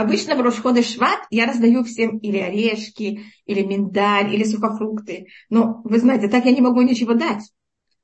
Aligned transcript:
обычно 0.00 0.34
в 0.34 0.40
Рошходы 0.40 0.82
Шват 0.82 1.20
я 1.30 1.46
раздаю 1.46 1.84
всем 1.84 2.18
или 2.18 2.38
орешки, 2.38 3.24
или 3.46 3.62
миндаль, 3.62 4.34
или 4.34 4.44
сухофрукты. 4.44 5.28
Но 5.48 5.80
вы 5.84 5.98
знаете, 5.98 6.28
так 6.28 6.44
я 6.44 6.52
не 6.52 6.60
могу 6.60 6.82
ничего 6.82 7.14
дать. 7.14 7.42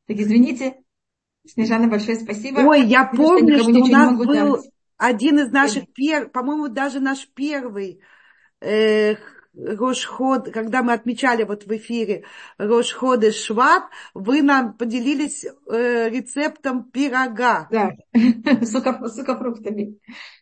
Так 0.07 0.17
извините, 0.19 0.77
Снежана, 1.47 1.89
большое 1.89 2.17
спасибо. 2.17 2.61
Ой, 2.61 2.87
я 2.87 3.05
помню, 3.05 3.59
что 3.59 3.71
у 3.71 3.87
нас 3.87 4.17
был 4.17 4.27
дать. 4.27 4.71
один 4.97 5.39
из 5.41 5.51
наших 5.51 5.93
первых, 5.93 6.33
по-моему, 6.33 6.69
даже 6.69 7.01
наш 7.01 7.29
первый 7.35 8.01
э, 8.61 9.15
Рошход, 9.57 10.51
когда 10.51 10.83
мы 10.83 10.93
отмечали 10.93 11.45
вот 11.45 11.65
в 11.65 11.77
эфире 11.77 12.25
Рошходы 12.59 13.33
Шваб, 13.33 13.85
вы 14.13 14.43
нам 14.43 14.75
поделились 14.75 15.45
э, 15.45 16.11
рецептом 16.11 16.85
пирога. 16.85 17.67
Да, 17.71 17.93
с 18.13 18.71
сухофруктами. 18.71 19.99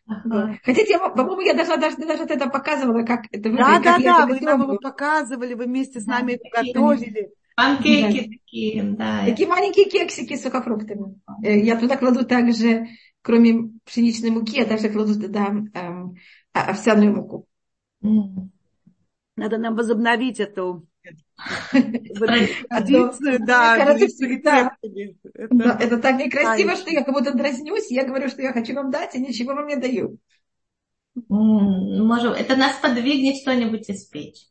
Ага. 0.06 0.58
Хотите, 0.64 0.98
по-моему, 0.98 1.40
я 1.42 1.54
даже, 1.54 1.76
даже, 1.76 1.96
даже 1.96 2.24
это 2.24 2.48
показывала, 2.50 3.04
как 3.04 3.26
это 3.30 3.48
выглядит. 3.48 3.82
Да, 3.84 3.98
да, 3.98 3.98
да, 3.98 4.26
вы 4.26 4.40
нам 4.40 4.62
его 4.62 4.78
показывали, 4.78 5.54
вы 5.54 5.64
вместе 5.64 6.00
с 6.00 6.06
нами 6.06 6.32
это 6.32 6.62
готовили. 6.62 7.30
Панкейки 7.56 8.20
да. 8.20 8.30
такие, 8.30 8.82
да. 8.82 9.24
Такие 9.26 9.48
маленькие 9.48 9.84
кексики 9.84 10.34
с 10.34 10.42
сухофруктами. 10.42 11.20
Э, 11.42 11.56
я 11.56 11.78
туда 11.78 11.96
кладу 11.96 12.24
также, 12.24 12.88
кроме 13.22 13.70
пшеничной 13.84 14.30
муки, 14.30 14.56
я 14.56 14.64
также 14.64 14.88
кладу 14.88 15.14
туда 15.14 15.46
эм, 15.72 16.16
овсяную 16.52 17.14
муку. 17.14 17.46
Mm. 18.02 18.48
Надо 19.36 19.58
нам 19.58 19.74
возобновить 19.74 20.40
эту 20.40 20.86
традицию, 21.70 23.44
да, 23.44 23.76
Это 25.80 25.98
так 25.98 26.16
некрасиво, 26.18 26.76
что 26.76 26.90
я 26.90 27.02
как 27.02 27.14
будто 27.14 27.32
дразнюсь. 27.34 27.90
Я 27.90 28.04
говорю, 28.04 28.28
что 28.28 28.42
я 28.42 28.52
хочу 28.52 28.74
вам 28.74 28.90
дать, 28.90 29.14
и 29.14 29.20
ничего 29.20 29.54
вам 29.54 29.66
не 29.66 29.76
даю. 29.76 30.18
Можем, 31.28 32.32
это 32.32 32.56
нас 32.56 32.76
подвигнет 32.76 33.36
что-нибудь 33.36 33.88
испечь. 33.88 34.48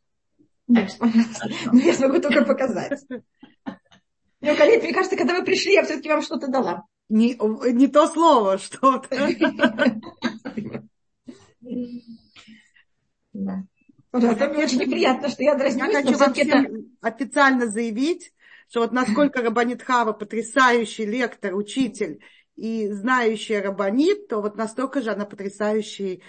Так 0.72 0.88
что, 0.88 1.06
ну, 1.72 1.78
я 1.78 1.92
смогу 1.92 2.20
только 2.20 2.44
показать. 2.44 3.00
Ну, 3.08 3.22
мне 4.40 4.92
кажется, 4.92 5.16
когда 5.16 5.38
вы 5.38 5.44
пришли, 5.44 5.74
я 5.74 5.84
все-таки 5.84 6.08
вам 6.08 6.22
что-то 6.22 6.48
дала. 6.48 6.84
Не, 7.08 7.36
не 7.72 7.88
то 7.88 8.06
слово, 8.06 8.58
что-то. 8.58 9.08
Да. 13.32 13.64
Пожалуйста, 14.14 14.48
мне 14.48 14.62
очень 14.62 14.78
неприятно, 14.78 15.28
что 15.28 15.42
я 15.42 15.56
дразнюсь. 15.56 15.92
Я 15.92 16.02
хочу 16.04 16.16
вам 16.16 16.32
это... 16.36 16.84
официально 17.00 17.66
заявить, 17.66 18.32
что 18.68 18.82
вот 18.82 18.92
насколько 18.92 19.42
Рабанит 19.42 19.82
Хава 19.82 20.12
потрясающий 20.12 21.04
лектор, 21.04 21.52
учитель 21.52 22.20
и 22.54 22.86
знающая 22.92 23.60
Рабанит, 23.60 24.28
то 24.28 24.40
вот 24.40 24.56
настолько 24.56 25.02
же 25.02 25.10
она 25.10 25.24
потрясающий 25.24 26.22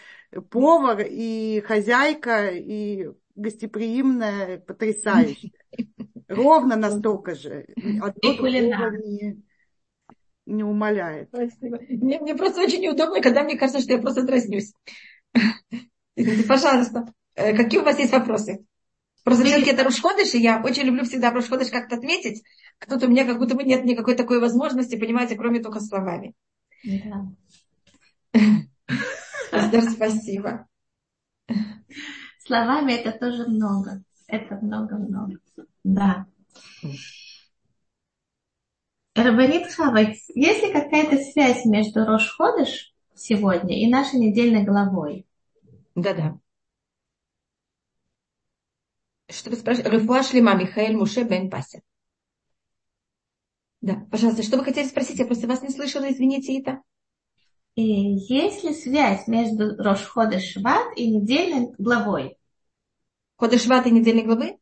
повар 0.50 1.06
и 1.08 1.62
хозяйка, 1.64 2.48
и 2.48 3.12
гостеприимная, 3.36 4.58
потрясающая. 4.58 5.52
Ровно 6.28 6.78
настолько 6.78 7.36
же. 7.36 7.68
Кулинар. 8.40 8.94
Не, 8.98 9.44
не 10.48 10.64
умоляет. 10.64 11.28
Спасибо. 11.28 11.78
Мне, 11.88 12.20
мне 12.20 12.34
просто 12.34 12.62
очень 12.62 12.82
неудобно, 12.82 13.22
когда 13.22 13.44
мне 13.44 13.56
кажется, 13.56 13.80
что 13.80 13.94
я 13.94 14.00
просто 14.00 14.24
дразнюсь. 14.24 14.74
Пожалуйста. 16.48 17.14
Э, 17.36 17.56
какие 17.56 17.80
у 17.80 17.84
вас 17.84 18.00
есть 18.00 18.12
вопросы? 18.12 18.66
Просто 19.24 19.44
все-таки 19.44 19.72
это 19.72 19.84
Рушходыш, 19.84 20.36
и 20.36 20.40
я 20.40 20.62
очень 20.64 20.84
люблю 20.84 21.04
всегда 21.04 21.32
Рушходыш 21.32 21.70
как-то 21.70 21.96
отметить. 21.96 22.44
Кто-то 22.78 23.08
у 23.08 23.10
меня 23.10 23.26
как 23.26 23.40
будто 23.40 23.56
бы 23.56 23.64
нет 23.64 23.84
никакой 23.84 24.16
такой 24.16 24.40
возможности, 24.40 25.00
понимаете, 25.00 25.36
кроме 25.36 25.62
только 25.62 25.80
словами. 25.80 26.34
Да. 26.84 27.26
Спасибо. 29.92 30.68
Словами 32.46 32.94
это 32.94 33.18
тоже 33.18 33.48
много. 33.48 34.04
Это 34.28 34.56
много-много. 34.62 35.40
Да. 35.84 36.28
Рабанит 39.16 39.68
есть 40.36 40.64
ли 40.64 40.74
какая-то 40.74 41.18
связь 41.18 41.66
между 41.66 42.06
Рошходыш 42.06 42.94
сегодня 43.16 43.82
и 43.82 43.90
нашей 43.90 44.20
недельной 44.20 44.64
главой? 44.64 45.26
Да-да. 45.96 46.38
Что 49.30 49.50
вы 49.50 49.56
спрашиваете? 49.56 49.98
Рифуа 49.98 50.24
Шлема 50.24 50.56
Михаил 50.56 50.98
Муше 50.98 51.24
Бен 51.24 51.50
Пася. 51.50 51.82
Да, 53.82 54.06
пожалуйста, 54.10 54.44
что 54.44 54.58
вы 54.58 54.64
хотели 54.64 54.88
спросить? 54.88 55.20
Я 55.20 55.26
просто 55.26 55.48
вас 55.48 55.62
не 55.62 55.70
слышала, 55.70 56.12
извините, 56.12 56.60
это. 56.60 56.82
И 57.76 57.84
есть 57.84 58.64
ли 58.64 58.74
связь 58.74 59.28
между 59.28 59.76
Рошхода 59.78 60.40
Шват 60.40 60.98
и 60.98 61.10
недельной 61.10 61.74
главой? 61.78 62.38
Хода 63.36 63.60
Шват 63.60 63.86
и 63.86 63.92
недельной 63.92 64.24
главы? 64.24 64.58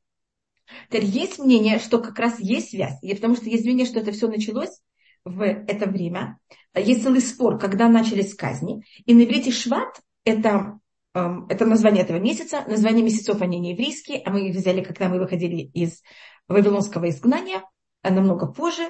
Теперь 0.88 1.06
есть 1.06 1.40
мнение, 1.40 1.80
что 1.80 2.00
как 2.00 2.18
раз 2.18 2.40
есть 2.40 2.72
связь, 2.72 3.00
потому 3.02 3.36
что 3.36 3.46
есть 3.46 3.66
мнение, 3.66 3.86
что 3.86 4.00
это 4.00 4.12
все 4.12 4.28
началось 4.28 4.82
в 5.26 5.42
это 5.42 5.90
время. 5.90 6.40
Есть 6.74 7.04
целый 7.04 7.22
спор, 7.22 7.60
когда 7.60 7.88
начались 7.88 8.34
казни. 8.34 8.84
И 9.06 9.14
на 9.14 9.24
иврите 9.24 9.52
Шват 9.52 10.02
это 10.24 10.80
это 11.14 11.66
название 11.66 12.04
этого 12.04 12.18
месяца. 12.18 12.64
Название 12.68 13.04
месяцев, 13.04 13.42
они 13.42 13.60
не 13.60 13.72
еврейские, 13.72 14.22
а 14.26 14.32
мы 14.32 14.50
их 14.50 14.56
взяли, 14.56 14.84
когда 14.84 15.10
мы 15.10 15.20
выходили 15.20 15.62
из 15.74 16.02
Вавилонского 16.48 17.10
изгнания, 17.10 17.64
а 18.02 18.12
намного 18.12 18.48
позже. 18.48 18.84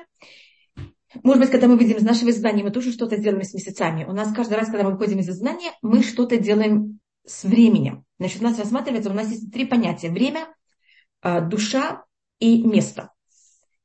Может 1.22 1.42
быть, 1.42 1.52
когда 1.52 1.68
мы 1.68 1.78
выйдем 1.78 1.98
из 1.98 2.04
нашего 2.04 2.30
изгнания, 2.30 2.64
мы 2.64 2.72
тоже 2.72 2.92
что-то 2.92 3.18
сделаем 3.18 3.44
с 3.44 3.54
месяцами. 3.54 4.06
У 4.06 4.14
нас 4.14 4.34
каждый 4.34 4.56
раз, 4.56 4.68
когда 4.68 4.84
мы 4.84 4.92
выходим 4.92 5.20
из 5.20 5.30
изгнания, 5.30 5.72
мы 5.82 6.02
что-то 6.02 6.38
делаем 6.38 7.00
с 7.26 7.44
временем. 7.44 8.04
Значит, 8.20 8.42
у 8.42 8.46
нас 8.46 8.58
рассматривается, 8.58 9.12
у 9.12 9.14
нас 9.14 9.30
есть 9.30 9.52
три 9.52 9.66
понятия. 9.66 10.10
Время, 10.10 10.48
э, 11.22 11.42
душа 11.42 12.04
и 12.40 12.64
место. 12.64 13.12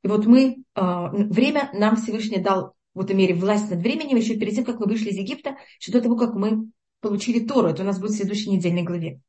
И 0.01 0.07
вот 0.07 0.25
мы, 0.25 0.63
э, 0.75 0.81
время 1.11 1.69
нам 1.73 1.97
Всевышний 1.97 2.39
дал 2.39 2.73
в 2.95 3.01
этой 3.01 3.15
мере 3.15 3.35
власть 3.35 3.69
над 3.69 3.79
временем 3.79 4.17
еще 4.17 4.35
перед 4.35 4.55
тем, 4.55 4.65
как 4.65 4.79
мы 4.79 4.87
вышли 4.87 5.09
из 5.09 5.17
Египта, 5.17 5.57
еще 5.79 5.91
до 5.91 6.01
того, 6.01 6.15
как 6.15 6.33
мы 6.33 6.69
получили 7.01 7.45
Тору. 7.45 7.69
Это 7.69 7.83
у 7.83 7.85
нас 7.85 7.99
будет 7.99 8.11
в 8.11 8.17
следующей 8.17 8.49
недельной 8.49 8.83
главе. 8.83 9.21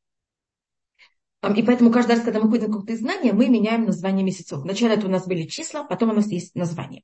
И 1.56 1.62
поэтому 1.62 1.90
каждый 1.90 2.16
раз, 2.16 2.20
когда 2.20 2.38
мы 2.38 2.50
ходим 2.50 2.68
в 2.68 2.72
какое-то 2.72 2.96
знание, 2.96 3.32
мы 3.32 3.48
меняем 3.48 3.86
название 3.86 4.22
месяцев. 4.22 4.58
Вначале 4.58 4.94
это 4.94 5.06
у 5.06 5.10
нас 5.10 5.26
были 5.26 5.44
числа, 5.44 5.84
потом 5.84 6.10
у 6.10 6.12
нас 6.12 6.26
есть 6.26 6.54
название. 6.54 7.02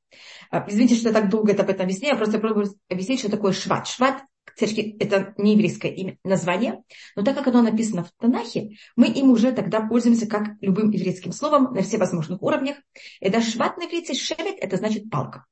А, 0.51 0.65
извините, 0.69 0.95
что 0.95 1.09
я 1.09 1.15
так 1.15 1.31
долго 1.31 1.53
это 1.53 1.63
об 1.63 1.71
этом 1.71 1.85
объясняю, 1.87 2.15
я 2.15 2.19
просто 2.19 2.39
пробую 2.39 2.75
объяснить, 2.91 3.21
что 3.21 3.31
такое 3.31 3.53
шват. 3.53 3.87
Шват 3.87 4.23
это 4.59 5.35
не 5.39 5.53
еврейское 5.53 5.91
имя, 5.91 6.19
название, 6.23 6.83
но 7.15 7.23
так 7.23 7.37
как 7.37 7.47
оно 7.49 7.63
написано 7.63 8.05
в 8.05 8.13
Танахе, 8.19 8.77
мы 8.95 9.09
им 9.09 9.31
уже 9.31 9.53
тогда 9.53 9.81
пользуемся 9.81 10.27
как 10.27 10.57
любым 10.61 10.91
еврейским 10.91 11.33
словом 11.33 11.75
на 11.75 11.83
всех 11.83 12.01
возможных 12.01 12.43
уровнях. 12.43 12.77
Это 13.21 13.41
шват 13.41 13.77
на 13.77 13.85
иврите, 13.87 14.15
шевет, 14.15 14.57
это 14.61 14.77
значит 14.77 15.11
палка. 15.11 15.47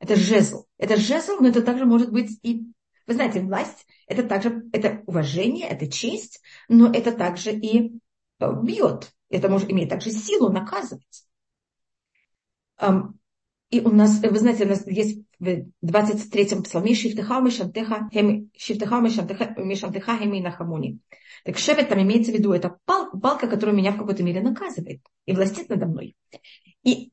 Это 0.00 0.16
жезл. 0.16 0.66
Это 0.78 0.96
жезл, 0.96 1.38
но 1.40 1.48
это 1.48 1.62
также 1.62 1.86
может 1.86 2.12
быть 2.12 2.38
и 2.42 2.66
вы 3.08 3.14
знаете, 3.14 3.40
власть 3.40 3.86
это 4.06 4.22
также 4.22 4.64
это 4.72 5.02
уважение, 5.06 5.66
это 5.66 5.90
честь, 5.90 6.40
но 6.68 6.92
это 6.92 7.12
также 7.12 7.52
и 7.52 7.94
э, 8.38 8.52
бьет. 8.62 9.12
Это 9.30 9.48
может 9.48 9.70
иметь 9.70 9.88
также 9.88 10.10
силу 10.10 10.50
наказывать. 10.50 11.24
И 13.70 13.80
у 13.80 13.90
нас, 13.90 14.20
вы 14.20 14.38
знаете, 14.38 14.64
у 14.64 14.68
нас 14.68 14.86
есть 14.86 15.20
в 15.38 15.44
23-м 15.84 16.62
псалме 16.62 16.94
Шифтеха 16.94 17.40
Мишантеха 17.40 18.08
Хеми 18.10 20.40
Нахамуни. 20.40 20.98
Так 21.44 21.58
шевет 21.58 21.90
там 21.90 22.00
имеется 22.00 22.32
в 22.32 22.34
виду, 22.34 22.52
это 22.52 22.78
пал, 22.86 23.10
палка, 23.10 23.46
которая 23.46 23.76
меня 23.76 23.92
в 23.92 23.98
какой-то 23.98 24.22
мере 24.22 24.40
наказывает 24.40 25.02
и 25.26 25.34
властит 25.34 25.68
надо 25.68 25.86
мной. 25.86 26.16
И 26.82 27.12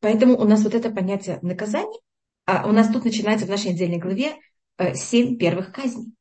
поэтому 0.00 0.38
у 0.38 0.44
нас 0.44 0.62
вот 0.62 0.74
это 0.74 0.90
понятие 0.90 1.38
наказания, 1.40 1.98
а 2.44 2.68
у 2.68 2.72
нас 2.72 2.88
тут 2.88 3.04
начинается 3.04 3.46
в 3.46 3.50
нашей 3.50 3.70
отдельной 3.70 3.98
главе 3.98 4.32
Э, 4.32 4.36
семь 4.94 5.36
первых 5.36 5.72
казней. 5.72 6.12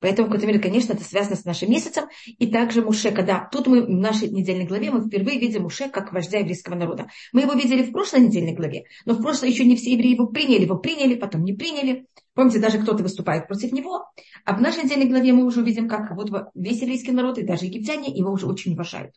Поэтому, 0.00 0.28
мере, 0.28 0.58
конечно, 0.58 0.92
это 0.92 1.02
связано 1.04 1.36
с 1.36 1.44
нашим 1.44 1.70
месяцем. 1.70 2.04
И 2.26 2.46
также 2.48 2.82
Муше, 2.82 3.10
когда 3.10 3.48
тут 3.50 3.66
мы 3.66 3.82
в 3.82 3.90
нашей 3.90 4.28
недельной 4.28 4.66
главе, 4.66 4.90
мы 4.90 5.06
впервые 5.06 5.38
видим 5.40 5.62
Муше 5.62 5.88
как 5.88 6.12
вождя 6.12 6.38
еврейского 6.38 6.74
народа. 6.74 7.08
Мы 7.32 7.42
его 7.42 7.54
видели 7.54 7.82
в 7.82 7.92
прошлой 7.92 8.20
недельной 8.20 8.54
главе, 8.54 8.84
но 9.06 9.14
в 9.14 9.22
прошлой 9.22 9.50
еще 9.50 9.64
не 9.64 9.74
все 9.74 9.94
евреи 9.94 10.12
его 10.12 10.26
приняли. 10.26 10.64
Его 10.64 10.76
приняли, 10.76 11.14
потом 11.14 11.44
не 11.44 11.54
приняли. 11.54 12.06
Помните, 12.34 12.58
даже 12.58 12.78
кто-то 12.78 13.02
выступает 13.02 13.48
против 13.48 13.72
него. 13.72 14.04
А 14.44 14.54
в 14.54 14.60
нашей 14.60 14.84
недельной 14.84 15.08
главе 15.08 15.32
мы 15.32 15.44
уже 15.44 15.62
видим, 15.62 15.88
как 15.88 16.14
вот 16.14 16.30
весь 16.54 16.82
еврейский 16.82 17.12
народ 17.12 17.38
и 17.38 17.42
даже 17.42 17.64
египтяне 17.64 18.14
его 18.14 18.30
уже 18.30 18.46
очень 18.46 18.74
уважают. 18.74 19.14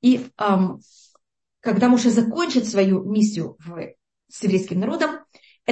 И 0.00 0.26
эм, 0.38 0.80
когда 1.60 1.88
Муше 1.88 2.10
закончит 2.10 2.66
свою 2.66 3.04
миссию 3.04 3.56
в, 3.60 3.94
с 4.28 4.42
еврейским 4.42 4.80
народом, 4.80 5.20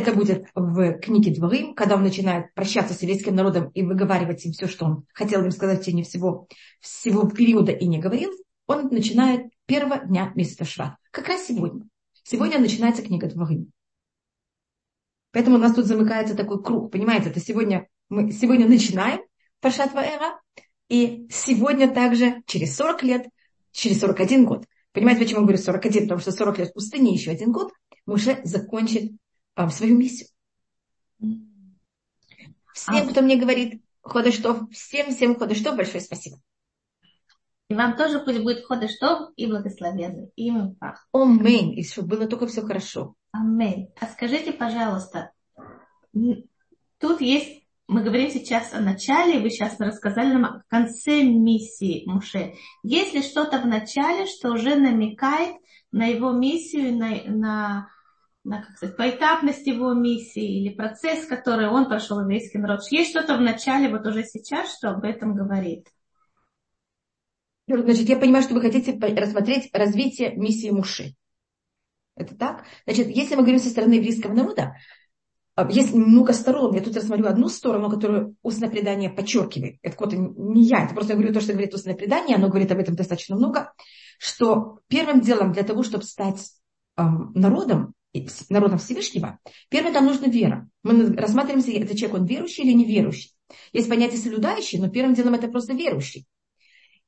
это 0.01 0.13
будет 0.13 0.47
в 0.55 0.99
книге 0.99 1.35
Дворим, 1.35 1.75
когда 1.75 1.97
он 1.97 2.03
начинает 2.03 2.53
прощаться 2.55 2.95
с 2.95 3.03
еврейским 3.03 3.35
народом 3.35 3.71
и 3.75 3.83
выговаривать 3.83 4.45
им 4.45 4.53
все, 4.53 4.67
что 4.67 4.87
он 4.87 5.07
хотел 5.13 5.45
им 5.45 5.51
сказать 5.51 5.81
в 5.81 5.83
течение 5.83 6.05
всего, 6.05 6.49
всего 6.81 7.29
периода 7.29 7.73
и 7.73 7.87
не 7.87 7.99
говорил. 7.99 8.31
Он 8.67 8.89
начинает 8.89 9.47
первого 9.67 9.99
дня 9.99 10.33
месяца 10.35 10.65
Шват. 10.65 10.97
Как 11.11 11.29
раз 11.29 11.47
сегодня. 11.47 11.83
Сегодня 12.23 12.59
начинается 12.59 13.03
книга 13.03 13.29
Дворим. 13.29 13.71
Поэтому 15.33 15.57
у 15.57 15.61
нас 15.61 15.75
тут 15.75 15.87
замыкается 15.87 16.37
такой 16.37 16.63
круг. 16.63 16.91
Понимаете, 16.91 17.31
это 17.31 17.41
сегодня 17.41 17.87
мы 18.11 18.33
сегодня 18.33 18.67
начинаем 18.67 19.21
Пашат 19.61 19.95
Ваэра, 19.95 20.41
и 20.89 21.29
сегодня 21.31 21.89
также 21.89 22.43
через 22.47 22.75
40 22.77 23.03
лет, 23.05 23.27
через 23.71 24.01
41 24.01 24.45
год, 24.45 24.67
понимаете, 24.93 25.21
почему 25.21 25.41
я 25.41 25.47
говорю 25.47 25.63
41, 25.63 26.03
потому 26.03 26.21
что 26.21 26.33
40 26.33 26.59
лет 26.59 26.69
в 26.71 26.75
пустыне, 26.75 27.15
еще 27.15 27.31
один 27.31 27.53
год, 27.53 27.73
Муше 28.07 28.41
закончит 28.43 29.13
а, 29.55 29.69
свою 29.71 29.97
миссию. 29.97 30.29
Всем, 32.75 33.09
а... 33.09 33.11
кто 33.11 33.23
мне 33.23 33.37
говорит 33.37 33.83
Ходыштов, 34.03 34.71
всем-всем 34.71 35.37
Ходыштов, 35.37 35.77
большое 35.77 36.01
спасибо. 36.01 36.39
И 37.69 37.75
вам 37.75 37.97
тоже 37.97 38.19
пусть 38.19 38.41
будет 38.41 38.65
Ходыштов 38.65 39.31
и 39.37 39.47
благословенный. 39.47 40.33
Имя 40.35 40.75
Пах. 40.81 41.07
Аминь. 41.13 41.79
И 41.79 41.85
чтобы 41.85 42.17
было 42.17 42.27
только 42.27 42.49
все 42.49 42.63
хорошо. 42.63 43.15
Аминь. 43.31 43.91
А 44.01 44.07
скажите, 44.07 44.53
пожалуйста, 44.53 45.31
тут 46.99 47.21
есть, 47.21 47.65
мы 47.87 48.03
говорим 48.03 48.31
сейчас 48.31 48.75
о 48.75 48.81
начале, 48.81 49.39
вы 49.39 49.51
сейчас 49.51 49.79
рассказали 49.79 50.33
нам 50.33 50.45
о 50.45 50.63
конце 50.69 51.23
миссии 51.23 52.03
Муше. 52.07 52.55
Есть 52.83 53.15
ли 53.15 53.23
что-то 53.23 53.61
в 53.61 53.67
начале, 53.67 54.27
что 54.27 54.51
уже 54.51 54.75
намекает 54.75 55.55
на 55.93 56.07
его 56.07 56.33
миссию, 56.33 56.97
на, 56.97 57.23
на 57.25 57.89
на, 58.45 58.63
как 58.63 58.77
сказать, 58.77 58.97
поэтапность 58.97 59.67
его 59.67 59.93
миссии 59.93 60.63
или 60.63 60.75
процесс, 60.75 61.27
который 61.27 61.69
он 61.69 61.87
прошел 61.87 62.21
еврейский 62.21 62.59
народ. 62.59 62.81
Есть 62.91 63.11
что-то 63.11 63.37
в 63.37 63.41
начале, 63.41 63.89
вот 63.91 64.07
уже 64.07 64.25
сейчас, 64.25 64.75
что 64.77 64.91
об 64.91 65.05
этом 65.05 65.35
говорит? 65.35 65.89
Значит, 67.67 68.09
я 68.09 68.17
понимаю, 68.17 68.43
что 68.43 68.55
вы 68.55 68.63
хотите 68.63 68.99
рассмотреть 68.99 69.71
развитие 69.73 70.35
миссии 70.35 70.71
Муши. 70.71 71.15
Это 72.17 72.35
так? 72.35 72.65
Значит, 72.85 73.09
если 73.09 73.37
мы 73.37 73.43
говорим 73.43 73.61
со 73.61 73.69
стороны 73.69 73.95
еврейского 73.95 74.33
народа, 74.33 74.75
а, 75.55 75.71
есть 75.71 75.95
много 75.95 76.33
сторон. 76.33 76.75
Я 76.75 76.81
тут 76.81 76.97
рассмотрю 76.97 77.27
одну 77.27 77.49
сторону, 77.49 77.91
которую 77.91 78.37
устное 78.43 78.71
предание 78.71 79.11
подчеркивает. 79.11 79.77
Это 79.83 79.97
вот 79.99 80.13
не 80.13 80.65
я, 80.65 80.85
это 80.85 80.95
просто 80.95 81.13
я 81.13 81.19
говорю 81.19 81.35
то, 81.35 81.41
что 81.41 81.53
говорит 81.53 81.75
устное 81.75 81.95
предание, 81.95 82.37
оно 82.37 82.49
говорит 82.49 82.73
об 82.73 82.79
этом 82.79 82.97
достаточно 82.97 83.37
много, 83.37 83.73
что 84.19 84.81
первым 84.89 85.21
делом 85.21 85.53
для 85.53 85.63
того, 85.63 85.83
чтобы 85.83 86.05
стать 86.05 86.51
народом, 86.97 87.95
народом 88.49 88.79
Всевышнего, 88.79 89.39
первое 89.69 89.93
там 89.93 90.07
нужна 90.07 90.27
вера. 90.27 90.69
Мы 90.83 91.15
рассматриваем, 91.15 91.83
это 91.83 91.97
человек, 91.97 92.21
он 92.21 92.27
верующий 92.27 92.65
или 92.65 92.73
неверующий. 92.73 93.33
Есть 93.73 93.89
понятие 93.89 94.19
соблюдающий, 94.19 94.79
но 94.79 94.89
первым 94.89 95.15
делом 95.15 95.35
это 95.35 95.49
просто 95.49 95.73
верующий. 95.75 96.27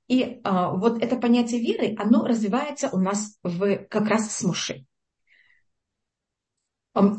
И 0.09 0.41
а, 0.45 0.73
вот 0.73 1.03
это 1.03 1.17
понятие 1.17 1.61
веры, 1.61 1.95
оно 1.99 2.27
развивается 2.27 2.91
у 2.93 2.99
нас 2.99 3.39
в, 3.43 3.77
как 3.89 4.09
раз 4.09 4.31
с 4.31 4.43
Муше. 4.43 4.85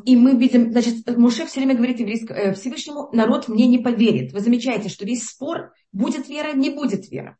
И 0.06 0.16
мы 0.16 0.38
видим, 0.38 0.72
значит, 0.72 1.18
Муше 1.18 1.48
все 1.48 1.60
время 1.60 1.76
говорит 1.76 2.00
э, 2.00 2.54
Всевышнему, 2.54 3.10
народ 3.12 3.48
мне 3.48 3.66
не 3.66 3.80
поверит. 3.80 4.32
Вы 4.32 4.40
замечаете, 4.40 4.90
что 4.90 5.06
весь 5.06 5.26
спор, 5.28 5.74
будет 5.92 6.30
вера, 6.30 6.54
не 6.54 6.70
будет 6.70 7.10
вера. 7.10 7.38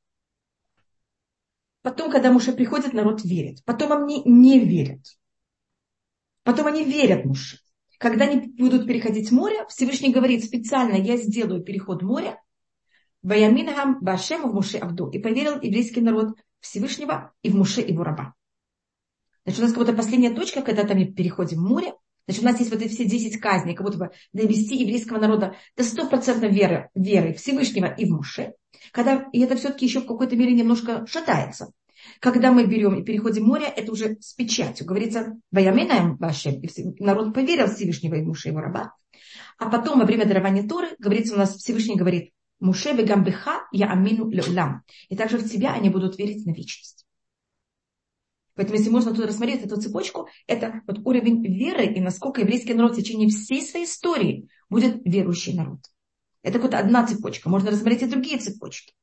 Потом, 1.84 2.10
когда 2.10 2.32
Муше 2.32 2.54
приходит, 2.54 2.94
народ 2.94 3.24
верит. 3.24 3.64
Потом 3.66 3.92
они 3.92 4.24
не 4.26 4.60
верят. 4.60 5.02
Потом 6.44 6.68
они 6.68 6.84
верят 6.84 7.26
Муше. 7.26 7.60
Когда 7.98 8.26
они 8.26 8.48
будут 8.48 8.86
переходить 8.86 9.32
море, 9.32 9.66
Всевышний 9.70 10.12
говорит 10.12 10.44
специально, 10.44 10.96
я 10.96 11.18
сделаю 11.18 11.64
переход 11.64 12.02
моря, 12.02 12.42
Ваяминхам 13.22 14.00
Башему 14.02 14.50
в 14.50 14.54
Муше 14.54 14.78
Авду. 14.78 15.10
И 15.10 15.20
поверил 15.20 15.60
еврейский 15.62 16.02
народ 16.02 16.36
Всевышнего 16.60 17.34
и 17.42 17.50
в 17.50 17.56
Муше 17.56 17.82
его 17.82 18.04
раба. 18.04 18.34
Значит, 19.46 19.60
у 19.60 19.64
нас 19.64 19.72
как 19.72 19.80
будто 19.80 19.94
последняя 19.94 20.32
точка, 20.32 20.62
когда 20.62 20.84
там 20.84 20.98
мы 20.98 21.06
переходим 21.06 21.60
в 21.60 21.70
море. 21.70 21.94
Значит, 22.28 22.44
у 22.44 22.46
нас 22.46 22.60
есть 22.60 22.72
вот 22.72 22.82
эти 22.82 22.94
все 22.94 23.06
10 23.06 23.40
казней, 23.40 23.76
как 23.76 23.86
будто 23.86 23.98
бы 23.98 24.12
довести 24.32 24.76
еврейского 24.78 25.20
народа 25.20 25.56
до 25.76 25.84
стопроцентной 25.84 26.50
веры, 26.50 26.90
веры 26.96 27.34
Всевышнего 27.34 27.86
и 27.86 28.06
в 28.06 28.10
Муше. 28.12 28.54
Когда, 28.92 29.28
и 29.32 29.40
это 29.40 29.56
все-таки 29.56 29.86
еще 29.86 30.02
в 30.02 30.06
какой-то 30.06 30.36
мере 30.36 30.54
немножко 30.54 31.06
шатается. 31.06 31.72
Когда 32.20 32.52
мы 32.52 32.66
берем 32.66 32.96
и 32.96 33.04
переходим 33.04 33.46
море, 33.46 33.66
это 33.66 33.92
уже 33.92 34.18
с 34.20 34.34
печатью. 34.34 34.86
Говорится, 34.86 35.36
вояменаем 35.52 36.18
вашим. 36.18 36.62
Народ 37.00 37.34
поверил 37.34 37.68
Всевышнего 37.68 38.16
и 38.16 38.22
Муше 38.22 38.50
его 38.50 38.60
раба. 38.60 38.94
А 39.58 39.70
потом 39.70 40.00
во 40.00 40.06
время 40.06 40.26
дарования 40.26 40.68
Торы, 40.68 40.90
говорится 41.00 41.36
у 41.36 41.38
нас, 41.38 41.56
Всевышний 41.56 41.96
говорит, 41.96 42.32
Муше 42.60 42.94
бегамбеха 42.94 43.68
я 43.72 43.92
амину 43.92 44.30
леулам. 44.30 44.84
И 45.10 45.18
также 45.18 45.38
в 45.38 45.50
тебя 45.50 45.74
они 45.74 45.90
будут 45.90 46.18
верить 46.18 46.46
на 46.46 46.52
вечность. 46.52 47.06
Поэтому, 48.56 48.78
если 48.78 48.92
можно 48.92 49.14
тут 49.14 49.26
рассмотреть 49.26 49.64
эту 49.64 49.82
цепочку, 49.82 50.28
это 50.48 50.82
вот 50.88 51.00
уровень 51.06 51.44
веры 51.44 51.86
и 51.86 52.00
насколько 52.00 52.42
еврейский 52.42 52.74
народ 52.74 52.94
в 52.94 52.98
течение 52.98 53.30
всей 53.30 53.62
своей 53.64 53.86
истории 53.86 54.48
будет 54.70 55.02
верующий 55.06 55.54
народ. 55.54 55.80
Это 56.44 56.60
вот 56.60 56.74
одна 56.74 57.08
цепочка. 57.08 57.50
Можно 57.50 57.72
рассмотреть 57.72 58.04
и 58.04 58.08
другие 58.08 58.38
цепочки. 58.38 58.94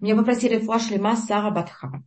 Меня 0.00 0.16
попросили 0.16 0.58
флашлема 0.58 1.16
Сара 1.16 1.50
Батхава. 1.50 2.02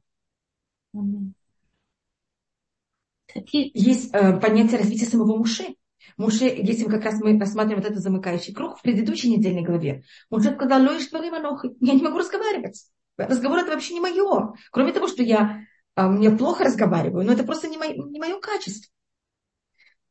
Есть 3.52 4.14
э, 4.14 4.40
понятие 4.40 4.80
развития 4.80 5.06
самого 5.06 5.38
Муши. 5.38 5.76
Муше, 6.16 6.46
если 6.46 6.86
мы 6.86 6.92
как 6.92 7.04
раз 7.04 7.20
мы 7.20 7.38
рассматриваем 7.38 7.82
вот 7.82 7.92
этот 7.92 8.02
замыкающий 8.02 8.54
круг 8.54 8.78
в 8.78 8.82
предыдущей 8.82 9.30
недельной 9.30 9.64
главе, 9.64 10.04
Муше 10.30 10.54
сказал, 10.54 10.82
Лоиш 10.82 11.10
я 11.12 11.94
не 11.94 12.02
могу 12.02 12.18
разговаривать. 12.18 12.86
Разговор 13.18 13.60
это 13.60 13.72
вообще 13.72 13.94
не 13.94 14.00
мое. 14.00 14.54
Кроме 14.72 14.94
того, 14.94 15.08
что 15.08 15.24
я 15.24 15.62
а, 15.96 16.08
мне 16.08 16.32
плохо 16.32 16.64
разговариваю, 16.64 17.26
но 17.26 17.34
это 17.34 17.44
просто 17.44 17.68
не 17.68 17.78
мое, 17.78 17.94
не 17.94 18.20
мое 18.20 18.40
качество. 18.40 18.92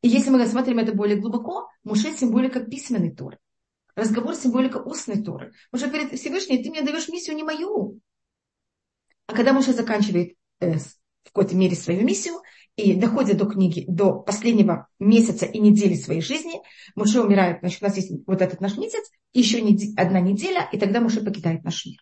И 0.01 0.09
если 0.09 0.29
мы 0.29 0.39
рассматриваем 0.39 0.85
это 0.85 0.95
более 0.95 1.17
глубоко, 1.17 1.69
Муше 1.83 2.11
символика 2.11 2.59
письменной 2.59 3.11
Торы. 3.11 3.39
Разговор 3.97 4.35
символика 4.35 4.77
устной 4.77 5.23
Торы. 5.23 5.53
Муше 5.71 5.87
говорит, 5.87 6.13
Всевышний, 6.13 6.61
ты 6.61 6.69
мне 6.69 6.83
даешь 6.83 7.07
миссию 7.09 7.35
не 7.35 7.41
мою. 7.41 7.99
А 9.25 9.33
когда 9.33 9.53
Муше 9.53 9.73
заканчивает 9.73 10.35
э, 10.59 10.75
в 10.77 10.85
какой-то 11.23 11.55
мере 11.55 11.75
свою 11.75 12.05
миссию, 12.05 12.35
и 12.75 12.93
доходит 12.93 13.37
до 13.37 13.47
книги, 13.47 13.85
до 13.87 14.13
последнего 14.13 14.87
месяца 14.99 15.47
и 15.47 15.57
недели 15.57 15.95
своей 15.95 16.21
жизни, 16.21 16.61
Муше 16.93 17.21
умирает, 17.21 17.61
значит, 17.61 17.81
у 17.81 17.85
нас 17.85 17.95
есть 17.95 18.11
вот 18.27 18.39
этот 18.43 18.61
наш 18.61 18.77
месяц, 18.77 19.09
еще 19.33 19.57
одна 19.97 20.19
неделя, 20.19 20.69
и 20.71 20.77
тогда 20.77 21.01
Муше 21.01 21.25
покидает 21.25 21.63
наш 21.63 21.83
мир. 21.87 21.97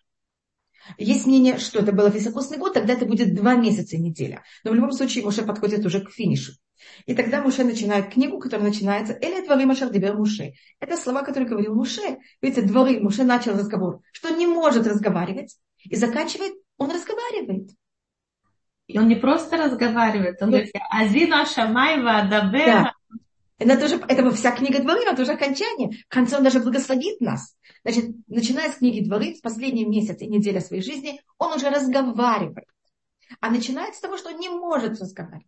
Есть 0.98 1.26
мнение, 1.26 1.56
что 1.56 1.78
это 1.78 1.92
было 1.92 2.08
високосный 2.08 2.58
год, 2.58 2.74
тогда 2.74 2.92
это 2.92 3.06
будет 3.06 3.34
два 3.34 3.54
месяца 3.54 3.96
и 3.96 4.00
неделя. 4.00 4.42
Но 4.64 4.72
в 4.72 4.74
любом 4.74 4.92
случае 4.92 5.24
Муше 5.24 5.46
подходит 5.46 5.86
уже 5.86 6.04
к 6.04 6.10
финишу. 6.10 6.52
И 7.06 7.14
тогда 7.14 7.42
Муше 7.42 7.64
начинает 7.64 8.12
книгу, 8.12 8.38
которая 8.38 8.68
начинается 8.68 9.16
«Эля 9.20 9.44
дворы 9.44 9.66
Машах 9.66 9.92
дебер 9.92 10.14
Муше». 10.14 10.54
Это 10.80 10.96
слова, 10.96 11.22
которые 11.22 11.48
говорил 11.48 11.74
Муше. 11.74 12.18
Видите, 12.42 12.62
дворы, 12.62 13.00
Муше 13.00 13.24
начал 13.24 13.52
разговор, 13.52 14.00
что 14.12 14.30
не 14.30 14.46
может 14.46 14.86
разговаривать. 14.86 15.56
И 15.84 15.96
заканчивает, 15.96 16.54
он 16.78 16.90
разговаривает. 16.90 17.70
И 18.86 18.98
он 18.98 19.08
не 19.08 19.16
просто 19.16 19.56
разговаривает, 19.56 20.40
он 20.40 20.50
говорит, 20.50 20.72
Азина 20.90 21.44
Шамайва 21.44 22.18
Адабера. 22.18 22.92
Да. 23.08 23.18
Это, 23.58 23.80
тоже, 23.80 23.96
это 24.06 24.30
вся 24.32 24.52
книга 24.52 24.82
Дворы, 24.82 25.00
это 25.04 25.22
уже 25.22 25.32
окончание. 25.32 25.90
В 26.08 26.08
конце 26.08 26.36
он 26.36 26.44
даже 26.44 26.60
благословит 26.60 27.20
нас. 27.20 27.56
Значит, 27.82 28.10
начиная 28.28 28.70
с 28.70 28.76
книги 28.76 29.04
Дворы, 29.04 29.34
с 29.34 29.40
последнего 29.40 29.88
месяца 29.88 30.24
и 30.24 30.28
неделя 30.28 30.60
своей 30.60 30.82
жизни, 30.82 31.20
он 31.38 31.54
уже 31.54 31.70
разговаривает. 31.70 32.68
А 33.40 33.50
начинается 33.50 33.98
с 33.98 34.02
того, 34.02 34.18
что 34.18 34.30
он 34.30 34.38
не 34.38 34.48
может 34.48 35.00
разговаривать. 35.00 35.46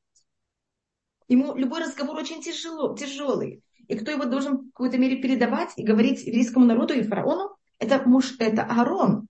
Ему 1.28 1.54
любой 1.54 1.80
разговор 1.80 2.16
очень 2.16 2.42
тяжело, 2.42 2.96
тяжелый. 2.96 3.62
И 3.86 3.96
кто 3.96 4.10
его 4.10 4.24
должен 4.24 4.56
в 4.56 4.72
какой-то 4.72 4.98
мере 4.98 5.16
передавать 5.16 5.72
и 5.76 5.82
говорить 5.82 6.26
еврейскому 6.26 6.64
народу 6.64 6.94
и 6.94 7.02
фараону, 7.02 7.56
это 7.78 8.02
муж, 8.06 8.34
это 8.38 8.62
Аарон. 8.62 9.28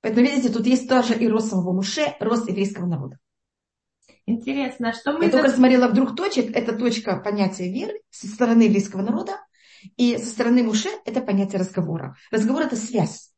Поэтому, 0.00 0.26
видите, 0.26 0.52
тут 0.52 0.66
есть 0.66 0.88
тоже 0.88 1.14
и 1.14 1.28
рост 1.28 1.50
самого 1.50 1.72
Муше, 1.72 2.16
рост 2.18 2.48
еврейского 2.48 2.86
народа. 2.86 3.18
Интересно, 4.26 4.90
а 4.90 4.92
что 4.92 5.12
мы... 5.12 5.24
Я 5.24 5.30
только 5.30 5.50
смотрела 5.50 5.88
вдруг 5.88 6.16
точек, 6.16 6.54
это 6.56 6.76
точка 6.76 7.16
понятия 7.16 7.72
веры 7.72 8.00
со 8.10 8.26
стороны 8.26 8.62
еврейского 8.62 9.02
народа, 9.02 9.38
и 9.96 10.18
со 10.18 10.26
стороны 10.26 10.62
Муше 10.64 10.88
это 11.04 11.20
понятие 11.20 11.60
разговора. 11.60 12.16
Разговор 12.30 12.62
это 12.62 12.76
связь. 12.76 13.32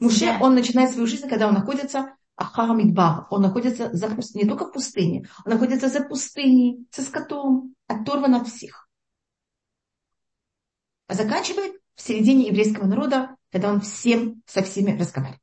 Муше, 0.00 0.26
да. 0.26 0.38
он 0.40 0.54
начинает 0.54 0.90
свою 0.90 1.06
жизнь, 1.06 1.28
когда 1.28 1.46
он 1.46 1.54
находится 1.54 2.16
Ахарамидбар, 2.40 3.26
он 3.30 3.42
находится 3.42 3.90
за, 3.92 4.08
не 4.34 4.48
только 4.48 4.66
в 4.66 4.72
пустыне, 4.72 5.28
он 5.44 5.52
находится 5.52 5.88
за 5.88 6.02
пустыней, 6.02 6.86
со 6.90 7.02
скотом, 7.02 7.74
оторван 7.86 8.34
от 8.34 8.48
всех. 8.48 8.88
А 11.06 11.14
заканчивает 11.14 11.72
в 11.94 12.02
середине 12.02 12.48
еврейского 12.48 12.86
народа 12.86 13.36
когда 13.52 13.72
он 13.72 13.80
всем 13.80 14.42
со 14.46 14.62
всеми 14.62 14.98
разговаривает. 14.98 15.40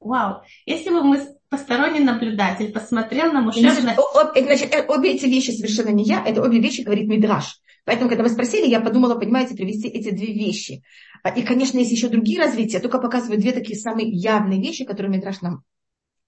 Вау. 0.00 0.42
Если 0.66 0.90
бы 0.90 1.02
мы 1.02 1.26
посторонний 1.48 2.00
наблюдатель 2.00 2.72
посмотрел 2.72 3.32
на 3.32 3.40
Муше... 3.40 3.60
Значит, 3.60 3.82
значит, 3.82 4.74
э, 4.74 4.86
обе 4.86 5.14
эти 5.14 5.26
вещи 5.26 5.50
совершенно 5.50 5.88
не 5.88 6.04
я, 6.04 6.24
это 6.24 6.42
обе 6.42 6.60
вещи 6.60 6.82
говорит 6.82 7.08
Мидраш. 7.08 7.60
Поэтому, 7.84 8.08
когда 8.08 8.24
вы 8.24 8.30
спросили, 8.30 8.66
я 8.66 8.80
подумала, 8.80 9.14
понимаете, 9.14 9.54
привести 9.54 9.88
эти 9.88 10.10
две 10.10 10.32
вещи. 10.32 10.82
А, 11.22 11.30
и, 11.30 11.42
конечно, 11.42 11.78
есть 11.78 11.92
еще 11.92 12.08
другие 12.08 12.40
развития, 12.40 12.80
только 12.80 12.98
показываю 12.98 13.40
две 13.40 13.52
такие 13.52 13.78
самые 13.78 14.08
явные 14.08 14.60
вещи, 14.60 14.84
которые 14.84 15.12
Мидраш 15.12 15.40
нам 15.40 15.62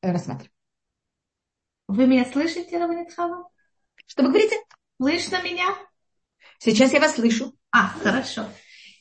рассматривает. 0.02 0.52
Вы 1.88 2.06
меня 2.06 2.24
слышите, 2.26 2.78
Равнитхава? 2.78 3.48
Что 4.06 4.22
вы 4.22 4.28
говорите? 4.28 4.56
Слышно 5.00 5.42
меня? 5.42 5.74
Сейчас 6.58 6.92
я 6.92 7.00
вас 7.00 7.14
слышу. 7.14 7.54
А, 7.70 7.88
хорошо. 7.88 8.46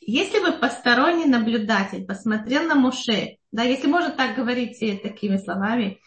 Если 0.02 0.40
бы 0.40 0.54
посторонний 0.54 1.26
наблюдатель 1.26 2.06
посмотрел 2.06 2.64
на 2.64 2.76
Муше, 2.76 3.38
да, 3.52 3.64
если 3.64 3.88
можно 3.88 4.12
так 4.12 4.36
говорить 4.36 4.80
такими 5.02 5.38
словами, 5.38 6.00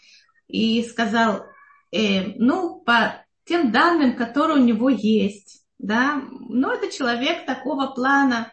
и 0.48 0.82
сказал, 0.84 1.44
э, 1.92 2.32
ну, 2.36 2.80
по 2.80 3.24
тем 3.44 3.72
данным, 3.72 4.16
которые 4.16 4.58
у 4.58 4.64
него 4.64 4.88
есть, 4.88 5.64
да, 5.78 6.22
ну, 6.30 6.70
это 6.70 6.90
человек 6.90 7.46
такого 7.46 7.88
плана, 7.88 8.52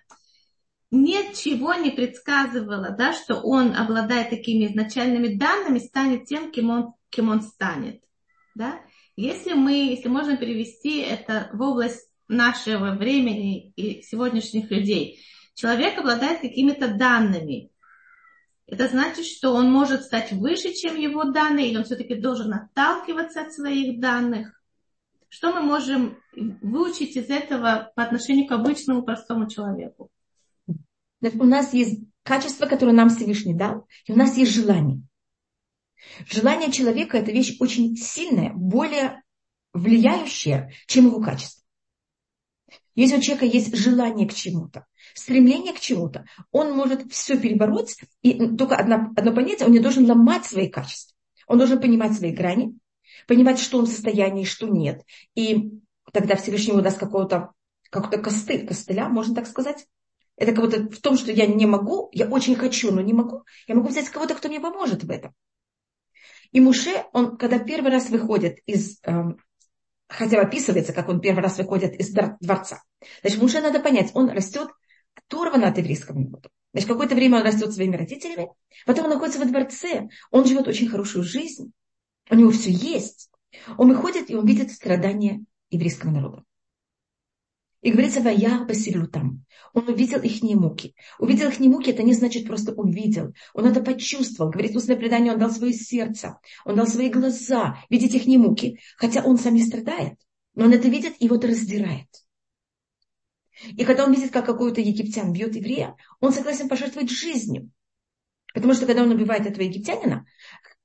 ничего 0.91 1.73
не 1.73 1.91
предсказывало, 1.91 2.95
да, 2.97 3.13
что 3.13 3.35
он, 3.35 3.75
обладая 3.75 4.29
такими 4.29 4.67
изначальными 4.67 5.35
данными, 5.35 5.79
станет 5.79 6.25
тем, 6.25 6.51
кем 6.51 6.69
он, 6.69 6.93
кем 7.09 7.29
он 7.29 7.41
станет. 7.41 8.01
Да? 8.55 8.79
Если 9.15 9.53
мы, 9.53 9.71
если 9.71 10.07
можно 10.07 10.37
перевести 10.37 10.99
это 10.99 11.49
в 11.53 11.61
область 11.61 12.07
нашего 12.27 12.91
времени 12.91 13.71
и 13.71 14.01
сегодняшних 14.01 14.69
людей, 14.71 15.19
человек 15.55 15.97
обладает 15.97 16.41
какими-то 16.41 16.87
данными. 16.89 17.71
Это 18.67 18.87
значит, 18.89 19.25
что 19.25 19.53
он 19.53 19.71
может 19.71 20.03
стать 20.03 20.33
выше, 20.33 20.73
чем 20.73 20.97
его 20.97 21.23
данные, 21.23 21.69
или 21.69 21.77
он 21.77 21.85
все-таки 21.85 22.15
должен 22.15 22.53
отталкиваться 22.53 23.41
от 23.41 23.53
своих 23.53 23.99
данных. 23.99 24.61
Что 25.29 25.53
мы 25.53 25.61
можем 25.61 26.17
выучить 26.33 27.15
из 27.15 27.29
этого 27.29 27.91
по 27.95 28.03
отношению 28.03 28.47
к 28.47 28.51
обычному 28.51 29.03
простому 29.03 29.49
человеку? 29.49 30.09
У 31.21 31.43
нас 31.45 31.73
есть 31.73 32.01
качество, 32.23 32.65
которое 32.65 32.93
нам 32.93 33.09
Всевышний 33.09 33.55
дал, 33.55 33.87
и 34.05 34.11
у 34.11 34.15
нас 34.15 34.37
есть 34.37 34.51
желание. 34.51 35.01
Желание 36.29 36.71
человека– 36.71 37.17
это 37.19 37.31
вещь 37.31 37.57
очень 37.59 37.95
сильная, 37.95 38.53
более 38.53 39.23
влияющая, 39.73 40.71
чем 40.85 41.07
его 41.07 41.21
качество. 41.21 41.63
Если 42.95 43.17
у 43.17 43.21
человека 43.21 43.45
есть 43.45 43.75
желание 43.75 44.27
к 44.27 44.33
чему-то, 44.33 44.87
стремление 45.13 45.73
к 45.73 45.79
чему-то, 45.79 46.25
он 46.51 46.75
может 46.75 47.11
все 47.11 47.39
перебороть, 47.39 47.95
и 48.21 48.55
только 48.55 48.75
одно, 48.75 49.11
одно 49.15 49.33
понятие, 49.33 49.67
он 49.67 49.73
не 49.73 49.79
должен 49.79 50.05
ломать 50.05 50.45
свои 50.45 50.67
качества. 50.67 51.15
Он 51.47 51.59
должен 51.59 51.79
понимать 51.79 52.13
свои 52.13 52.31
грани, 52.31 52.75
понимать, 53.27 53.59
что 53.59 53.77
он 53.77 53.85
в 53.85 53.89
состоянии, 53.89 54.43
что 54.43 54.67
нет. 54.67 55.03
И 55.35 55.79
тогда 56.11 56.35
Всевышний 56.35 56.73
ему 56.73 56.81
даст 56.81 56.97
какого-то 56.97 57.51
какой-то 57.89 58.17
костыль, 58.17 58.67
костыля, 58.67 59.07
можно 59.07 59.35
так 59.35 59.47
сказать. 59.47 59.85
Это 60.37 60.53
как 60.53 60.65
будто 60.65 60.89
в 60.89 61.01
том, 61.01 61.17
что 61.17 61.31
я 61.31 61.47
не 61.47 61.65
могу, 61.65 62.09
я 62.13 62.27
очень 62.27 62.55
хочу, 62.55 62.91
но 62.91 63.01
не 63.01 63.13
могу. 63.13 63.43
Я 63.67 63.75
могу 63.75 63.89
взять 63.89 64.09
кого-то, 64.09 64.35
кто 64.35 64.47
мне 64.47 64.59
поможет 64.59 65.03
в 65.03 65.09
этом. 65.09 65.33
И 66.51 66.61
Муше, 66.61 67.05
он, 67.11 67.37
когда 67.37 67.59
первый 67.59 67.91
раз 67.91 68.09
выходит 68.09 68.59
из, 68.65 68.99
э, 69.03 69.23
хотя 70.07 70.39
описывается, 70.39 70.93
как 70.93 71.09
он 71.09 71.19
первый 71.19 71.41
раз 71.41 71.57
выходит 71.57 71.99
из 71.99 72.11
дворца. 72.39 72.83
Значит, 73.21 73.41
Муше 73.41 73.59
надо 73.59 73.79
понять, 73.79 74.11
он 74.13 74.29
растет 74.29 74.69
оторван 75.15 75.65
от 75.65 75.77
еврейского 75.77 76.19
народа. 76.19 76.49
Значит, 76.71 76.89
какое-то 76.89 77.15
время 77.15 77.37
он 77.39 77.43
растет 77.43 77.73
своими 77.73 77.95
родителями, 77.95 78.51
потом 78.85 79.05
он 79.05 79.11
находится 79.11 79.39
во 79.39 79.45
дворце, 79.45 80.07
он 80.31 80.45
живет 80.45 80.67
очень 80.67 80.87
хорошую 80.87 81.23
жизнь, 81.23 81.73
у 82.29 82.35
него 82.35 82.51
все 82.51 82.71
есть. 82.71 83.29
Он 83.77 83.89
выходит, 83.89 84.29
и 84.29 84.35
он 84.35 84.45
видит 84.45 84.71
страдания 84.71 85.43
еврейского 85.69 86.11
народа. 86.11 86.43
И 87.87 87.91
говорится, 87.91 88.19
вая 88.19 88.65
поселю 88.65 89.07
там. 89.07 89.45
Он 89.73 89.87
увидел 89.87 90.19
их 90.19 90.41
муки. 90.41 90.93
Увидел 91.19 91.47
их 91.47 91.57
муки, 91.61 91.91
это 91.91 92.03
не 92.03 92.13
значит 92.13 92.45
просто 92.45 92.73
увидел. 92.73 93.33
Он 93.53 93.65
это 93.65 93.81
почувствовал. 93.81 94.51
Говорит 94.51 94.75
устное 94.75 94.97
предание, 94.97 95.31
он 95.31 95.39
дал 95.39 95.49
свое 95.51 95.71
сердце, 95.71 96.37
он 96.65 96.75
дал 96.75 96.85
свои 96.85 97.09
глаза 97.09 97.77
видеть 97.89 98.13
их 98.13 98.25
муки. 98.25 98.81
Хотя 98.97 99.23
он 99.23 99.37
сам 99.37 99.53
не 99.53 99.63
страдает. 99.63 100.15
Но 100.53 100.65
он 100.65 100.73
это 100.73 100.89
видит 100.89 101.13
и 101.19 101.29
вот 101.29 101.45
раздирает. 101.45 102.09
И 103.63 103.85
когда 103.85 104.03
он 104.03 104.11
видит, 104.11 104.31
как 104.31 104.45
какой-то 104.45 104.81
египтян 104.81 105.31
бьет 105.31 105.55
еврея, 105.55 105.95
он 106.19 106.33
согласен 106.33 106.67
пожертвовать 106.67 107.09
жизнью. 107.09 107.71
Потому 108.53 108.73
что 108.73 108.85
когда 108.85 109.03
он 109.03 109.11
убивает 109.11 109.45
этого 109.45 109.63
египтянина, 109.63 110.25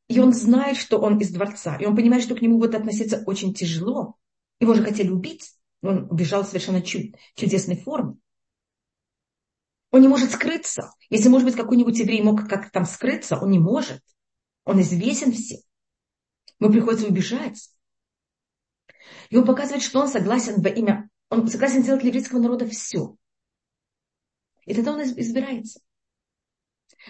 и 0.07 0.21
он 0.21 0.33
знает, 0.33 0.77
что 0.77 1.01
он 1.01 1.19
из 1.19 1.31
дворца, 1.31 1.77
и 1.81 1.85
он 1.85 1.97
понимает, 1.97 2.23
что 2.23 2.37
к 2.37 2.43
нему 2.43 2.59
будут 2.59 2.77
относиться 2.77 3.25
очень 3.27 3.55
тяжело, 3.55 4.15
его 4.61 4.75
же 4.75 4.85
хотели 4.85 5.11
убить, 5.11 5.57
он 5.83 6.11
убежал 6.11 6.45
совершенно 6.45 6.81
чуд, 6.81 7.17
чудесной 7.35 7.77
форме. 7.77 8.15
Он 9.91 10.01
не 10.01 10.09
может 10.09 10.31
скрыться. 10.31 10.93
Если, 11.11 11.29
может 11.29 11.47
быть, 11.47 11.57
какой-нибудь 11.57 11.99
еврей 11.99 12.23
мог 12.23 12.49
как-то 12.49 12.71
там 12.71 12.87
скрыться, 12.87 13.37
он 13.37 13.51
не 13.51 13.59
может. 13.59 14.03
Он 14.65 14.81
известен 14.81 15.33
всем. 15.33 15.61
Ему 16.59 16.73
приходится 16.73 17.07
убежать. 17.07 17.71
И 19.29 19.37
он 19.37 19.45
показывает, 19.45 19.83
что 19.83 20.01
он 20.01 20.09
согласен 20.09 20.63
во 20.63 20.69
имя, 20.69 21.11
он 21.29 21.49
согласен 21.49 21.83
сделать 21.83 22.01
для 22.01 22.09
еврейского 22.09 22.39
народа 22.39 22.67
все. 22.69 23.17
И 24.65 24.75
тогда 24.75 24.93
он 24.93 25.03
избирается. 25.03 25.81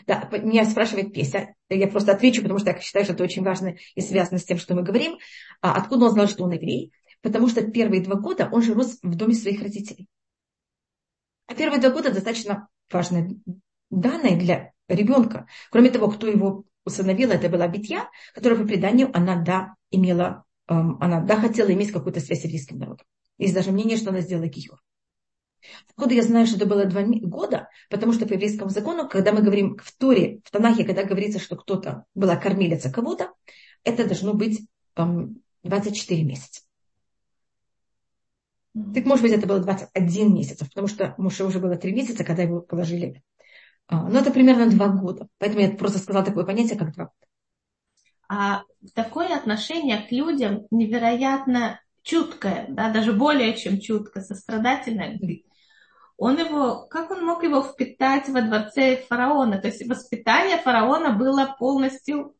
Да, 0.07 0.29
меня 0.33 0.65
спрашивает 0.65 1.13
Песя, 1.13 1.55
я 1.69 1.87
просто 1.87 2.13
отвечу, 2.13 2.41
потому 2.41 2.59
что 2.59 2.71
я 2.71 2.81
считаю, 2.81 3.05
что 3.05 3.15
это 3.15 3.25
очень 3.25 3.43
важно 3.43 3.77
и 3.95 4.01
связано 4.01 4.39
с 4.39 4.45
тем, 4.45 4.57
что 4.57 4.75
мы 4.75 4.83
говорим. 4.83 5.19
А 5.61 5.75
откуда 5.75 6.07
он 6.07 6.13
знал, 6.13 6.29
что 6.29 6.45
он 6.45 6.53
еврей? 6.53 6.93
Потому 7.23 7.49
что 7.49 7.63
первые 7.63 8.03
два 8.03 8.17
года 8.17 8.49
он 8.53 8.63
же 8.63 8.75
рос 8.75 8.99
в 9.03 9.15
доме 9.15 9.35
своих 9.35 9.63
родителей. 9.63 10.09
А 11.47 11.55
первые 11.55 11.81
два 11.81 11.91
года 11.91 12.13
достаточно 12.13 12.69
важные 12.91 13.37
данные 13.91 14.37
для 14.37 14.73
ребенка. 14.89 15.47
Кроме 15.71 15.91
того, 15.91 16.11
кто 16.11 16.27
его 16.27 16.65
усыновила, 16.85 17.33
это 17.33 17.49
была 17.49 17.69
Битья, 17.69 18.09
которая 18.35 18.59
по 18.59 18.67
преданию 18.67 19.11
она 19.17 19.41
да 19.41 19.75
имела, 19.91 20.45
эм, 20.69 20.99
она 21.01 21.21
да 21.21 21.37
хотела 21.37 21.73
иметь 21.73 21.93
какую-то 21.93 22.21
связь 22.21 22.41
с 22.41 22.45
еврейским 22.45 22.79
народом. 22.79 23.07
Есть 23.39 23.55
даже 23.55 23.73
мнение, 23.73 23.97
что 23.97 24.11
она 24.11 24.21
сделала 24.21 24.47
Гиюр. 24.47 24.81
Откуда 25.89 26.15
я 26.15 26.23
знаю, 26.23 26.47
что 26.47 26.57
это 26.57 26.67
было 26.67 26.85
два 26.87 27.03
года? 27.03 27.69
Потому 27.89 28.13
что 28.13 28.27
по 28.27 28.33
еврейскому 28.33 28.71
закону, 28.71 29.09
когда 29.09 29.33
мы 29.33 29.43
говорим 29.43 29.77
в 29.77 29.97
Торе, 29.97 30.41
в 30.45 30.51
Танахе, 30.51 30.85
когда 30.85 31.05
говорится, 31.05 31.39
что 31.39 31.57
кто-то 31.57 32.05
была 32.15 32.37
кормилица 32.37 32.91
кого-то, 32.91 33.33
это 33.85 34.05
должно 34.05 34.35
быть 34.35 34.67
эм, 34.97 35.41
24 35.63 36.25
месяца. 36.25 36.62
Так, 38.75 39.05
может 39.05 39.23
быть, 39.23 39.33
это 39.33 39.47
было 39.47 39.61
21 39.61 40.35
месяц, 40.35 40.59
потому 40.59 40.87
что 40.87 41.15
Муше 41.19 41.45
уже 41.45 41.59
было 41.59 41.77
3 41.77 41.93
месяца, 41.93 42.25
когда 42.25 42.43
его 42.43 42.61
положили. 42.61 43.23
А, 43.87 44.09
но 44.09 44.19
это 44.21 44.31
примерно 44.31 44.71
2 44.71 44.89
года. 44.89 45.29
Поэтому 45.39 45.61
я 45.61 45.71
просто 45.71 45.99
сказала 45.99 46.25
такое 46.25 46.45
понятие, 46.45 46.79
как 46.79 46.95
2 46.95 47.05
года. 47.05 47.17
А 48.29 48.63
такое 48.95 49.37
отношение 49.37 49.99
к 49.99 50.11
людям 50.11 50.67
невероятно 50.71 51.81
чуткое, 52.03 52.67
да, 52.71 52.91
даже 52.91 53.13
более 53.13 53.55
чем 53.55 53.79
чуткое, 53.79 54.23
сострадательное. 54.23 55.21
Он 56.17 56.39
его, 56.39 56.87
как 56.87 57.11
он 57.11 57.25
мог 57.27 57.43
его 57.43 57.63
впитать 57.63 58.29
во 58.29 58.41
дворце 58.41 59.05
фараона? 59.09 59.59
То 59.61 59.69
есть 59.69 59.87
воспитание 59.87 60.57
фараона 60.57 61.13
было 61.13 61.55
полностью 61.59 62.35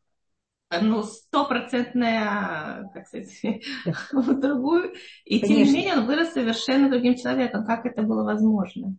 ну, 0.81 1.03
стопроцентная, 1.03 2.89
как 2.93 3.07
сказать, 3.07 3.29
в 4.11 4.39
другую. 4.39 4.93
И 5.25 5.39
Конечно. 5.39 5.47
тем 5.47 5.65
не 5.65 5.71
менее 5.71 5.93
он 5.95 6.05
вырос 6.05 6.33
совершенно 6.33 6.89
другим 6.89 7.15
человеком. 7.15 7.65
Как 7.65 7.85
это 7.85 8.03
было 8.03 8.23
возможно? 8.23 8.95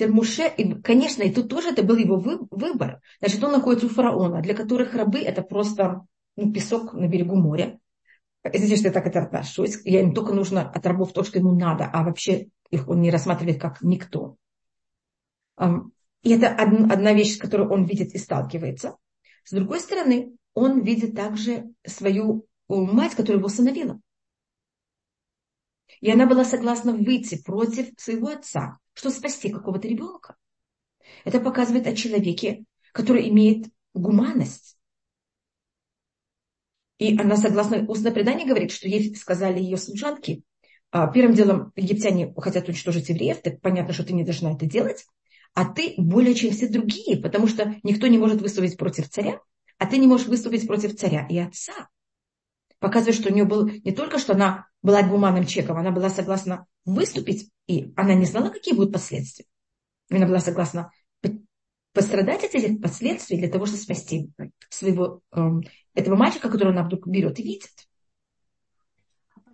Муше, 0.00 0.48
и, 0.56 0.74
конечно, 0.80 1.22
и 1.24 1.32
тут 1.32 1.48
тоже 1.48 1.70
это 1.70 1.82
был 1.82 1.96
его 1.96 2.16
выбор. 2.16 3.00
Значит, 3.18 3.42
он 3.42 3.52
находится 3.52 3.86
у 3.86 3.88
фараона, 3.88 4.40
для 4.40 4.54
которых 4.54 4.94
рабы 4.94 5.18
это 5.18 5.42
просто 5.42 6.02
ну, 6.36 6.52
песок 6.52 6.92
на 6.94 7.08
берегу 7.08 7.34
моря. 7.34 7.80
Извините, 8.44 8.76
что 8.76 8.88
я 8.88 8.92
так 8.92 9.06
это 9.06 9.22
отношусь. 9.22 9.80
Я 9.84 10.00
им 10.00 10.14
только 10.14 10.32
нужно 10.32 10.70
от 10.70 10.86
рабов 10.86 11.12
то, 11.12 11.24
что 11.24 11.38
ему 11.38 11.52
надо, 11.52 11.90
а 11.92 12.04
вообще 12.04 12.46
их 12.70 12.88
он 12.88 13.00
не 13.00 13.10
рассматривает 13.10 13.60
как 13.60 13.82
никто. 13.82 14.36
И 16.22 16.30
это 16.30 16.54
одна 16.54 17.12
вещь, 17.12 17.34
с 17.34 17.38
которой 17.38 17.66
он 17.68 17.84
видит 17.84 18.14
и 18.14 18.18
сталкивается. 18.18 18.96
С 19.48 19.50
другой 19.50 19.80
стороны, 19.80 20.36
он 20.52 20.82
видит 20.82 21.14
также 21.14 21.72
свою 21.86 22.46
мать, 22.68 23.14
которая 23.14 23.38
его 23.38 23.46
усыновила. 23.46 23.98
И 26.02 26.10
она 26.10 26.26
была 26.26 26.44
согласна 26.44 26.92
выйти 26.92 27.42
против 27.42 27.88
своего 27.96 28.28
отца, 28.28 28.76
чтобы 28.92 29.14
спасти 29.14 29.48
какого-то 29.48 29.88
ребенка. 29.88 30.36
Это 31.24 31.40
показывает 31.40 31.86
о 31.86 31.96
человеке, 31.96 32.66
который 32.92 33.26
имеет 33.30 33.68
гуманность. 33.94 34.76
И 36.98 37.18
она 37.18 37.38
согласна, 37.38 37.86
устное 37.88 38.12
предание 38.12 38.46
говорит, 38.46 38.70
что 38.70 38.86
ей 38.86 39.16
сказали 39.16 39.60
ее 39.60 39.78
служанки, 39.78 40.42
«А, 40.90 41.10
первым 41.10 41.34
делом 41.34 41.72
египтяне 41.74 42.34
хотят 42.36 42.68
уничтожить 42.68 43.08
евреев, 43.08 43.40
так 43.40 43.62
понятно, 43.62 43.94
что 43.94 44.04
ты 44.04 44.12
не 44.12 44.24
должна 44.24 44.52
это 44.52 44.66
делать, 44.66 45.06
а 45.54 45.64
ты 45.64 45.94
более 45.96 46.34
чем 46.34 46.52
все 46.52 46.68
другие, 46.68 47.16
потому 47.20 47.46
что 47.46 47.76
никто 47.82 48.06
не 48.06 48.18
может 48.18 48.40
выступить 48.40 48.76
против 48.76 49.08
царя, 49.08 49.40
а 49.78 49.86
ты 49.86 49.98
не 49.98 50.06
можешь 50.06 50.26
выступить 50.26 50.66
против 50.66 50.96
царя 50.96 51.26
и 51.28 51.38
отца. 51.38 51.88
Показывает, 52.78 53.16
что 53.16 53.30
у 53.30 53.34
нее 53.34 53.44
был 53.44 53.66
не 53.66 53.92
только, 53.92 54.18
что 54.18 54.34
она 54.34 54.66
была 54.82 55.02
гуманным 55.02 55.46
чеком, 55.46 55.78
она 55.78 55.90
была 55.90 56.10
согласна 56.10 56.66
выступить, 56.84 57.50
и 57.66 57.92
она 57.96 58.14
не 58.14 58.24
знала, 58.24 58.50
какие 58.50 58.74
будут 58.74 58.92
последствия. 58.92 59.46
Она 60.10 60.26
была 60.26 60.40
согласна 60.40 60.90
пострадать 61.92 62.44
от 62.44 62.54
этих 62.54 62.80
последствий 62.80 63.38
для 63.38 63.48
того, 63.48 63.66
чтобы 63.66 63.82
спасти 63.82 64.30
своего 64.70 65.20
э, 65.32 65.40
этого 65.94 66.14
мальчика, 66.14 66.48
которого 66.48 66.72
она 66.72 66.84
вдруг 66.84 67.08
берет 67.08 67.40
и 67.40 67.42
видит. 67.42 67.87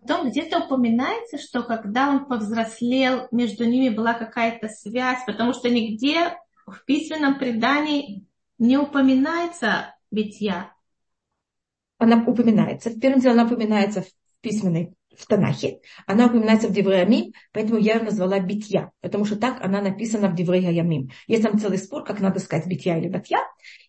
Потом 0.06 0.28
где-то 0.28 0.58
упоминается, 0.58 1.38
что 1.38 1.62
когда 1.62 2.10
он 2.10 2.26
повзрослел, 2.26 3.26
между 3.30 3.64
ними 3.64 3.88
была 3.88 4.12
какая-то 4.12 4.68
связь, 4.68 5.20
потому 5.26 5.54
что 5.54 5.70
нигде 5.70 6.36
в 6.66 6.84
письменном 6.84 7.38
предании 7.38 8.26
не 8.58 8.76
упоминается 8.76 9.94
битья. 10.10 10.74
Она 11.96 12.22
упоминается. 12.26 12.90
В 12.90 13.00
первом 13.00 13.20
деле 13.20 13.32
она 13.32 13.44
упоминается 13.44 14.02
в 14.02 14.06
письменной 14.42 14.94
в 15.16 15.26
Танахе, 15.26 15.80
она 16.06 16.26
упоминается 16.26 16.68
в 16.68 16.72
Девреямим, 16.72 17.32
поэтому 17.52 17.78
я 17.78 17.94
ее 17.94 18.02
назвала 18.02 18.40
Битья, 18.40 18.90
потому 19.00 19.24
что 19.24 19.36
так 19.36 19.64
она 19.64 19.80
написана 19.80 20.28
в 20.28 20.34
Девреямим. 20.34 21.10
Есть 21.28 21.44
там 21.44 21.58
целый 21.58 21.78
спор, 21.78 22.04
как 22.04 22.20
надо 22.20 22.40
сказать 22.40 22.66
Битья 22.66 22.98
или 22.98 23.08
Батья. 23.08 23.38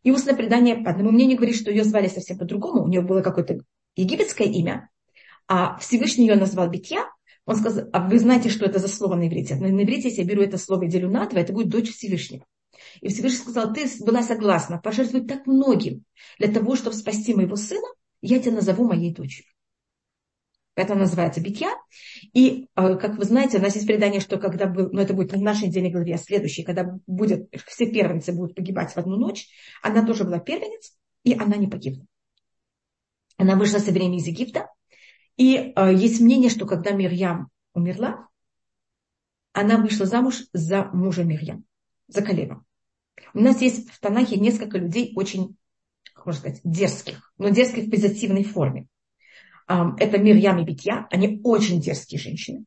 И 0.04 0.12
устное 0.12 0.36
предание, 0.36 0.78
по 0.78 0.92
одному 0.92 1.12
мнению, 1.12 1.38
говорит, 1.38 1.58
что 1.58 1.72
ее 1.72 1.84
звали 1.84 2.08
совсем 2.08 2.38
по-другому. 2.38 2.84
У 2.84 2.88
нее 2.88 3.02
было 3.02 3.22
какое-то 3.22 3.60
египетское 3.96 4.48
имя, 4.48 4.90
а 5.48 5.78
Всевышний 5.78 6.28
ее 6.28 6.36
назвал 6.36 6.70
Битья. 6.70 7.06
Он 7.46 7.56
сказал, 7.56 7.86
а 7.94 8.08
вы 8.08 8.18
знаете, 8.18 8.50
что 8.50 8.66
это 8.66 8.80
за 8.80 8.88
слово 8.88 9.16
на 9.16 9.28
иврите? 9.28 9.56
На 9.56 9.68
иврите, 9.68 10.10
если 10.10 10.22
я 10.22 10.28
беру 10.28 10.42
это 10.42 10.58
слово 10.58 10.86
и 10.86 10.90
делю 10.90 11.10
на 11.10 11.28
два, 11.28 11.42
это 11.42 11.54
будет 11.54 11.70
дочь 11.70 11.92
Всевышнего. 11.92 12.46
И 13.02 13.10
Всевышний 13.10 13.40
сказал, 13.40 13.74
ты 13.74 13.88
была 14.04 14.24
согласна 14.24 14.80
пожертвовать 14.80 15.28
так 15.28 15.46
многим 15.46 16.04
для 16.40 16.52
того, 16.52 16.76
чтобы 16.76 16.96
спасти 16.96 17.34
моего 17.34 17.56
сына, 17.56 17.88
я 18.22 18.40
тебя 18.40 18.56
назову 18.56 18.86
моей 18.86 19.14
дочерью. 19.14 19.52
Это 20.76 20.94
называется 20.94 21.40
битья. 21.40 21.72
И, 22.34 22.68
э, 22.76 22.96
как 22.98 23.18
вы 23.18 23.24
знаете, 23.24 23.58
у 23.58 23.62
нас 23.62 23.76
есть 23.76 23.88
предание, 23.88 24.20
что 24.20 24.38
когда 24.38 24.68
был, 24.68 24.90
ну 24.92 25.00
это 25.00 25.14
будет 25.14 25.32
не 25.32 25.40
в 25.40 25.44
нашей 25.44 25.68
недельной 25.68 25.90
главе, 25.90 26.16
а 26.16 26.18
следующей, 26.18 26.64
когда 26.64 27.00
будет, 27.08 27.50
все 27.68 27.90
первенцы 27.90 28.34
будут 28.34 28.56
погибать 28.56 28.92
в 28.92 28.98
одну 28.98 29.16
ночь, 29.16 29.48
она 29.82 30.06
тоже 30.06 30.26
была 30.26 30.40
первенец, 30.40 30.98
и 31.24 31.34
она 31.34 31.56
не 31.56 31.68
погибла. 31.68 32.06
Она 33.38 33.56
вышла 33.56 33.80
со 33.80 33.92
времени 33.92 34.18
из 34.18 34.28
Египта. 34.28 34.70
И 35.38 35.74
э, 35.76 35.94
есть 35.94 36.22
мнение, 36.22 36.50
что 36.50 36.66
когда 36.66 36.92
Мирьям 36.92 37.50
умерла, 37.74 38.28
она 39.54 39.78
вышла 39.78 40.06
замуж 40.06 40.46
за 40.54 40.86
мужа 40.86 41.24
Мирьям, 41.24 41.66
за 42.08 42.22
Калева. 42.22 42.64
У 43.34 43.40
нас 43.40 43.62
есть 43.62 43.90
в 43.90 44.00
Танахе 44.00 44.38
несколько 44.38 44.78
людей 44.78 45.14
очень, 45.16 45.58
как 46.14 46.26
можно 46.26 46.40
сказать, 46.42 46.62
дерзких, 46.64 47.34
но 47.38 47.50
дерзких 47.50 47.86
в 47.86 47.90
позитивной 47.90 48.44
форме 48.44 48.88
это 49.68 50.18
Мирьям 50.20 50.60
и 50.60 50.64
Битья, 50.64 51.08
они 51.10 51.42
очень 51.44 51.82
дерзкие 51.82 52.20
женщины. 52.20 52.66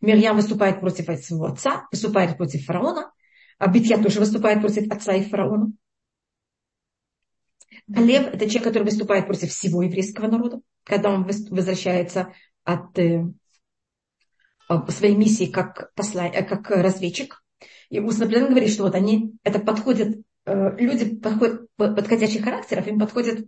Мирьям 0.00 0.36
выступает 0.36 0.80
против 0.80 1.04
своего 1.22 1.46
отца, 1.46 1.86
выступает 1.92 2.36
против 2.38 2.64
фараона, 2.64 3.12
а 3.58 3.68
Битья 3.68 4.02
тоже 4.02 4.20
выступает 4.20 4.60
против 4.60 4.90
отца 4.90 5.14
и 5.14 5.28
фараона. 5.28 5.72
Лев– 7.88 8.26
это 8.32 8.46
человек, 8.46 8.64
который 8.64 8.84
выступает 8.84 9.26
против 9.26 9.50
всего 9.50 9.82
еврейского 9.82 10.28
народа, 10.28 10.60
когда 10.90 11.10
он 11.10 11.24
возвращается 11.24 12.34
от 12.64 12.98
э, 12.98 13.24
своей 14.88 15.16
миссии 15.16 15.46
как, 15.46 15.94
посла, 15.94 16.26
э, 16.26 16.44
как 16.44 16.70
разведчик. 16.70 17.42
И 17.88 18.00
устно 18.00 18.26
говорит, 18.26 18.70
что 18.70 18.82
вот 18.82 18.94
они, 18.94 19.32
это 19.42 19.58
подходят, 19.58 20.18
э, 20.44 20.76
люди 20.76 21.16
подходят, 21.16 21.66
подходящих 21.76 22.44
характеров, 22.44 22.86
им 22.86 22.98
подходят 22.98 23.46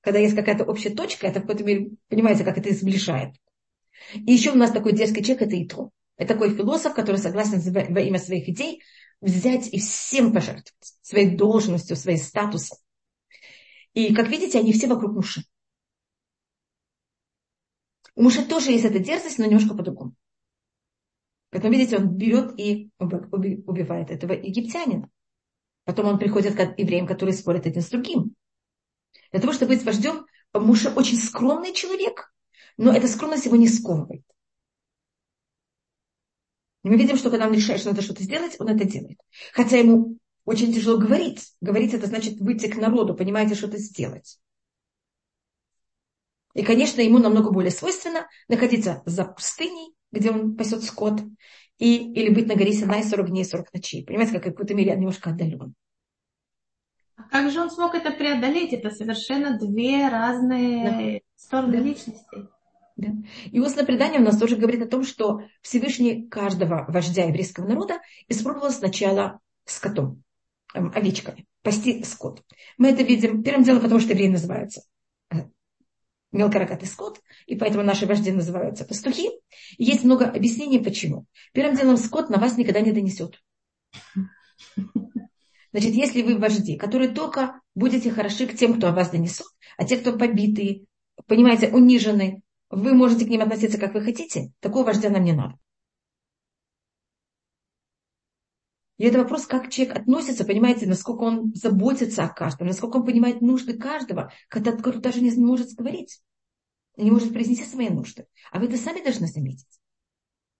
когда 0.00 0.18
есть 0.18 0.34
какая-то 0.34 0.64
общая 0.64 0.90
точка, 0.90 1.26
это 1.26 1.40
в 1.40 1.42
какой-то 1.42 1.64
мере, 1.64 1.90
понимаете, 2.08 2.44
как 2.44 2.58
это 2.58 2.72
сближает. 2.72 3.34
И 4.14 4.32
еще 4.32 4.52
у 4.52 4.56
нас 4.56 4.70
такой 4.70 4.92
дерзкий 4.92 5.22
человек, 5.22 5.42
это 5.42 5.62
Итро. 5.62 5.90
Это 6.16 6.34
такой 6.34 6.54
философ, 6.54 6.94
который 6.94 7.16
согласен 7.16 7.60
во 7.72 8.00
имя 8.00 8.18
своих 8.18 8.48
идей 8.48 8.82
взять 9.20 9.68
и 9.72 9.78
всем 9.78 10.32
пожертвовать. 10.32 10.94
Своей 11.02 11.36
должностью, 11.36 11.96
своим 11.96 12.18
статусом. 12.18 12.78
И, 13.92 14.14
как 14.14 14.28
видите, 14.28 14.58
они 14.58 14.72
все 14.72 14.86
вокруг 14.86 15.12
Муши. 15.12 15.44
У 18.14 18.22
Муши 18.22 18.44
тоже 18.44 18.72
есть 18.72 18.84
эта 18.84 18.98
дерзость, 18.98 19.38
но 19.38 19.46
немножко 19.46 19.74
по-другому. 19.74 20.14
Поэтому, 21.50 21.72
видите, 21.72 21.96
он 21.96 22.08
берет 22.08 22.58
и 22.58 22.90
убивает 22.98 24.10
этого 24.10 24.32
египтянина. 24.32 25.08
Потом 25.84 26.06
он 26.06 26.18
приходит 26.18 26.54
к 26.54 26.78
евреям, 26.78 27.06
которые 27.06 27.34
спорят 27.34 27.66
один 27.66 27.82
с 27.82 27.88
другим. 27.88 28.34
Для 29.32 29.40
того, 29.40 29.52
чтобы 29.52 29.74
быть 29.74 29.84
вождем, 29.84 30.26
Муше 30.52 30.90
очень 30.90 31.16
скромный 31.16 31.72
человек, 31.72 32.32
но 32.76 32.92
эта 32.92 33.08
скромность 33.08 33.46
его 33.46 33.56
не 33.56 33.68
сковывает. 33.68 34.24
мы 36.82 36.96
видим, 36.96 37.16
что 37.16 37.30
когда 37.30 37.46
он 37.46 37.54
решает, 37.54 37.80
что 37.80 37.90
надо 37.90 38.02
что-то 38.02 38.22
сделать, 38.22 38.56
он 38.58 38.68
это 38.68 38.84
делает. 38.84 39.20
Хотя 39.52 39.78
ему 39.78 40.18
очень 40.44 40.72
тяжело 40.72 40.98
говорить. 40.98 41.54
Говорить 41.60 41.94
это 41.94 42.06
значит 42.06 42.40
выйти 42.40 42.68
к 42.68 42.76
народу, 42.76 43.14
понимаете, 43.14 43.54
что-то 43.54 43.78
сделать. 43.78 44.38
И, 46.54 46.62
конечно, 46.62 47.00
ему 47.00 47.18
намного 47.18 47.50
более 47.50 47.70
свойственно 47.70 48.26
находиться 48.48 49.02
за 49.06 49.24
пустыней, 49.24 49.94
где 50.10 50.30
он 50.30 50.56
пасет 50.56 50.82
скот, 50.82 51.20
и, 51.78 52.12
или 52.12 52.32
быть 52.32 52.46
на 52.46 52.56
горе 52.56 52.72
Синай 52.72 53.02
40 53.04 53.30
дней, 53.30 53.44
40 53.44 53.72
ночей. 53.72 54.04
Понимаете, 54.04 54.32
как 54.34 54.42
в 54.42 54.50
какой-то 54.50 54.74
мере 54.74 54.94
немножко 54.94 55.30
отдален. 55.30 55.74
Как 57.30 57.50
же 57.50 57.60
он 57.60 57.70
смог 57.70 57.94
это 57.94 58.10
преодолеть? 58.10 58.72
Это 58.72 58.90
совершенно 58.90 59.58
две 59.58 60.08
разные 60.08 61.20
да. 61.20 61.26
стороны 61.36 61.78
да. 61.78 61.82
личности. 61.82 62.48
Да. 62.96 63.08
И 63.50 63.60
устное 63.60 63.84
предание 63.84 64.20
у 64.20 64.24
нас 64.24 64.38
тоже 64.38 64.56
говорит 64.56 64.82
о 64.82 64.88
том, 64.88 65.04
что 65.04 65.40
Всевышний 65.62 66.28
каждого 66.28 66.84
вождя 66.88 67.24
еврейского 67.24 67.66
народа 67.66 68.00
испробовал 68.28 68.70
сначала 68.70 69.40
скотом, 69.64 70.22
эм, 70.74 70.92
овечками, 70.94 71.46
пасти 71.62 72.02
скот. 72.02 72.42
Мы 72.76 72.90
это 72.90 73.02
видим 73.02 73.42
первым 73.42 73.62
делом, 73.62 73.80
потому 73.80 74.00
что 74.00 74.12
евреи 74.12 74.28
называются 74.28 74.82
мелкорогатый 76.32 76.88
скот, 76.88 77.20
и 77.46 77.56
поэтому 77.56 77.82
наши 77.82 78.06
вожди 78.06 78.30
называются 78.30 78.84
пастухи. 78.84 79.30
И 79.76 79.84
есть 79.84 80.04
много 80.04 80.26
объяснений, 80.26 80.78
почему. 80.78 81.26
Первым 81.52 81.76
делом 81.76 81.96
скот 81.96 82.30
на 82.30 82.38
вас 82.38 82.56
никогда 82.56 82.80
не 82.80 82.92
донесет. 82.92 83.40
Значит, 85.72 85.94
если 85.94 86.22
вы 86.22 86.36
вожди, 86.36 86.76
которые 86.76 87.10
только 87.10 87.60
будете 87.74 88.10
хороши 88.10 88.46
к 88.46 88.56
тем, 88.56 88.74
кто 88.74 88.88
о 88.88 88.92
вас 88.92 89.10
донесут, 89.10 89.46
а 89.76 89.84
те, 89.84 89.96
кто 89.96 90.16
побитые, 90.16 90.84
понимаете, 91.26 91.68
унижены, 91.68 92.42
вы 92.70 92.94
можете 92.94 93.24
к 93.24 93.28
ним 93.28 93.42
относиться, 93.42 93.78
как 93.78 93.94
вы 93.94 94.02
хотите, 94.02 94.52
такого 94.60 94.84
вождя 94.84 95.10
нам 95.10 95.24
не 95.24 95.32
надо. 95.32 95.54
И 99.00 99.04
это 99.04 99.16
вопрос, 99.16 99.46
как 99.46 99.70
человек 99.70 99.96
относится, 99.96 100.44
понимаете, 100.44 100.86
насколько 100.86 101.22
он 101.22 101.54
заботится 101.54 102.24
о 102.24 102.28
каждом, 102.28 102.66
насколько 102.66 102.98
он 102.98 103.06
понимает 103.06 103.40
нужды 103.40 103.72
каждого, 103.78 104.30
когда 104.48 104.72
кто 104.72 104.92
даже 104.92 105.22
не 105.22 105.30
может 105.30 105.72
говорить, 105.72 106.20
не 106.98 107.10
может 107.10 107.32
произнести 107.32 107.64
свои 107.64 107.88
нужды. 107.88 108.26
А 108.52 108.58
вы 108.58 108.66
это 108.66 108.76
сами 108.76 109.02
должны 109.02 109.26
заметить. 109.26 109.80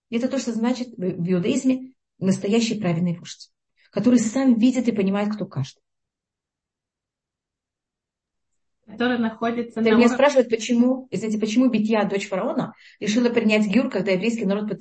И 0.09 0.15
это 0.15 0.27
то, 0.27 0.39
что 0.39 0.53
значит 0.53 0.87
в 0.97 1.31
иудаизме 1.31 1.93
настоящий 2.17 2.79
правильный 2.79 3.15
вождь 3.15 3.51
который 3.91 4.19
сам 4.19 4.57
видит 4.57 4.87
и 4.87 4.91
понимает, 4.93 5.35
кто 5.35 5.45
каждый. 5.45 5.80
Который 8.91 9.17
находится 9.17 9.79
на 9.79 9.85
Меня 9.85 9.95
уровне... 9.95 10.09
спрашивают, 10.09 10.49
почему, 10.49 11.07
извините, 11.11 11.39
почему 11.39 11.69
Битья, 11.69 12.03
дочь 12.03 12.27
фараона, 12.27 12.73
решила 12.99 13.29
принять 13.29 13.67
Гюр, 13.67 13.89
когда 13.89 14.11
еврейский 14.11 14.45
народ 14.45 14.71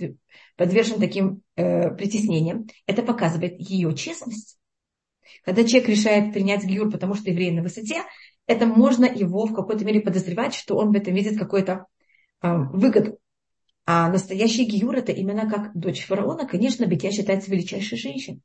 подвержен 0.57 0.99
таким 1.01 1.43
э, 1.57 1.91
притеснениям. 1.95 2.67
Это 2.87 3.03
показывает 3.03 3.59
ее 3.59 3.95
честность. 3.95 4.59
Когда 5.45 5.65
человек 5.65 5.89
решает 5.89 6.33
принять 6.33 6.65
Гюр, 6.65 6.91
потому 6.91 7.15
что 7.15 7.31
еврей 7.31 7.51
на 7.53 7.63
высоте, 7.63 8.03
это 8.47 8.67
можно 8.67 9.05
его 9.05 9.47
в 9.47 9.55
какой-то 9.55 9.85
мере 9.85 10.01
подозревать, 10.01 10.55
что 10.55 10.77
он 10.77 10.93
в 10.93 10.97
этом 10.97 11.15
видит 11.15 11.39
какую-то 11.39 11.87
э, 12.43 12.55
выгоду. 12.73 13.19
А 13.87 14.09
настоящий 14.09 14.65
Гиюр 14.65 14.97
это 14.97 15.13
именно 15.13 15.51
как 15.51 15.73
дочь 15.75 16.05
фараона, 16.07 16.47
конечно, 16.47 16.85
Битья 16.85 17.11
считается 17.11 17.51
величайшей 17.51 17.99
женщиной 17.99 18.43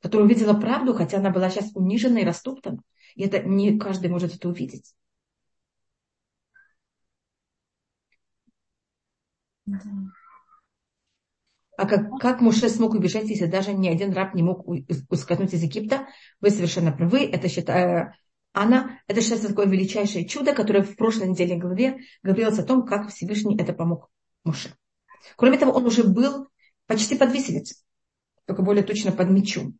которая 0.00 0.26
увидела 0.26 0.54
правду, 0.54 0.94
хотя 0.94 1.18
она 1.18 1.30
была 1.30 1.50
сейчас 1.50 1.70
унижена 1.74 2.20
и 2.20 2.24
растоптана. 2.24 2.82
И 3.14 3.22
это 3.22 3.40
не 3.42 3.78
каждый 3.78 4.10
может 4.10 4.34
это 4.34 4.48
увидеть. 4.48 4.94
А 11.76 11.86
как, 11.86 12.18
как 12.20 12.40
Муше 12.40 12.68
смог 12.68 12.92
убежать, 12.92 13.28
если 13.28 13.46
даже 13.46 13.72
ни 13.72 13.88
один 13.88 14.12
раб 14.12 14.34
не 14.34 14.42
мог 14.42 14.68
ускользнуть 15.08 15.54
из 15.54 15.62
Египта? 15.62 16.08
Вы 16.40 16.50
совершенно 16.50 16.92
правы. 16.92 17.24
Это 17.24 17.48
считаю, 17.48 18.12
Анна, 18.52 19.00
это 19.06 19.22
считается 19.22 19.48
такое 19.48 19.66
величайшее 19.66 20.26
чудо, 20.26 20.52
которое 20.52 20.82
в 20.82 20.96
прошлой 20.96 21.28
недельной 21.28 21.56
главе 21.56 22.00
говорилось 22.22 22.58
о 22.58 22.64
том, 22.64 22.84
как 22.84 23.08
Всевышний 23.08 23.56
это 23.56 23.72
помог 23.72 24.10
Муше. 24.44 24.74
Кроме 25.36 25.56
того, 25.56 25.72
он 25.72 25.86
уже 25.86 26.04
был 26.04 26.48
почти 26.86 27.16
под 27.16 27.32
виселицей, 27.32 27.78
только 28.44 28.62
более 28.62 28.82
точно 28.82 29.12
под 29.12 29.30
мечом 29.30 29.78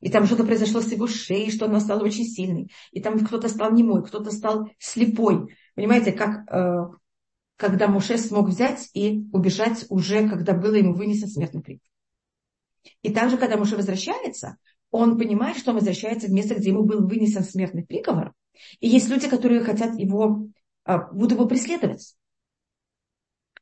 и 0.00 0.10
там 0.10 0.26
что-то 0.26 0.44
произошло 0.44 0.80
с 0.80 0.90
его 0.90 1.06
шеей, 1.06 1.50
что 1.50 1.66
она 1.66 1.80
стала 1.80 2.02
очень 2.02 2.24
сильной, 2.24 2.70
и 2.92 3.00
там 3.00 3.18
кто-то 3.24 3.48
стал 3.48 3.72
немой, 3.72 4.04
кто-то 4.04 4.30
стал 4.30 4.68
слепой. 4.78 5.54
Понимаете, 5.74 6.12
как 6.12 6.50
э, 6.52 6.88
когда 7.56 7.88
Муше 7.88 8.18
смог 8.18 8.48
взять 8.48 8.90
и 8.94 9.24
убежать 9.32 9.86
уже, 9.88 10.28
когда 10.28 10.54
было 10.54 10.74
ему 10.74 10.94
вынесен 10.94 11.28
смертный 11.28 11.62
приговор. 11.62 11.88
И 13.02 13.12
также, 13.12 13.36
когда 13.38 13.56
Муше 13.56 13.76
возвращается, 13.76 14.56
он 14.90 15.18
понимает, 15.18 15.56
что 15.56 15.70
он 15.70 15.76
возвращается 15.76 16.28
в 16.28 16.32
место, 16.32 16.54
где 16.54 16.70
ему 16.70 16.84
был 16.84 17.06
вынесен 17.06 17.42
смертный 17.42 17.84
приговор. 17.84 18.32
И 18.80 18.88
есть 18.88 19.08
люди, 19.08 19.28
которые 19.28 19.62
хотят 19.62 19.98
его, 19.98 20.46
а, 20.84 20.98
будут 21.12 21.32
его 21.32 21.46
преследовать. 21.46 22.14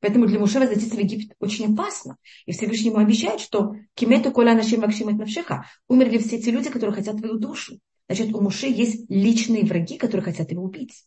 Поэтому 0.02 0.26
для 0.26 0.40
Муше 0.40 0.58
возвратиться 0.58 0.96
в 0.96 0.98
Египет 0.98 1.36
очень 1.38 1.72
опасно. 1.72 2.16
И 2.44 2.52
Всевышний 2.52 2.88
ему 2.88 2.98
обещает, 2.98 3.40
что 3.40 3.76
кимету 3.94 4.32
коля 4.32 4.54
нашим 4.54 4.80
максимет 4.80 5.16
навшеха. 5.16 5.66
Умерли 5.86 6.18
все 6.18 6.42
те 6.42 6.50
люди, 6.50 6.70
которые 6.70 6.96
хотят 6.96 7.18
твою 7.18 7.38
душу. 7.38 7.78
Значит, 8.08 8.34
у 8.34 8.40
Муше 8.40 8.66
есть 8.66 9.08
личные 9.08 9.64
враги, 9.64 9.96
которые 9.98 10.24
хотят 10.24 10.50
его 10.50 10.64
убить. 10.64 11.06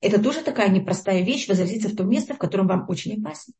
Это 0.00 0.20
тоже 0.20 0.42
такая 0.42 0.68
непростая 0.68 1.24
вещь, 1.24 1.48
возвратиться 1.48 1.88
в 1.88 1.94
то 1.94 2.02
место, 2.02 2.34
в 2.34 2.38
котором 2.38 2.66
вам 2.66 2.84
очень 2.88 3.20
опасно. 3.20 3.54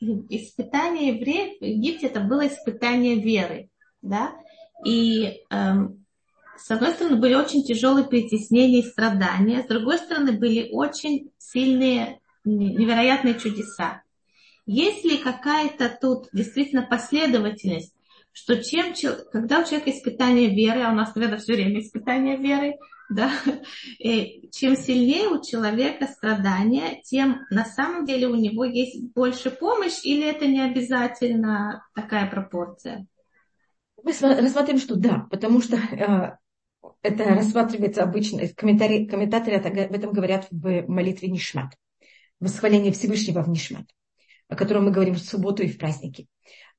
Испытание 0.00 1.16
евреев 1.16 1.60
в 1.60 1.64
Египте 1.64 2.08
это 2.08 2.20
было 2.20 2.48
испытание 2.48 3.20
веры, 3.20 3.70
да, 4.02 4.32
и 4.84 5.42
эм, 5.50 5.97
с 6.58 6.70
одной 6.70 6.92
стороны 6.92 7.16
были 7.16 7.34
очень 7.34 7.64
тяжелые 7.64 8.06
притеснения 8.06 8.80
и 8.80 8.86
страдания, 8.86 9.62
с 9.62 9.66
другой 9.66 9.98
стороны 9.98 10.32
были 10.32 10.68
очень 10.70 11.30
сильные, 11.38 12.20
невероятные 12.44 13.38
чудеса. 13.38 14.02
Есть 14.66 15.04
ли 15.04 15.16
какая-то 15.16 15.96
тут 16.00 16.28
действительно 16.32 16.82
последовательность 16.82 17.94
что 18.38 18.62
чем, 18.62 18.94
когда 19.32 19.60
у 19.60 19.64
человека 19.64 19.90
испытание 19.90 20.54
веры, 20.54 20.82
а 20.82 20.92
у 20.92 20.94
нас, 20.94 21.14
наверное, 21.14 21.38
все 21.38 21.54
время 21.54 21.80
испытание 21.80 22.36
веры, 22.36 22.76
да, 23.10 23.32
и 23.98 24.48
чем 24.52 24.76
сильнее 24.76 25.28
у 25.28 25.42
человека 25.42 26.06
страдания, 26.06 27.00
тем 27.02 27.40
на 27.50 27.64
самом 27.64 28.04
деле 28.04 28.28
у 28.28 28.34
него 28.34 28.64
есть 28.64 29.02
больше 29.14 29.50
помощь, 29.50 30.04
или 30.04 30.24
это 30.24 30.46
не 30.46 30.60
обязательно 30.60 31.84
такая 31.94 32.30
пропорция? 32.30 33.06
Мы 34.04 34.12
рассматриваем, 34.12 34.78
что 34.78 34.94
да, 34.94 35.26
потому 35.30 35.60
что 35.60 35.76
э, 35.76 36.36
это 37.02 37.24
рассматривается 37.24 38.02
обычно, 38.02 38.46
комментаторы 38.48 39.56
об 39.56 39.94
этом 39.94 40.12
говорят 40.12 40.46
в 40.50 40.86
молитве 40.88 41.28
Нишмат, 41.28 41.74
в 42.40 42.44
восхвалении 42.44 42.90
Всевышнего 42.90 43.42
в 43.42 43.48
Нишмат, 43.48 43.86
о 44.48 44.56
котором 44.56 44.86
мы 44.86 44.90
говорим 44.90 45.14
в 45.14 45.20
субботу 45.20 45.62
и 45.62 45.68
в 45.68 45.78
праздники. 45.78 46.26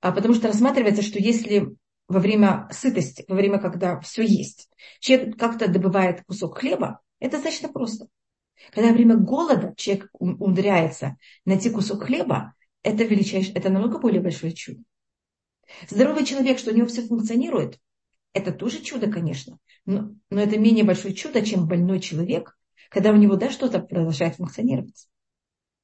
А 0.01 0.12
потому 0.12 0.33
что 0.33 0.47
рассматривается, 0.47 1.01
что 1.01 1.19
если 1.19 1.75
во 2.07 2.19
время 2.19 2.67
сытости, 2.71 3.23
во 3.27 3.35
время, 3.35 3.59
когда 3.59 3.99
все 3.99 4.23
есть, 4.23 4.69
человек 4.99 5.38
как-то 5.38 5.67
добывает 5.67 6.23
кусок 6.25 6.57
хлеба, 6.57 7.01
это 7.19 7.38
достаточно 7.38 7.69
просто. 7.69 8.07
Когда 8.71 8.89
во 8.89 8.95
время 8.95 9.15
голода 9.15 9.73
человек 9.77 10.09
умудряется 10.13 11.17
найти 11.45 11.69
кусок 11.69 12.03
хлеба, 12.03 12.53
это 12.81 13.03
величайшее, 13.03 13.53
это 13.55 13.69
намного 13.69 13.99
более 13.99 14.21
большое 14.21 14.53
чудо. 14.53 14.81
Здоровый 15.89 16.25
человек, 16.25 16.59
что 16.59 16.71
у 16.71 16.75
него 16.75 16.88
все 16.88 17.03
функционирует, 17.05 17.77
это 18.33 18.51
тоже 18.51 18.81
чудо, 18.81 19.12
конечно, 19.12 19.59
но, 19.89 20.15
но 20.30 20.39
это 20.39 20.60
менее 20.60 20.84
большое 20.84 21.15
чудо, 21.15 21.43
чем 21.43 21.67
больной 21.67 21.99
человек, 21.99 22.56
когда 22.89 23.12
у 23.12 23.15
него 23.15 23.36
да, 23.38 23.49
что-то 23.49 23.80
продолжает 23.80 24.36
функционировать. 24.36 25.08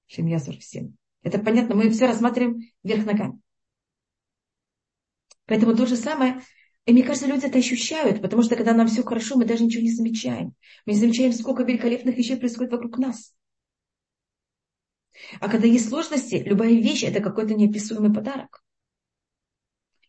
Чем 0.06 0.28
я 0.28 0.38
всем. 0.38 0.96
Это 1.24 1.39
понятно, 1.39 1.74
мы 1.74 1.89
все 1.89 2.06
рассматриваем 2.06 2.62
вверх 2.84 3.06
ногами. 3.06 3.39
Поэтому 5.48 5.76
то 5.76 5.88
же 5.88 5.96
самое, 5.96 6.44
и 6.86 6.94
мне 6.94 7.02
кажется, 7.02 7.28
люди 7.28 7.48
это 7.48 7.58
ощущают, 7.58 8.22
потому 8.22 8.44
что 8.44 8.56
когда 8.56 8.74
нам 8.74 8.88
все 8.88 9.04
хорошо, 9.04 9.38
мы 9.38 9.46
даже 9.46 9.63
ничего 9.63 9.82
не 9.82 9.91
замечаем. 9.91 10.54
Мы 10.86 10.94
не 10.94 11.00
замечаем, 11.00 11.34
сколько 11.34 11.63
великолепных 11.63 12.15
вещей 12.15 12.38
происходит 12.38 12.74
вокруг 12.74 13.00
нас. 13.00 13.34
А 15.39 15.50
когда 15.50 15.65
есть 15.65 15.89
сложности, 15.89 16.44
любая 16.46 16.74
вещь– 16.74 17.04
это 17.06 17.22
какой-то 17.22 17.56
неописуемый 17.56 18.13
подарок. 18.13 18.64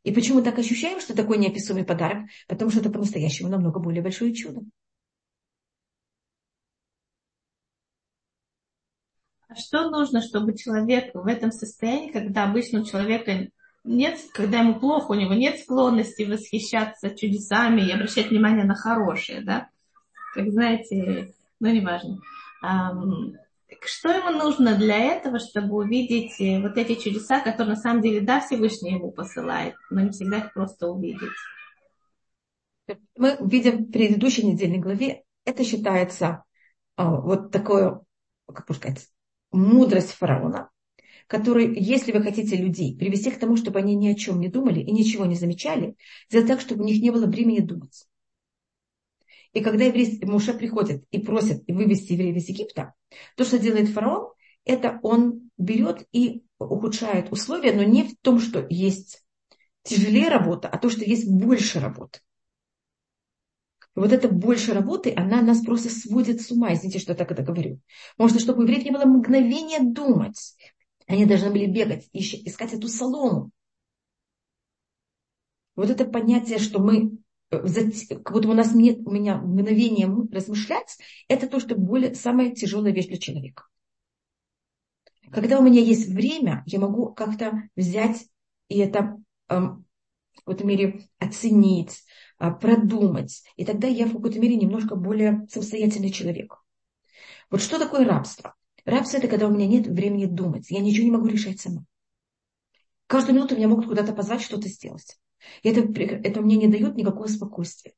И 0.07 0.13
почему 0.13 0.41
так 0.41 0.57
ощущаем, 0.57 1.01
что 1.01 1.17
такой 1.17 1.37
неописуемый 1.37 1.85
подарок? 1.85 2.29
Потому 2.47 2.71
что 2.71 2.79
это 2.79 2.91
по-настоящему 2.91 3.49
намного 3.49 3.81
более 3.81 4.05
большое 4.05 4.33
чудо. 4.33 4.61
А 9.49 9.57
что 9.57 9.91
нужно, 9.91 10.23
чтобы 10.23 10.57
человек 10.57 11.13
в 11.13 11.27
этом 11.27 11.51
состоянии, 11.51 12.13
когда 12.13 12.45
обычно 12.45 12.83
у 12.83 12.85
человека 12.85 13.49
нет, 13.83 14.21
когда 14.33 14.61
ему 14.61 14.79
плохо, 14.79 15.11
у 15.11 15.15
него 15.15 15.35
нет 15.35 15.59
склонности 15.59 16.23
восхищаться 16.23 17.11
чудесами 17.11 17.81
и 17.81 17.91
обращать 17.91 18.31
внимание 18.31 18.65
на 18.65 18.77
хорошее, 18.77 19.41
да, 19.41 19.71
как 20.35 20.49
знаете, 20.53 21.35
ну, 21.59 21.69
неважно. 21.69 22.21
Что 23.85 24.11
ему 24.11 24.31
нужно 24.31 24.77
для 24.77 24.97
этого, 24.97 25.39
чтобы 25.39 25.77
увидеть 25.77 26.41
э, 26.41 26.61
вот 26.61 26.77
эти 26.77 26.95
чудеса, 26.95 27.41
которые 27.41 27.75
на 27.75 27.81
самом 27.81 28.03
деле, 28.03 28.21
да, 28.21 28.41
Всевышний 28.41 28.93
ему 28.93 29.13
посылает, 29.13 29.75
но 29.91 30.01
не 30.01 30.11
всегда 30.11 30.39
их 30.39 30.53
просто 30.53 30.89
увидеть? 30.89 31.31
Мы 33.17 33.37
видим 33.41 33.85
в 33.85 33.91
предыдущей 33.91 34.47
недельной 34.47 34.79
главе, 34.79 35.23
это 35.45 35.65
считается 35.65 36.45
а, 36.97 37.21
вот 37.21 37.51
такое, 37.51 38.01
как 38.47 38.69
можно 38.69 38.81
сказать, 38.81 39.09
мудрость 39.53 40.13
фараона, 40.13 40.71
который, 41.27 41.79
если 41.79 42.13
вы 42.13 42.23
хотите 42.23 42.57
людей 42.57 42.97
привести 42.97 43.31
к 43.31 43.39
тому, 43.39 43.57
чтобы 43.57 43.79
они 43.79 43.95
ни 43.95 44.09
о 44.09 44.15
чем 44.15 44.41
не 44.41 44.49
думали 44.49 44.81
и 44.81 44.93
ничего 44.93 45.27
не 45.27 45.35
замечали, 45.35 45.97
сделать 46.29 46.49
так, 46.49 46.61
чтобы 46.61 46.83
у 46.83 46.87
них 46.87 47.03
не 47.03 47.11
было 47.11 47.27
времени 47.27 47.61
думать. 47.61 48.07
И 49.57 49.63
когда 49.63 49.85
еврей 49.85 50.21
Муше 50.23 50.53
приходит 50.53 51.07
и 51.11 51.19
просит 51.19 51.65
вывести 51.67 52.13
евреев 52.13 52.37
из 52.37 52.49
Египта, 52.51 52.93
то, 53.39 53.45
что 53.47 53.59
делает 53.59 53.89
фараон, 53.89 54.35
это 54.67 55.01
он 55.03 55.51
берет 55.57 56.07
и 56.13 56.45
ухудшает 56.59 57.33
условия, 57.33 57.73
но 57.73 57.83
не 57.83 58.03
в 58.03 58.19
том, 58.21 58.39
что 58.39 58.67
есть 58.69 59.25
тяжелее 59.83 60.29
работа, 60.29 60.69
а 60.69 60.77
то, 60.77 60.91
что 60.91 61.07
есть 61.07 61.27
больше 61.27 61.81
работы. 61.81 62.21
И 63.97 64.01
вот 64.01 64.13
эта 64.13 64.29
больше 64.29 64.75
работы, 64.75 65.15
она 65.17 65.41
нас 65.41 65.65
просто 65.65 65.89
сводит 65.89 66.43
с 66.43 66.51
ума. 66.51 66.75
Извините, 66.75 66.99
что 66.99 67.13
я 67.13 67.17
так 67.17 67.33
это 67.33 67.43
говорю. 67.43 67.81
Что, 68.19 68.39
чтобы 68.39 68.59
у 68.59 68.63
евреев 68.65 68.85
не 68.85 68.91
было 68.91 69.07
мгновения 69.07 69.81
думать, 69.81 70.55
они 71.07 71.25
должны 71.25 71.51
были 71.51 71.65
бегать, 71.65 72.11
искать 72.13 72.75
эту 72.75 72.89
солому. 72.89 73.53
Вот 75.77 75.89
это 75.89 76.05
понятие, 76.05 76.59
что 76.59 76.79
мы, 76.79 77.17
как 77.51 78.33
будто 78.33 78.49
у 78.49 78.55
нас 78.55 78.75
нет 78.75 78.99
у 79.05 79.11
меня 79.11 79.37
мгновения 79.37 80.09
размышлять, 80.33 80.99
это 81.29 81.47
то, 81.47 81.61
что 81.61 81.77
более, 81.77 82.15
самая 82.15 82.51
тяжелая 82.51 82.93
вещь 82.93 83.07
для 83.07 83.19
человека. 83.19 83.65
Когда 85.31 85.59
у 85.59 85.63
меня 85.63 85.81
есть 85.81 86.09
время, 86.09 86.63
я 86.67 86.79
могу 86.79 87.13
как-то 87.13 87.69
взять 87.77 88.27
и 88.69 88.79
это 88.79 89.17
эм, 89.49 89.85
в 90.35 90.39
какой-то 90.39 90.65
мере 90.65 91.09
оценить, 91.19 92.05
э, 92.39 92.51
продумать. 92.51 93.43
И 93.57 93.65
тогда 93.65 93.89
я 93.89 94.07
в 94.07 94.13
какой-то 94.13 94.39
мере 94.39 94.57
немножко 94.57 94.97
более 94.97 95.47
самостоятельный 95.51 96.11
человек. 96.11 96.63
Вот 97.51 97.61
что 97.61 97.79
такое 97.79 98.05
рабство? 98.05 98.55
Рабство– 98.85 99.17
это 99.19 99.29
когда 99.29 99.47
у 99.47 99.51
меня 99.51 99.67
нет 99.67 99.87
времени 99.87 100.27
думать. 100.27 100.71
Я 100.71 100.81
ничего 100.81 101.05
не 101.05 101.11
могу 101.11 101.27
решать 101.27 101.61
сама. 101.61 101.85
Каждую 103.07 103.37
минуту 103.37 103.57
меня 103.57 103.69
могут 103.69 103.87
куда-то 103.87 104.13
позвать, 104.13 104.43
что-то 104.43 104.69
сделать. 104.69 105.17
И 105.63 105.69
это, 105.69 105.81
это 106.01 106.41
мне 106.41 106.57
не 106.57 106.69
дает 106.69 106.97
никакого 106.97 107.27
спокойствия. 107.27 107.95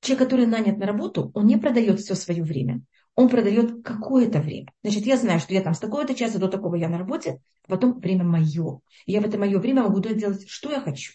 Человек, 0.00 0.24
который 0.24 0.46
нанят 0.46 0.78
на 0.78 0.86
работу, 0.86 1.30
он 1.34 1.46
не 1.46 1.56
продает 1.56 2.00
все 2.00 2.14
свое 2.14 2.42
время. 2.42 2.82
Он 3.14 3.28
продает 3.28 3.82
какое-то 3.84 4.40
время. 4.40 4.72
Значит, 4.82 5.04
я 5.04 5.16
знаю, 5.16 5.40
что 5.40 5.52
я 5.52 5.62
там 5.62 5.74
с 5.74 5.78
такого-то 5.78 6.14
часа 6.14 6.38
до 6.38 6.48
такого 6.48 6.76
я 6.76 6.88
на 6.88 6.98
работе, 6.98 7.40
а 7.66 7.70
потом 7.70 8.00
время 8.00 8.24
мое. 8.24 8.80
Я 9.06 9.20
в 9.20 9.26
это 9.26 9.36
мое 9.36 9.58
время 9.58 9.82
могу 9.82 10.00
делать, 10.00 10.48
что 10.48 10.70
я 10.70 10.80
хочу. 10.80 11.12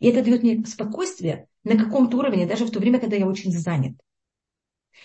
И 0.00 0.08
это 0.08 0.24
дает 0.24 0.42
мне 0.42 0.64
спокойствие 0.66 1.46
на 1.64 1.76
каком-то 1.76 2.16
уровне, 2.16 2.46
даже 2.46 2.64
в 2.64 2.70
то 2.70 2.80
время, 2.80 2.98
когда 2.98 3.16
я 3.16 3.26
очень 3.26 3.52
занят. 3.52 3.96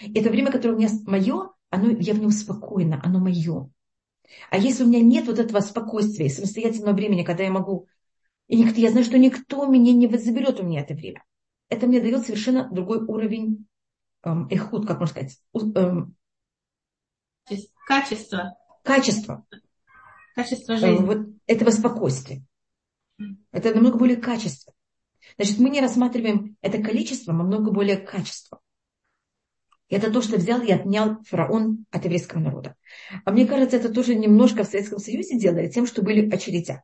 И 0.01 0.19
это 0.19 0.29
время, 0.29 0.51
которое 0.51 0.73
у 0.73 0.77
меня 0.77 0.89
мое, 1.05 1.51
оно, 1.69 1.89
я 1.91 2.13
в 2.13 2.19
нем 2.19 2.31
спокойно, 2.31 2.99
оно 3.03 3.19
мое. 3.19 3.69
А 4.49 4.57
если 4.57 4.83
у 4.83 4.87
меня 4.87 5.01
нет 5.01 5.27
вот 5.27 5.39
этого 5.39 5.59
спокойствия 5.59 6.29
самостоятельного 6.29 6.95
времени, 6.95 7.23
когда 7.23 7.43
я 7.43 7.51
могу, 7.51 7.87
и 8.53 8.55
никто, 8.55 8.79
я 8.79 8.91
знаю, 8.91 9.03
что 9.03 9.17
никто 9.17 9.65
меня 9.65 9.93
не 9.93 10.07
заберет 10.15 10.59
у 10.59 10.63
меня 10.63 10.81
это 10.81 10.93
время, 10.93 11.23
это 11.69 11.87
мне 11.87 11.99
дает 11.99 12.23
совершенно 12.23 12.69
другой 12.69 12.99
уровень 12.99 13.65
эм, 14.21 14.47
эхуд, 14.51 14.85
как 14.85 14.99
можно 14.99 15.11
сказать, 15.11 15.39
эм, 15.55 16.15
качество. 17.87 18.55
Качество. 18.83 19.43
Качество 20.35 20.75
жизни. 20.75 20.99
Эм, 20.99 21.05
вот 21.07 21.17
этого 21.47 21.71
спокойствия. 21.71 22.45
Это 23.51 23.73
намного 23.73 23.97
более 23.97 24.17
качество. 24.17 24.71
Значит, 25.37 25.57
мы 25.57 25.71
не 25.71 25.81
рассматриваем 25.81 26.55
это 26.61 26.77
количество, 26.77 27.33
а 27.33 27.35
намного 27.35 27.71
более 27.71 27.97
качество. 27.97 28.61
Это 29.89 30.11
то, 30.11 30.21
что 30.21 30.37
взял 30.37 30.61
и 30.61 30.71
отнял 30.71 31.23
фараон 31.23 31.87
от 31.89 32.05
еврейского 32.05 32.39
народа. 32.39 32.75
А 33.25 33.31
мне 33.31 33.47
кажется, 33.47 33.77
это 33.77 33.91
тоже 33.91 34.13
немножко 34.13 34.63
в 34.63 34.67
Советском 34.67 34.99
Союзе 34.99 35.39
делали 35.39 35.69
тем, 35.69 35.87
что 35.87 36.03
были 36.03 36.29
очередя. 36.29 36.83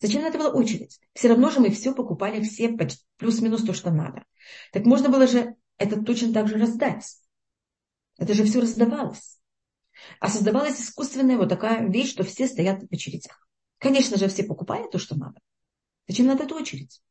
Зачем 0.00 0.24
это 0.24 0.38
была 0.38 0.50
очередь? 0.50 0.98
Все 1.12 1.28
равно 1.28 1.50
же 1.50 1.60
мы 1.60 1.70
все 1.70 1.94
покупали, 1.94 2.42
все 2.42 2.76
плюс-минус 3.18 3.64
то, 3.64 3.74
что 3.74 3.90
надо. 3.90 4.24
Так 4.72 4.86
можно 4.86 5.10
было 5.10 5.26
же 5.26 5.56
это 5.76 6.02
точно 6.02 6.32
так 6.32 6.48
же 6.48 6.56
раздать. 6.56 7.16
Это 8.18 8.34
же 8.34 8.44
все 8.44 8.60
раздавалось. 8.60 9.38
А 10.18 10.28
создавалась 10.28 10.80
искусственная 10.80 11.36
вот 11.36 11.50
такая 11.50 11.86
вещь, 11.86 12.10
что 12.10 12.24
все 12.24 12.46
стоят 12.46 12.82
в 12.82 12.92
очередях. 12.92 13.46
Конечно 13.78 14.16
же, 14.16 14.28
все 14.28 14.44
покупают 14.44 14.90
то, 14.90 14.98
что 14.98 15.16
надо. 15.18 15.38
Зачем 16.08 16.26
надо 16.26 16.44
эту 16.44 16.54
очередь? 16.54 17.02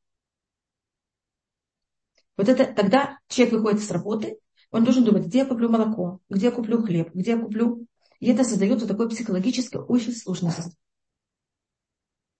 Вот 2.38 2.50
это 2.50 2.74
тогда 2.74 3.20
человек 3.28 3.56
выходит 3.56 3.84
с 3.84 3.92
работы, 3.92 4.40
он 4.72 4.84
должен 4.84 5.04
думать, 5.04 5.26
где 5.26 5.40
я 5.40 5.46
куплю 5.46 5.70
молоко, 5.70 6.22
где 6.30 6.48
я 6.48 6.52
куплю 6.52 6.82
хлеб, 6.82 7.14
где 7.14 7.32
я 7.32 7.38
куплю. 7.38 7.86
И 8.20 8.32
это 8.32 8.44
создает 8.44 8.80
вот 8.80 8.88
такое 8.88 9.10
психологическое 9.10 9.80
очень 9.80 10.14
сложное 10.14 10.52
состояние. 10.52 10.78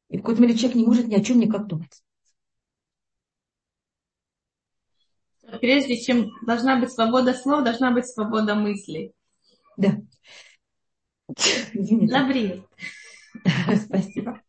И 0.10 0.18
в 0.18 0.22
какой-то 0.22 0.42
мере 0.42 0.58
человек 0.58 0.76
не 0.76 0.86
может 0.86 1.08
ни 1.08 1.16
о 1.16 1.24
чем 1.24 1.40
никак 1.40 1.68
думать. 1.68 2.04
Прежде 5.62 5.98
чем 5.98 6.30
должна 6.46 6.80
быть 6.80 6.92
свобода 6.92 7.34
слов, 7.34 7.64
должна 7.64 7.92
быть 7.92 8.08
свобода 8.08 8.56
мыслей. 8.56 9.14
Да. 9.78 9.98
Извините. 11.74 12.64
Спасибо. 13.86 14.42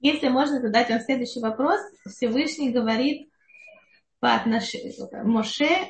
Если 0.00 0.28
можно 0.28 0.60
задать 0.60 0.90
вам 0.90 1.00
следующий 1.00 1.40
вопрос. 1.40 1.80
Всевышний 2.06 2.70
говорит 2.70 3.30
по 4.20 4.34
отношению 4.34 5.08
Моше 5.24 5.88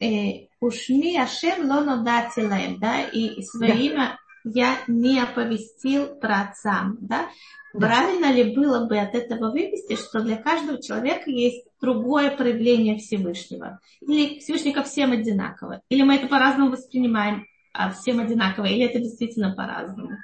э, 0.00 0.48
Ушми 0.60 1.16
Ашем 1.16 1.68
лонодати 1.68 2.40
лаем, 2.40 2.78
да, 2.78 3.04
и 3.04 3.42
свое 3.42 3.72
да. 3.72 3.78
имя 3.78 4.18
я 4.46 4.78
не 4.86 5.20
оповестил 5.20 6.14
про 6.20 6.42
отцам, 6.42 6.98
да? 7.00 7.28
да. 7.74 7.86
Правильно 7.88 8.32
ли 8.32 8.54
было 8.54 8.86
бы 8.86 8.96
от 8.96 9.14
этого 9.14 9.50
вывести, 9.50 9.96
что 9.96 10.20
для 10.20 10.36
каждого 10.36 10.80
человека 10.80 11.30
есть 11.30 11.66
другое 11.80 12.34
проявление 12.36 12.98
Всевышнего? 12.98 13.80
Или 14.00 14.38
Всевышний 14.38 14.72
ко 14.72 14.84
всем 14.84 15.10
одинаково? 15.10 15.82
Или 15.88 16.02
мы 16.02 16.14
это 16.14 16.28
по-разному 16.28 16.70
воспринимаем, 16.70 17.44
а 17.72 17.90
всем 17.90 18.20
одинаково? 18.20 18.66
Или 18.66 18.84
это 18.84 19.00
действительно 19.00 19.52
по-разному? 19.54 20.16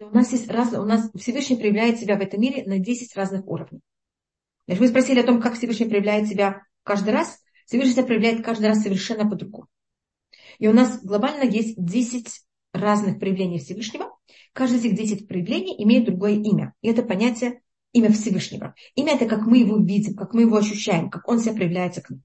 У 0.00 0.12
нас 0.12 0.32
есть 0.32 0.50
раз, 0.50 0.72
у 0.72 0.84
нас 0.84 1.08
Всевышний 1.14 1.56
проявляет 1.56 1.98
себя 1.98 2.16
в 2.16 2.20
этом 2.20 2.40
мире 2.40 2.64
на 2.66 2.80
10 2.80 3.14
разных 3.14 3.46
уровней. 3.46 3.80
Значит, 4.66 4.80
вы 4.80 4.88
спросили 4.88 5.20
о 5.20 5.24
том, 5.24 5.40
как 5.40 5.54
Всевышний 5.54 5.86
проявляет 5.86 6.26
себя 6.26 6.62
каждый 6.82 7.12
раз. 7.12 7.40
Всевышний 7.66 7.92
себя 7.92 8.06
проявляет 8.06 8.44
каждый 8.44 8.66
раз 8.66 8.82
совершенно 8.82 9.28
по-другому. 9.30 9.68
И 10.58 10.68
у 10.68 10.72
нас 10.72 11.02
глобально 11.02 11.44
есть 11.44 11.74
10 11.76 12.28
разных 12.72 13.18
проявлений 13.18 13.58
Всевышнего. 13.58 14.16
Каждый 14.52 14.78
из 14.78 14.84
этих 14.84 14.96
10 14.96 15.28
проявлений 15.28 15.74
имеет 15.82 16.06
другое 16.06 16.32
имя. 16.32 16.74
И 16.82 16.88
это 16.88 17.02
понятие 17.02 17.62
имя 17.92 18.10
Всевышнего. 18.12 18.74
Имя 18.94 19.14
это 19.14 19.26
как 19.26 19.46
мы 19.46 19.58
его 19.58 19.76
видим, 19.76 20.14
как 20.14 20.34
мы 20.34 20.42
его 20.42 20.56
ощущаем, 20.56 21.10
как 21.10 21.28
он 21.28 21.38
себя 21.38 21.54
проявляется 21.54 22.02
к 22.02 22.10
нам. 22.10 22.22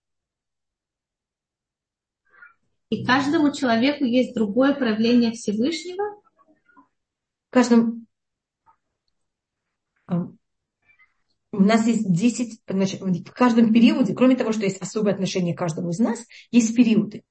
И 2.89 3.05
каждому 3.05 3.51
человеку 3.51 4.05
есть 4.05 4.33
другое 4.33 4.73
проявление 4.73 5.31
Всевышнего? 5.33 6.21
Каждому 7.49 8.05
у 11.57 11.61
нас 11.61 11.85
есть 11.87 12.11
10, 12.11 12.61
значит, 12.67 13.01
в 13.01 13.31
каждом 13.31 13.73
периоде, 13.73 14.13
кроме 14.13 14.35
того, 14.35 14.51
что 14.51 14.63
есть 14.63 14.81
особое 14.81 15.13
отношение 15.13 15.55
к 15.55 15.57
каждому 15.57 15.89
из 15.89 15.99
нас, 15.99 16.25
есть 16.51 16.75
периоды, 16.75 17.23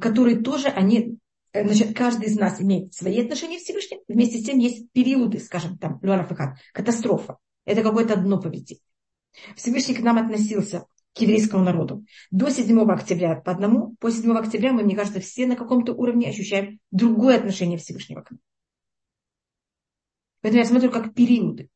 которые 0.00 0.40
тоже, 0.40 0.68
они, 0.68 1.18
э, 1.52 1.66
значит, 1.66 1.96
каждый 1.96 2.26
из 2.26 2.36
нас 2.36 2.60
имеет 2.60 2.94
свои 2.94 3.20
отношения 3.20 3.58
к 3.58 3.62
Всевышнему, 3.62 4.02
вместе 4.08 4.38
с 4.38 4.44
тем 4.44 4.58
есть 4.58 4.90
периоды, 4.92 5.40
скажем, 5.40 5.78
там, 5.78 6.00
катастрофа. 6.72 7.38
Это 7.64 7.82
какое-то 7.82 8.14
одно 8.14 8.40
поведение. 8.40 8.82
Всевышний 9.56 9.94
к 9.94 10.00
нам 10.00 10.18
относился 10.18 10.86
к 11.14 11.20
еврейскому 11.20 11.64
народу. 11.64 12.04
До 12.30 12.50
7 12.50 12.80
октября 12.90 13.36
по 13.36 13.52
одному, 13.52 13.96
после 14.00 14.22
7 14.22 14.36
октября 14.36 14.72
мы, 14.72 14.82
мне 14.82 14.96
кажется, 14.96 15.20
все 15.20 15.46
на 15.46 15.56
каком-то 15.56 15.92
уровне 15.92 16.28
ощущаем 16.28 16.80
другое 16.90 17.36
отношение 17.38 17.78
Всевышнего 17.78 18.22
к 18.22 18.32
нам. 18.32 18.40
Поэтому 20.40 20.62
я 20.62 20.68
смотрю 20.68 20.90
как 20.90 21.14
периоды. 21.14 21.70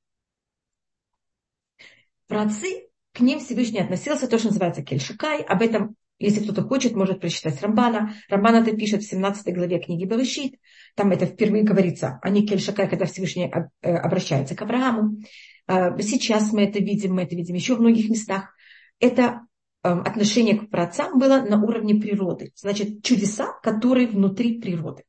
Праотцы, 2.26 2.88
к 3.12 3.20
ним 3.20 3.40
Всевышний 3.40 3.80
относился, 3.80 4.28
то, 4.28 4.38
что 4.38 4.48
называется 4.48 4.82
кельшикай. 4.82 5.40
Об 5.42 5.62
этом, 5.62 5.96
если 6.18 6.42
кто-то 6.42 6.62
хочет, 6.62 6.94
может 6.94 7.20
прочитать 7.20 7.62
Рамбана. 7.62 8.14
Рамбан 8.28 8.56
это 8.56 8.76
пишет 8.76 9.02
в 9.02 9.08
17 9.08 9.54
главе 9.54 9.78
книги 9.78 10.04
Берешит. 10.04 10.54
Там 10.96 11.12
это 11.12 11.26
впервые 11.26 11.62
говорится 11.62 12.18
о 12.22 12.30
кельшикай, 12.30 12.88
когда 12.88 13.06
Всевышний 13.06 13.50
э, 13.82 13.94
обращается 13.94 14.56
к 14.56 14.62
Аврааму. 14.62 15.18
А, 15.68 15.96
сейчас 16.00 16.52
мы 16.52 16.62
это 16.64 16.80
видим, 16.80 17.14
мы 17.14 17.22
это 17.22 17.36
видим 17.36 17.54
еще 17.54 17.76
в 17.76 17.80
многих 17.80 18.08
местах. 18.08 18.52
Это 18.98 19.46
эм, 19.84 20.00
отношение 20.00 20.58
к 20.58 20.70
праотцам 20.70 21.18
было 21.20 21.40
на 21.40 21.62
уровне 21.62 21.94
природы. 21.94 22.52
Значит, 22.56 23.04
чудеса, 23.04 23.52
которые 23.62 24.08
внутри 24.08 24.60
природы. 24.60 25.04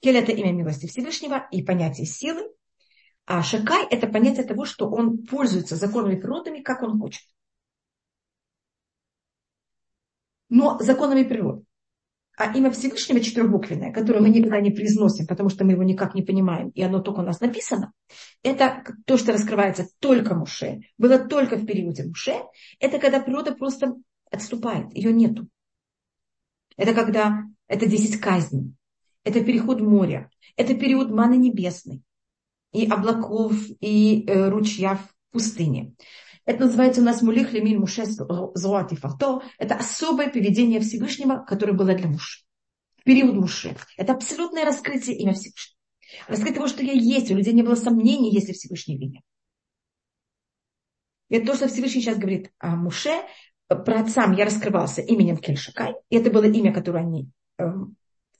Кель– 0.00 0.16
это 0.18 0.32
имя 0.32 0.52
милости 0.52 0.86
Всевышнего 0.86 1.48
и 1.50 1.62
понятие 1.62 2.06
силы. 2.06 2.42
А 3.24 3.42
шакай– 3.42 3.86
это 3.90 4.06
понятие 4.06 4.44
того, 4.44 4.64
что 4.64 4.90
он 4.90 5.24
пользуется 5.24 5.76
законами 5.76 6.16
природами, 6.16 6.60
как 6.60 6.82
он 6.82 6.98
хочет. 6.98 7.22
Но 10.48 10.78
законами 10.80 11.22
природы. 11.24 11.64
А 12.36 12.56
имя 12.56 12.70
Всевышнего 12.70 13.20
четырехбуквенное, 13.20 13.92
которое 13.92 14.20
мы 14.20 14.28
никогда 14.28 14.60
не 14.60 14.70
произносим, 14.70 15.26
потому 15.26 15.48
что 15.48 15.64
мы 15.64 15.72
его 15.72 15.82
никак 15.82 16.14
не 16.14 16.22
понимаем, 16.22 16.68
и 16.68 16.82
оно 16.82 17.00
только 17.00 17.18
у 17.18 17.24
нас 17.24 17.40
написано, 17.40 17.92
это 18.44 18.84
то, 19.06 19.16
что 19.16 19.32
раскрывается 19.32 19.88
только 19.98 20.36
Муше, 20.36 20.82
было 20.98 21.18
только 21.18 21.56
в 21.56 21.66
периоде 21.66 22.04
Муше, 22.04 22.36
это 22.78 23.00
когда 23.00 23.18
природа 23.18 23.56
просто 23.56 23.96
отступает, 24.30 24.94
ее 24.94 25.12
нету. 25.12 25.48
Это 26.76 26.94
когда 26.94 27.42
это 27.66 27.86
10 27.86 28.20
казней, 28.20 28.72
это 29.24 29.44
переход 29.44 29.80
моря, 29.80 30.30
это 30.54 30.74
период 30.74 31.10
маны 31.10 31.36
небесной, 31.36 32.02
и 32.72 32.86
облаков, 32.86 33.54
и 33.80 34.24
э, 34.26 34.48
ручья 34.48 34.94
в 34.94 35.32
пустыне. 35.32 35.94
Это 36.48 36.64
называется 36.64 37.02
у 37.02 37.04
нас 37.04 37.20
мулих 37.20 37.52
лемиль 37.52 37.76
муше 37.76 38.04
зоат 38.06 38.92
и. 38.92 38.96
Это 39.58 39.74
особое 39.74 40.30
поведение 40.30 40.80
Всевышнего, 40.80 41.44
которое 41.46 41.74
было 41.74 41.92
для 41.92 42.08
мужа. 42.08 42.38
В 42.96 43.04
период 43.04 43.34
муши. 43.34 43.76
Это 43.98 44.14
абсолютное 44.14 44.64
раскрытие 44.64 45.18
имя 45.18 45.34
Всевышнего. 45.34 45.76
Раскрытие 46.26 46.54
того, 46.54 46.68
что 46.68 46.82
я 46.82 46.92
есть. 46.92 47.30
У 47.30 47.34
людей 47.34 47.52
не 47.52 47.62
было 47.62 47.74
сомнений, 47.74 48.32
если 48.32 48.54
Всевышний 48.54 48.96
имя. 48.96 49.20
И 51.28 51.36
это 51.36 51.48
то, 51.48 51.54
что 51.54 51.68
Всевышний 51.68 52.00
сейчас 52.00 52.16
говорит 52.16 52.50
о 52.58 52.76
Муше. 52.76 53.12
Про 53.68 54.00
отцам 54.00 54.32
я 54.32 54.46
раскрывался 54.46 55.02
именем 55.02 55.36
Кельшакай. 55.36 55.96
И 56.08 56.16
это 56.16 56.30
было 56.30 56.44
имя, 56.44 56.72
которое 56.72 57.00
они 57.00 57.28
эм, 57.58 57.98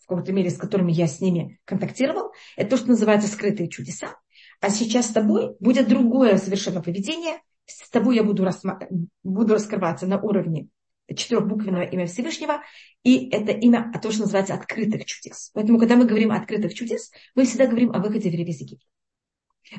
какой-то 0.08 0.32
мере, 0.32 0.50
с 0.50 0.56
которыми 0.56 0.90
я 0.90 1.06
с 1.06 1.20
ними 1.20 1.60
контактировал, 1.64 2.32
это 2.56 2.70
то, 2.70 2.76
что 2.78 2.88
называется 2.88 3.28
скрытые 3.28 3.68
чудеса. 3.68 4.16
А 4.60 4.70
сейчас 4.70 5.08
с 5.08 5.12
тобой 5.12 5.54
будет 5.60 5.88
другое 5.88 6.38
совершенно 6.38 6.82
поведение. 6.82 7.40
С 7.68 7.90
тобой 7.90 8.16
я 8.16 8.24
буду, 8.24 8.44
рассма... 8.44 8.80
буду 9.22 9.54
раскрываться 9.54 10.06
на 10.06 10.20
уровне 10.20 10.68
четырехбуквенного 11.14 11.82
имя 11.82 12.06
Всевышнего, 12.06 12.62
и 13.02 13.28
это 13.30 13.52
имя, 13.52 13.90
а 13.94 13.98
то, 13.98 14.10
что 14.10 14.22
называется 14.22 14.54
открытых 14.54 15.04
чудес. 15.04 15.50
Поэтому, 15.54 15.78
когда 15.78 15.96
мы 15.96 16.06
говорим 16.06 16.32
о 16.32 16.36
открытых 16.36 16.74
чудес, 16.74 17.10
мы 17.34 17.44
всегда 17.44 17.66
говорим 17.66 17.92
о 17.92 17.98
выходе 17.98 18.30
в 18.30 18.34
из 18.34 18.60
Египта. 18.60 18.86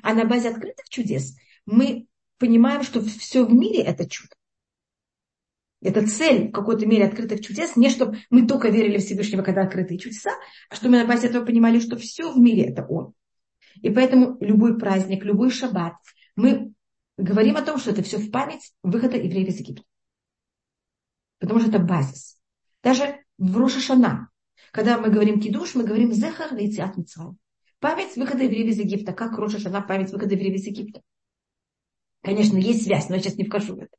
А 0.04 0.14
на 0.14 0.26
базе 0.26 0.50
открытых 0.50 0.88
чудес 0.90 1.36
мы 1.66 2.08
понимаем, 2.38 2.84
что 2.84 3.02
все 3.02 3.44
в 3.44 3.54
мире 3.54 3.82
это 3.82 4.08
чудо. 4.08 4.36
Это 5.82 6.06
цель 6.06 6.50
в 6.50 6.52
какой-то 6.52 6.86
мере 6.86 7.06
открытых 7.06 7.42
чудес, 7.42 7.76
не 7.76 7.90
чтобы 7.90 8.18
мы 8.30 8.46
только 8.46 8.70
верили 8.70 8.98
в 8.98 9.06
Всевышнего, 9.06 9.42
когда 9.42 9.62
открытые 9.62 9.98
чудеса, 9.98 10.32
а 10.70 10.76
чтобы 10.76 10.92
мы 10.92 11.02
на 11.02 11.08
базе 11.08 11.28
этого 11.28 11.46
понимали, 11.46 11.80
что 11.80 11.98
все 11.98 12.32
в 12.32 12.38
мире 12.38 12.66
это 12.66 12.86
Он. 12.86 13.14
И 13.82 13.90
поэтому 13.90 14.38
любой 14.42 14.78
праздник, 14.78 15.24
любой 15.24 15.52
шаббат, 15.52 15.94
мы 16.36 16.74
говорим 17.20 17.58
о 17.58 17.62
том, 17.62 17.78
что 17.78 17.92
это 17.92 18.02
все 18.02 18.18
в 18.18 18.32
память 18.32 18.74
выхода 18.84 19.18
евреев 19.18 19.50
из 19.50 19.60
Египта. 19.60 19.84
Потому 21.40 21.60
что 21.60 21.70
это 21.70 21.80
базис. 21.80 22.40
Даже 22.82 23.20
в 23.38 23.58
Рошашана, 23.58 24.30
когда 24.72 24.98
мы 24.98 25.10
говорим 25.10 25.40
кидуш, 25.40 25.76
мы 25.76 25.84
говорим 25.84 26.12
зехар 26.12 26.54
лейциат 26.54 26.98
митцвай. 26.98 27.34
Память 27.80 28.16
выхода 28.16 28.44
евреев 28.44 28.68
из 28.68 28.80
Египта, 28.80 29.14
как 29.14 29.38
Рошашана, 29.38 29.82
память 29.82 30.12
выхода 30.12 30.34
евреев 30.36 30.56
из 30.56 30.66
Египта. 30.66 31.02
Конечно, 32.22 32.58
есть 32.58 32.84
связь, 32.84 33.10
но 33.10 33.16
я 33.16 33.22
сейчас 33.22 33.36
не 33.36 33.46
вхожу 33.46 33.76
в 33.76 33.80
это. 33.80 33.96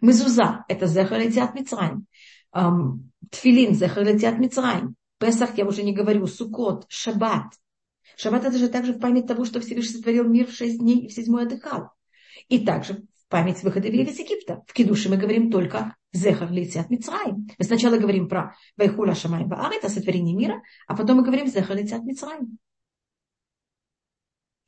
Мезуза– 0.00 0.64
это 0.68 0.86
Зехар 0.86 1.20
Летиат 1.20 1.54
Мицраим. 1.54 2.06
Тфилин– 3.30 3.74
Зехар 3.76 4.04
Летиат 4.04 4.38
Мицраим. 4.38 4.96
Песах, 5.18 5.56
я 5.56 5.64
уже 5.64 5.82
не 5.84 5.92
говорю, 5.92 6.26
Сукот, 6.26 6.84
Шаббат. 6.88 7.54
Шаббат– 8.16 8.44
это 8.46 8.58
же 8.58 8.68
также 8.68 8.92
в 8.92 8.98
память 8.98 9.26
того, 9.26 9.44
что 9.44 9.60
Всевышний 9.60 9.96
сотворил 9.96 10.28
мир 10.28 10.48
в 10.48 10.52
шесть 10.52 10.78
дней 10.78 11.06
и 11.06 11.08
в 11.08 11.12
седьмой 11.12 11.44
отдыхал. 11.44 11.90
И 12.48 12.64
также 12.64 12.94
в 12.94 13.28
память 13.28 13.62
выхода 13.62 13.88
евреев 13.88 14.08
из 14.08 14.18
Египта. 14.18 14.62
В 14.66 14.72
Кедуше 14.72 15.08
мы 15.08 15.16
говорим 15.16 15.50
только 15.50 15.96
Зехар 16.12 16.50
Летиат 16.50 16.90
Мицраим. 16.90 17.48
Мы 17.58 17.64
сначала 17.64 17.98
говорим 17.98 18.28
про 18.28 18.54
Вайхула 18.76 19.14
Шамай 19.14 19.44
Баарет, 19.44 19.84
о 19.84 19.88
сотворении 19.88 20.34
мира, 20.34 20.62
а 20.86 20.96
потом 20.96 21.18
мы 21.18 21.24
говорим 21.24 21.46
Зехар 21.46 21.76
Летиат 21.76 22.02
Мицраим. 22.02 22.58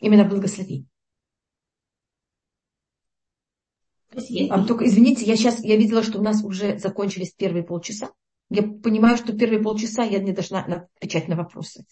Именно 0.00 0.24
благослови. 0.24 0.86
А, 4.50 4.64
только, 4.64 4.86
извините, 4.86 5.24
я 5.24 5.36
сейчас, 5.36 5.62
я 5.62 5.76
видела, 5.76 6.02
что 6.02 6.18
у 6.18 6.22
нас 6.22 6.44
уже 6.44 6.78
закончились 6.78 7.32
первые 7.32 7.64
полчаса. 7.64 8.10
Я 8.48 8.62
понимаю, 8.62 9.16
что 9.16 9.36
первые 9.36 9.62
полчаса 9.62 10.04
я 10.04 10.20
не 10.20 10.32
должна 10.32 10.88
отвечать 10.96 11.28
на 11.28 11.36
вопросы. 11.36 11.84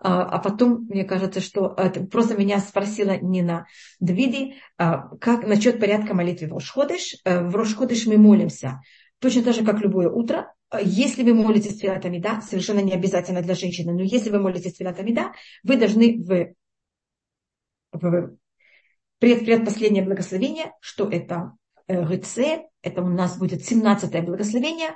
А, 0.00 0.22
а 0.22 0.38
потом, 0.38 0.86
мне 0.88 1.04
кажется, 1.04 1.40
что 1.40 1.74
это, 1.76 2.04
просто 2.04 2.36
меня 2.36 2.60
спросила 2.60 3.18
Нина 3.18 3.66
Двиди, 3.98 4.54
а, 4.76 5.08
как 5.16 5.46
насчет 5.46 5.80
порядка 5.80 6.14
молитвы 6.14 6.48
в 6.48 6.52
Рошходыш. 6.52 7.16
Э, 7.24 7.44
в 7.44 7.54
Рошходыш 7.56 8.06
мы 8.06 8.16
молимся 8.16 8.80
точно 9.18 9.42
так 9.42 9.54
же, 9.54 9.64
как 9.64 9.80
любое 9.80 10.08
утро. 10.08 10.54
Если 10.80 11.24
вы 11.24 11.34
молитесь 11.34 11.80
Филатами, 11.80 12.18
да, 12.18 12.40
совершенно 12.42 12.80
не 12.80 12.92
обязательно 12.92 13.42
для 13.42 13.54
женщины, 13.54 13.92
но 13.92 14.02
если 14.02 14.30
вы 14.30 14.38
молитесь 14.38 14.76
Филатами, 14.76 15.12
да, 15.12 15.32
вы 15.64 15.76
должны 15.76 16.22
в, 16.22 16.54
в 17.92 18.36
пред, 19.18 19.44
предпоследнее 19.44 20.04
благословение, 20.04 20.72
что 20.80 21.08
это 21.08 21.56
э, 21.88 22.04
ГЦ, 22.04 22.38
это 22.82 23.02
у 23.02 23.08
нас 23.08 23.36
будет 23.36 23.64
17 23.64 24.24
благословение, 24.24 24.90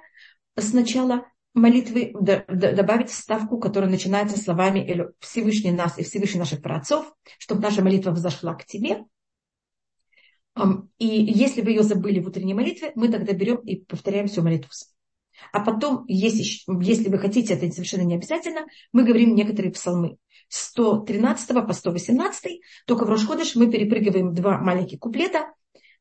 сначала 0.56 1.24
молитвы 1.54 2.14
добавить 2.14 3.10
вставку, 3.10 3.58
которая 3.58 3.90
начинается 3.90 4.38
словами 4.38 5.08
Всевышний 5.20 5.70
нас 5.70 5.98
и 5.98 6.04
Всевышний 6.04 6.40
наших 6.40 6.62
праотцов, 6.62 7.12
чтобы 7.38 7.60
наша 7.60 7.82
молитва 7.82 8.10
взошла 8.10 8.54
к 8.54 8.64
тебе. 8.64 9.04
И 10.98 11.06
если 11.06 11.62
вы 11.62 11.70
ее 11.70 11.82
забыли 11.82 12.20
в 12.20 12.28
утренней 12.28 12.54
молитве, 12.54 12.92
мы 12.94 13.08
тогда 13.08 13.32
берем 13.32 13.56
и 13.56 13.76
повторяем 13.76 14.26
всю 14.28 14.42
молитву. 14.42 14.70
А 15.52 15.60
потом, 15.60 16.04
если, 16.06 16.44
если 16.82 17.08
вы 17.08 17.18
хотите, 17.18 17.54
это 17.54 17.70
совершенно 17.70 18.02
не 18.02 18.14
обязательно, 18.14 18.66
мы 18.92 19.04
говорим 19.04 19.34
некоторые 19.34 19.72
псалмы. 19.72 20.18
113 20.48 21.66
по 21.66 21.72
118, 21.72 22.60
только 22.86 23.06
в 23.06 23.08
Рошходыш 23.08 23.56
мы 23.56 23.70
перепрыгиваем 23.70 24.34
два 24.34 24.58
маленьких 24.58 24.98
куплета 24.98 25.54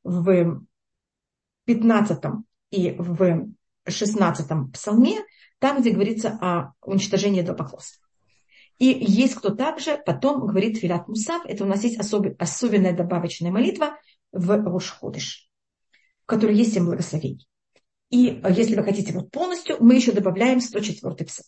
в 0.03 0.61
15 1.65 2.23
и 2.71 2.91
в 2.97 3.53
16 3.88 4.72
псалме, 4.74 5.20
там, 5.60 5.82
где 5.82 5.91
говорится 5.91 6.38
о 6.41 6.74
уничтожении 6.82 7.41
идолопоклонства. 7.41 8.06
И 8.80 8.86
есть 8.86 9.36
кто 9.36 9.52
также 9.52 10.02
потом 10.04 10.48
говорит 10.48 10.80
Филат 10.80 11.08
Мусав, 11.08 11.46
это 11.46 11.63
у 11.63 11.67
нас 11.67 11.84
есть 11.84 12.00
особый, 12.00 12.36
особенная 12.39 12.96
добавочная 12.96 13.52
молитва 13.52 13.98
в 14.32 14.50
Рошходыш, 14.50 15.50
в 16.24 16.26
которой 16.26 16.56
есть 16.56 16.74
семь 16.74 16.86
благословений. 16.86 17.48
И 18.10 18.41
если 18.50 18.76
вы 18.76 18.84
хотите 18.84 19.13
вот 19.13 19.30
полностью, 19.30 19.78
мы 19.80 19.96
еще 19.96 20.12
добавляем 20.12 20.60
104 20.60 21.13
псалм. 21.26 21.48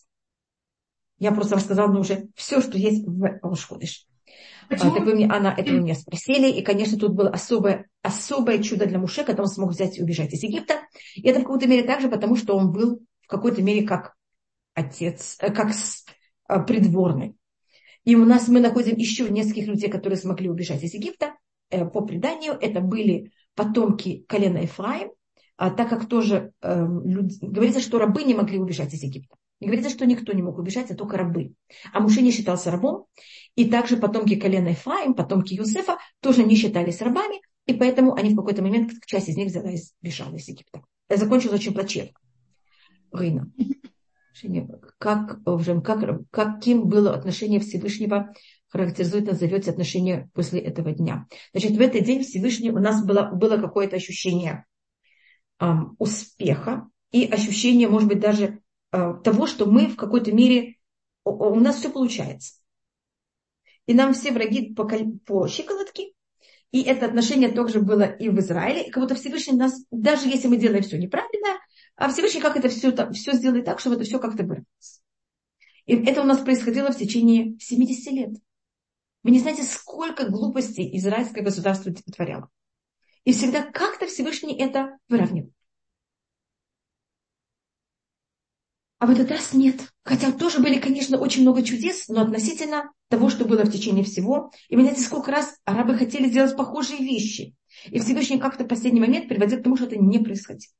Я 1.17 1.31
просто 1.31 1.55
рассказала 1.55 1.97
уже 1.97 2.27
все, 2.35 2.61
что 2.61 2.77
есть 2.77 3.05
в 3.07 3.39
Рошходыш. 3.41 4.07
А, 4.69 4.77
так 4.77 5.05
вы 5.05 5.15
мне, 5.15 5.27
Анна, 5.29 5.53
это 5.57 5.71
вы 5.71 5.79
меня 5.81 5.95
спросили. 5.95 6.51
И, 6.51 6.61
конечно, 6.61 6.97
тут 6.97 7.13
было 7.13 7.29
особое, 7.29 7.87
особое 8.01 8.61
чудо 8.61 8.85
для 8.85 8.99
Муше, 8.99 9.23
когда 9.23 9.43
он 9.43 9.49
смог 9.49 9.71
взять 9.71 9.97
и 9.97 10.03
убежать 10.03 10.33
из 10.33 10.43
Египта. 10.43 10.81
И 11.15 11.27
это 11.27 11.39
в 11.39 11.43
какой-то 11.43 11.67
мере 11.67 11.83
также, 11.83 12.09
потому 12.09 12.35
что 12.35 12.55
он 12.55 12.71
был 12.71 13.01
в 13.21 13.27
какой-то 13.27 13.61
мере 13.61 13.85
как 13.85 14.13
отец, 14.73 15.37
э, 15.39 15.51
как 15.51 15.71
э, 15.71 16.63
придворный. 16.63 17.35
И 18.03 18.15
у 18.15 18.25
нас 18.25 18.47
мы 18.47 18.59
находим 18.59 18.97
еще 18.97 19.29
нескольких 19.29 19.67
людей, 19.67 19.89
которые 19.89 20.17
смогли 20.17 20.49
убежать 20.49 20.83
из 20.83 20.93
Египта. 20.93 21.35
Э, 21.69 21.85
по 21.85 22.01
преданию 22.01 22.53
это 22.59 22.81
были 22.81 23.31
потомки 23.55 24.25
колена 24.27 24.59
Ефраим, 24.59 25.11
а 25.57 25.69
так 25.69 25.89
как 25.89 26.07
тоже 26.07 26.51
э, 26.61 26.85
люди, 27.05 27.37
говорится, 27.41 27.79
что 27.79 27.99
рабы 27.99 28.23
не 28.23 28.33
могли 28.33 28.59
убежать 28.59 28.93
из 28.93 29.03
Египта. 29.03 29.35
И 29.63 29.65
говорится, 29.65 29.89
что 29.89 30.05
никто 30.05 30.33
не 30.33 30.41
мог 30.41 30.59
убежать, 30.59 30.91
а 30.91 30.95
только 30.95 31.15
рабы. 31.15 31.53
А 31.93 32.01
Муше 32.01 32.21
не 32.21 32.31
считался 32.31 32.69
рабом. 32.69 33.05
И 33.55 33.69
также 33.69 33.95
потомки 33.95 34.35
колена 34.35 34.69
Ефраим, 34.69 35.13
потомки 35.13 35.53
Юсефа 35.53 35.99
тоже 36.19 36.43
не 36.43 36.57
считались 36.57 37.01
рабами. 37.01 37.41
И 37.65 37.73
поэтому 37.73 38.13
они 38.13 38.33
в 38.33 38.35
какой-то 38.35 38.61
момент, 38.61 38.91
часть 39.05 39.29
из 39.29 39.37
них 39.37 39.47
взяла 39.47 39.71
и 39.71 39.77
сбежала 39.77 40.35
из 40.35 40.49
Египта. 40.49 40.81
Это 41.07 41.21
закончилось 41.21 41.61
очень 41.61 41.73
плачевно. 41.73 42.11
Рына. 43.13 43.49
Как, 44.97 45.41
как, 45.45 46.29
каким 46.29 46.89
было 46.89 47.15
отношение 47.15 47.61
Всевышнего, 47.61 48.33
характеризует, 48.67 49.27
назовете 49.27 49.71
отношение 49.71 50.29
после 50.33 50.59
этого 50.59 50.91
дня. 50.91 51.25
Значит, 51.53 51.71
в 51.71 51.79
этот 51.79 52.03
день 52.03 52.23
Всевышний 52.23 52.71
у 52.71 52.79
нас 52.79 53.05
было, 53.05 53.31
было 53.31 53.55
какое-то 53.55 53.95
ощущение 53.95 54.65
эм, 55.61 55.95
успеха 55.99 56.89
и 57.13 57.23
ощущение, 57.25 57.87
может 57.87 58.09
быть, 58.09 58.19
даже 58.19 58.59
того, 58.93 59.47
что 59.47 59.65
мы 59.65 59.87
в 59.87 59.95
какой-то 59.95 60.31
мере, 60.31 60.77
у, 61.23 61.31
у 61.31 61.59
нас 61.59 61.77
все 61.77 61.89
получается. 61.89 62.55
И 63.85 63.93
нам 63.93 64.13
все 64.13 64.31
враги 64.31 64.73
по, 64.73 64.87
по 65.25 65.47
щиколотке, 65.47 66.13
и 66.71 66.81
это 66.81 67.05
отношение 67.05 67.49
также 67.49 67.81
было 67.81 68.03
и 68.03 68.29
в 68.29 68.39
Израиле. 68.39 68.87
И 68.87 68.91
как 68.91 69.03
будто 69.03 69.15
Всевышний 69.15 69.55
нас, 69.55 69.83
даже 69.91 70.27
если 70.27 70.47
мы 70.47 70.57
делаем 70.57 70.83
все 70.83 70.97
неправильно, 70.97 71.59
а 71.95 72.09
Всевышний 72.09 72.41
как 72.41 72.55
это 72.55 72.69
все, 72.69 72.91
все 73.11 73.33
сделает 73.33 73.65
так, 73.65 73.79
чтобы 73.79 73.95
это 73.95 74.05
все 74.05 74.19
как-то 74.19 74.43
вырвалось. 74.43 75.01
И 75.85 75.95
это 75.95 76.21
у 76.21 76.25
нас 76.25 76.39
происходило 76.39 76.91
в 76.91 76.97
течение 76.97 77.57
70 77.59 78.13
лет. 78.13 78.29
Вы 79.23 79.31
не 79.31 79.39
знаете, 79.39 79.63
сколько 79.63 80.29
глупостей 80.29 80.95
израильское 80.97 81.41
государство 81.41 81.93
творяло. 81.93 82.49
И 83.23 83.33
всегда 83.33 83.61
как-то 83.63 84.07
Всевышний 84.07 84.57
это 84.57 84.97
выравнивал. 85.07 85.51
А 89.03 89.05
в 89.05 89.09
этот 89.09 89.31
раз 89.31 89.51
нет. 89.51 89.81
Хотя 90.05 90.31
тоже 90.31 90.59
были, 90.59 90.79
конечно, 90.79 91.17
очень 91.17 91.41
много 91.41 91.61
чудес, 91.61 92.07
но 92.07 92.21
относительно 92.21 92.89
того, 93.09 93.29
что 93.29 93.43
было 93.43 93.65
в 93.65 93.69
течение 93.69 94.05
всего. 94.05 94.49
И 94.69 94.77
знаете, 94.77 95.01
сколько 95.01 95.29
раз 95.29 95.57
арабы 95.65 95.97
хотели 95.97 96.29
сделать 96.29 96.55
похожие 96.55 96.99
вещи. 96.99 97.53
И 97.87 97.99
Всевышний 97.99 98.39
как-то 98.39 98.63
в 98.63 98.67
последний 98.69 99.01
момент 99.01 99.27
приводил 99.27 99.59
к 99.59 99.63
тому, 99.63 99.75
что 99.75 99.87
это 99.87 99.97
не 99.97 100.19
происходило. 100.19 100.71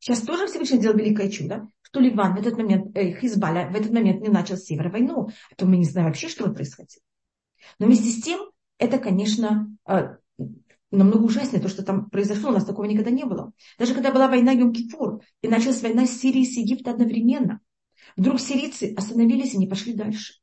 Сейчас 0.00 0.22
тоже 0.22 0.48
Всевышний 0.48 0.78
сделал 0.78 0.96
великое 0.96 1.30
чудо, 1.30 1.68
что 1.82 2.00
Ливан 2.00 2.34
в 2.34 2.40
этот 2.40 2.56
момент, 2.56 2.96
э, 2.96 3.12
Хизбалля 3.20 3.70
в 3.70 3.76
этот 3.76 3.92
момент 3.92 4.20
не 4.20 4.28
начал 4.28 4.56
с 4.56 4.68
войну. 4.68 5.28
А 5.52 5.54
то 5.54 5.66
мы 5.66 5.76
не 5.76 5.84
знаем 5.84 6.08
вообще, 6.08 6.26
что 6.26 6.50
происходило. 6.50 7.00
Но 7.78 7.86
вместе 7.86 8.08
с 8.08 8.24
тем, 8.24 8.40
это, 8.78 8.98
конечно, 8.98 9.68
э, 9.86 10.16
намного 10.96 11.24
ужаснее, 11.24 11.62
то, 11.62 11.68
что 11.68 11.84
там 11.84 12.10
произошло, 12.10 12.50
у 12.50 12.52
нас 12.52 12.64
такого 12.64 12.84
никогда 12.86 13.10
не 13.10 13.24
было. 13.24 13.52
Даже 13.78 13.94
когда 13.94 14.12
была 14.12 14.28
война 14.28 14.54
Йом-Кипур, 14.54 15.20
и 15.42 15.48
началась 15.48 15.82
война 15.82 16.06
с 16.06 16.18
Сирией 16.18 16.44
и 16.44 16.50
с 16.50 16.56
Египта 16.56 16.90
одновременно, 16.90 17.60
вдруг 18.16 18.40
сирийцы 18.40 18.94
остановились 18.96 19.54
и 19.54 19.58
не 19.58 19.66
пошли 19.66 19.94
дальше. 19.94 20.34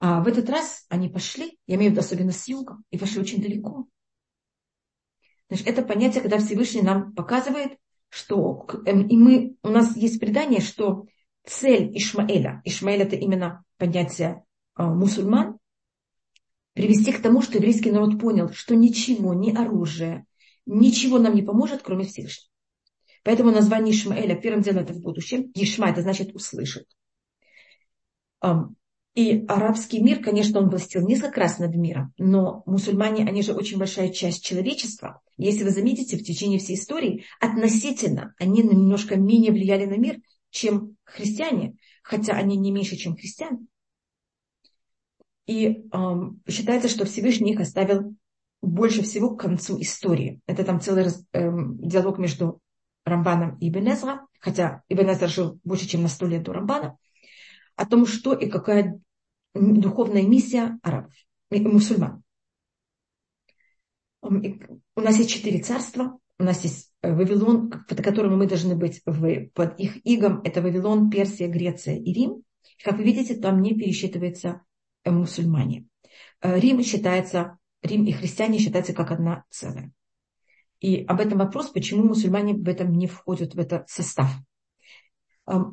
А 0.00 0.22
в 0.22 0.28
этот 0.28 0.50
раз 0.50 0.84
они 0.88 1.08
пошли, 1.08 1.58
я 1.66 1.76
имею 1.76 1.90
в 1.90 1.94
виду 1.94 2.04
особенно 2.04 2.32
с 2.32 2.46
юга, 2.46 2.78
и 2.90 2.98
пошли 2.98 3.20
очень 3.20 3.40
далеко. 3.40 3.86
Значит, 5.48 5.66
это 5.66 5.82
понятие, 5.82 6.22
когда 6.22 6.38
Всевышний 6.38 6.82
нам 6.82 7.14
показывает, 7.14 7.78
что 8.08 8.66
эм, 8.86 9.06
и 9.06 9.16
мы, 9.16 9.56
у 9.62 9.68
нас 9.68 9.96
есть 9.96 10.20
предание, 10.20 10.60
что 10.60 11.06
цель 11.46 11.96
Ишмаэля, 11.96 12.62
Ишмаэль 12.64 13.02
это 13.02 13.16
именно 13.16 13.64
понятие 13.76 14.44
э, 14.76 14.82
мусульман, 14.82 15.58
привести 16.74 17.12
к 17.12 17.22
тому, 17.22 17.40
что 17.40 17.56
еврейский 17.56 17.90
народ 17.90 18.20
понял, 18.20 18.50
что 18.52 18.74
ничего, 18.76 19.32
ни 19.32 19.50
оружие, 19.54 20.26
ничего 20.66 21.18
нам 21.18 21.34
не 21.34 21.42
поможет, 21.42 21.82
кроме 21.82 22.04
Всевышнего. 22.04 22.50
Поэтому 23.22 23.50
название 23.50 23.94
Ишмаэля, 23.94 24.34
первым 24.34 24.62
делом 24.62 24.82
это 24.82 24.92
в 24.92 25.00
будущем. 25.00 25.50
Ишма 25.54 25.88
это 25.90 26.02
значит 26.02 26.34
услышит. 26.34 26.86
И 29.14 29.44
арабский 29.46 30.02
мир, 30.02 30.22
конечно, 30.22 30.58
он 30.58 30.68
властил 30.68 31.06
несколько 31.06 31.40
раз 31.40 31.60
над 31.60 31.74
миром, 31.76 32.12
но 32.18 32.64
мусульмане, 32.66 33.24
они 33.24 33.42
же 33.42 33.54
очень 33.54 33.78
большая 33.78 34.10
часть 34.10 34.44
человечества. 34.44 35.22
Если 35.36 35.62
вы 35.62 35.70
заметите, 35.70 36.18
в 36.18 36.24
течение 36.24 36.58
всей 36.58 36.74
истории 36.74 37.24
относительно 37.40 38.34
они 38.38 38.62
немножко 38.62 39.16
менее 39.16 39.52
влияли 39.52 39.86
на 39.86 39.96
мир, 39.96 40.18
чем 40.50 40.96
христиане, 41.04 41.76
хотя 42.02 42.34
они 42.34 42.56
не 42.56 42.72
меньше, 42.72 42.96
чем 42.96 43.16
христиане. 43.16 43.60
И 45.46 45.86
эм, 45.92 46.40
считается, 46.48 46.88
что 46.88 47.04
Всевышний 47.04 47.52
их 47.52 47.60
оставил 47.60 48.14
больше 48.62 49.02
всего 49.02 49.36
к 49.36 49.40
концу 49.40 49.80
истории. 49.80 50.40
Это 50.46 50.64
там 50.64 50.80
целый 50.80 51.06
эм, 51.32 51.78
диалог 51.78 52.18
между 52.18 52.60
Рамбаном 53.04 53.58
и 53.58 53.68
Ибн 53.68 53.88
хотя 54.38 54.82
Ибн 54.88 55.28
жил 55.28 55.60
больше, 55.64 55.86
чем 55.86 56.02
на 56.02 56.08
сто 56.08 56.26
лет 56.26 56.42
до 56.42 56.52
Рамбана 56.52 56.98
о 57.76 57.86
том, 57.86 58.06
что 58.06 58.34
и 58.34 58.48
какая 58.48 59.00
духовная 59.54 60.22
миссия 60.22 60.78
арабов, 60.82 61.12
мусульман. 61.50 62.22
У 64.22 65.00
нас 65.00 65.18
есть 65.18 65.30
четыре 65.30 65.60
царства. 65.60 66.18
У 66.38 66.44
нас 66.44 66.64
есть 66.64 66.92
э, 67.02 67.14
Вавилон, 67.14 67.70
под 67.70 68.02
которым 68.02 68.38
мы 68.38 68.46
должны 68.46 68.74
быть 68.74 69.02
под 69.04 69.78
их 69.78 70.04
игом. 70.04 70.40
Это 70.42 70.62
Вавилон, 70.62 71.10
Персия, 71.10 71.46
Греция 71.46 71.96
и 71.96 72.12
Рим. 72.12 72.42
Как 72.82 72.96
вы 72.96 73.04
видите, 73.04 73.36
там 73.36 73.62
не 73.62 73.74
пересчитываются 73.74 74.48
э, 74.48 74.73
мусульмане. 75.10 75.86
Э, 76.40 76.58
Рим 76.58 76.82
считается, 76.82 77.58
Рим 77.82 78.04
и 78.06 78.12
христиане 78.12 78.58
считаются 78.58 78.92
как 78.92 79.10
одна 79.10 79.44
целая. 79.50 79.92
И 80.80 81.04
об 81.04 81.20
этом 81.20 81.38
вопрос, 81.38 81.70
почему 81.70 82.04
мусульмане 82.04 82.54
в 82.54 82.68
этом 82.68 82.92
не 82.92 83.06
входят 83.06 83.54
в 83.54 83.58
этот 83.58 83.88
состав. 83.88 84.30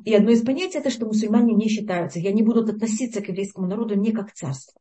И 0.05 0.13
одно 0.13 0.31
из 0.31 0.43
понятий 0.43 0.77
это, 0.77 0.89
что 0.89 1.05
мусульмане 1.05 1.53
не 1.53 1.69
считаются, 1.69 2.19
и 2.19 2.27
они 2.27 2.43
будут 2.43 2.69
относиться 2.69 3.21
к 3.21 3.27
еврейскому 3.27 3.67
народу 3.67 3.95
не 3.95 4.11
как 4.11 4.33
царство. 4.33 4.79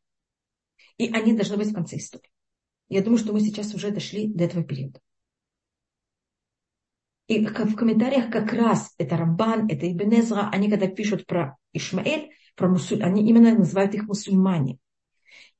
И 0.97 1.09
они 1.11 1.33
должны 1.33 1.57
быть 1.57 1.69
в 1.69 1.73
конце 1.73 1.97
истории. 1.97 2.29
Я 2.89 3.01
думаю, 3.01 3.17
что 3.17 3.31
мы 3.31 3.39
сейчас 3.39 3.73
уже 3.73 3.91
дошли 3.91 4.27
до 4.27 4.43
этого 4.43 4.63
периода. 4.63 4.99
И 7.31 7.45
в 7.45 7.75
комментариях 7.75 8.29
как 8.29 8.51
раз 8.51 8.93
это 8.97 9.15
Рамбан, 9.15 9.67
это 9.69 9.89
Ибн 9.89 10.19
Эзра, 10.19 10.49
они 10.51 10.69
когда 10.69 10.87
пишут 10.87 11.25
про 11.25 11.55
Ишмаэль, 11.71 12.31
про 12.57 12.67
мусуль, 12.67 13.01
они 13.03 13.25
именно 13.25 13.57
называют 13.57 13.95
их 13.95 14.03
мусульмане. 14.03 14.79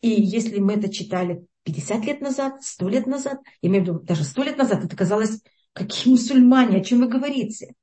И 0.02 0.10
если 0.10 0.60
мы 0.60 0.74
это 0.74 0.92
читали 0.92 1.46
50 1.64 2.04
лет 2.04 2.20
назад, 2.20 2.62
100 2.62 2.90
лет 2.90 3.08
назад, 3.08 3.40
я 3.62 3.70
имею 3.70 3.86
в 3.86 3.88
виду 3.88 4.00
даже 4.02 4.26
100 4.26 4.44
лет 4.44 4.58
назад, 4.58 4.84
это 4.84 4.98
казалось, 4.98 5.42
какие 5.72 6.12
мусульмане, 6.12 6.80
о 6.80 6.84
чем 6.84 7.00
вы 7.00 7.08
говорите? 7.08 7.74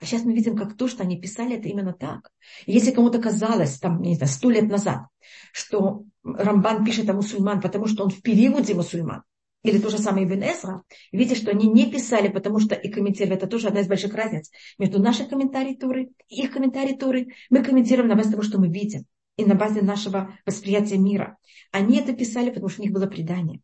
А 0.00 0.04
сейчас 0.04 0.24
мы 0.24 0.34
видим, 0.34 0.56
как 0.56 0.76
то, 0.76 0.88
что 0.88 1.04
они 1.04 1.20
писали, 1.20 1.58
это 1.58 1.68
именно 1.68 1.92
так. 1.92 2.32
И 2.66 2.72
если 2.72 2.90
кому-то 2.90 3.20
казалось, 3.20 3.78
там, 3.78 4.02
не 4.02 4.16
знаю, 4.16 4.32
сто 4.32 4.50
лет 4.50 4.68
назад, 4.68 5.06
что 5.52 6.02
Рамбан 6.24 6.84
пишет 6.84 7.08
о 7.08 7.12
мусульман, 7.12 7.60
потому 7.60 7.86
что 7.86 8.02
он 8.02 8.10
в 8.10 8.20
периоде 8.20 8.74
мусульман, 8.74 9.22
или 9.68 9.78
то 9.78 9.90
же 9.90 9.98
самое 9.98 10.26
Ибн 10.26 10.42
Эсра, 10.42 10.82
видите, 11.12 11.40
что 11.40 11.50
они 11.50 11.68
не 11.68 11.90
писали, 11.90 12.28
потому 12.28 12.58
что 12.58 12.74
и 12.74 12.90
комментировали. 12.90 13.36
Это 13.36 13.46
тоже 13.46 13.68
одна 13.68 13.80
из 13.80 13.88
больших 13.88 14.14
разниц 14.14 14.50
между 14.78 15.00
нашими 15.00 15.28
комментариями 15.28 15.76
Туры 15.76 16.10
и 16.28 16.42
их 16.42 16.52
комментариями 16.52 16.98
Туры. 16.98 17.28
Мы 17.50 17.62
комментируем 17.62 18.08
на 18.08 18.16
базе 18.16 18.30
того, 18.30 18.42
что 18.42 18.58
мы 18.58 18.68
видим, 18.68 19.04
и 19.36 19.44
на 19.44 19.54
базе 19.54 19.82
нашего 19.82 20.34
восприятия 20.46 20.98
мира. 20.98 21.36
Они 21.70 21.98
это 21.98 22.12
писали, 22.12 22.50
потому 22.50 22.68
что 22.68 22.82
у 22.82 22.84
них 22.84 22.92
было 22.92 23.06
предание. 23.06 23.60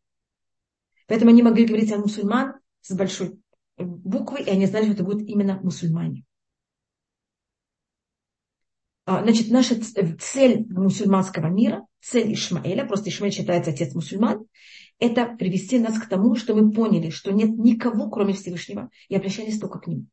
Поэтому 1.06 1.30
они 1.30 1.42
могли 1.42 1.66
говорить 1.66 1.92
о 1.92 1.98
мусульман 1.98 2.54
с 2.80 2.94
большой 2.94 3.38
буквы, 3.76 4.42
и 4.42 4.50
они 4.50 4.66
знали, 4.66 4.84
что 4.84 4.94
это 4.94 5.04
будут 5.04 5.28
именно 5.28 5.60
мусульмане. 5.62 6.24
А, 9.06 9.22
значит, 9.22 9.50
наша 9.50 9.74
цель 10.18 10.66
мусульманского 10.70 11.48
мира, 11.48 11.86
цель 12.00 12.32
Ишмаэля, 12.32 12.86
просто 12.86 13.10
Ишмаэль 13.10 13.34
считается 13.34 13.70
отец 13.70 13.94
мусульман, 13.94 14.46
это 14.98 15.26
привести 15.26 15.78
нас 15.78 15.98
к 15.98 16.08
тому, 16.08 16.36
что 16.36 16.54
мы 16.54 16.70
поняли, 16.70 17.10
что 17.10 17.32
нет 17.32 17.50
никого, 17.50 18.10
кроме 18.10 18.32
Всевышнего, 18.32 18.90
и 19.08 19.16
обращались 19.16 19.58
только 19.58 19.78
к 19.78 19.86
нему. 19.86 20.06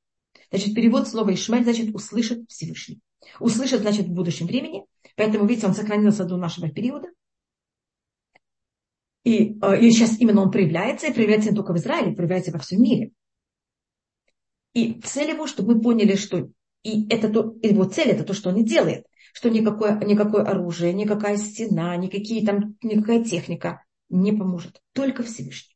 Значит, 0.49 0.75
перевод 0.75 1.07
слова 1.07 1.33
Ишмаэль 1.33 1.63
значит 1.63 1.95
услышать 1.95 2.49
Всевышний. 2.49 2.99
Услышать 3.39 3.81
значит 3.81 4.07
в 4.07 4.13
будущем 4.13 4.47
времени, 4.47 4.85
поэтому, 5.15 5.45
видите, 5.45 5.67
он 5.67 5.73
сохранился 5.73 6.25
до 6.25 6.37
нашего 6.37 6.69
периода. 6.69 7.07
И, 9.23 9.57
а, 9.61 9.75
и 9.75 9.91
сейчас 9.91 10.19
именно 10.19 10.41
он 10.41 10.51
проявляется, 10.51 11.07
и 11.07 11.13
проявляется 11.13 11.51
не 11.51 11.55
только 11.55 11.73
в 11.73 11.77
Израиле, 11.77 12.15
проявляется 12.15 12.51
во 12.51 12.59
всем 12.59 12.81
мире. 12.81 13.11
И 14.73 14.99
цель 15.01 15.29
его, 15.29 15.47
чтобы 15.47 15.75
мы 15.75 15.81
поняли, 15.81 16.15
что 16.15 16.49
и 16.83 17.07
это 17.09 17.29
то, 17.29 17.55
его 17.61 17.83
цель 17.83 18.09
это 18.09 18.23
то, 18.23 18.33
что 18.33 18.49
он 18.49 18.57
и 18.57 18.63
делает, 18.63 19.05
что 19.33 19.49
никакое, 19.49 19.99
никакое 19.99 20.43
оружие, 20.43 20.93
никакая 20.93 21.37
стена, 21.37 21.95
никакие 21.95 22.45
там, 22.45 22.75
никакая 22.81 23.23
техника 23.23 23.83
не 24.11 24.31
поможет. 24.31 24.81
Только 24.93 25.23
Всевышний. 25.23 25.75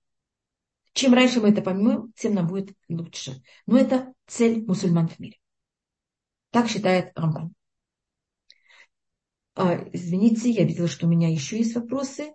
Чем 0.93 1.13
раньше 1.13 1.41
мы 1.41 1.49
это 1.49 1.61
поймем, 1.61 2.13
тем 2.15 2.35
нам 2.35 2.47
будет 2.47 2.75
лучше. 2.87 3.41
Но 3.65 3.77
это 3.77 4.13
цель 4.27 4.63
мусульман 4.65 5.07
в 5.07 5.19
мире. 5.19 5.37
Так 6.51 6.69
считает 6.69 7.11
Рамбан. 7.15 7.53
А, 9.55 9.75
извините, 9.91 10.49
я 10.49 10.63
видела, 10.63 10.87
что 10.87 11.05
у 11.05 11.09
меня 11.09 11.29
еще 11.29 11.57
есть 11.57 11.75
вопросы. 11.75 12.33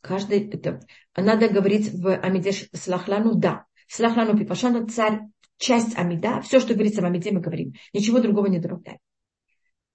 Каждый, 0.00 0.48
это, 0.48 0.80
надо 1.16 1.48
говорить 1.48 1.92
в 1.92 2.14
Амидеш 2.16 2.68
Слахлану, 2.72 3.34
да. 3.34 3.66
Слахлану 3.86 4.36
Пипашану, 4.36 4.86
царь, 4.88 5.20
часть 5.56 5.96
Амида, 5.96 6.40
все, 6.42 6.60
что 6.60 6.74
говорится 6.74 7.02
в 7.02 7.04
Амиде, 7.04 7.30
мы 7.32 7.40
говорим. 7.40 7.72
Ничего 7.92 8.20
другого 8.20 8.46
не 8.46 8.58
добавляем. 8.58 8.98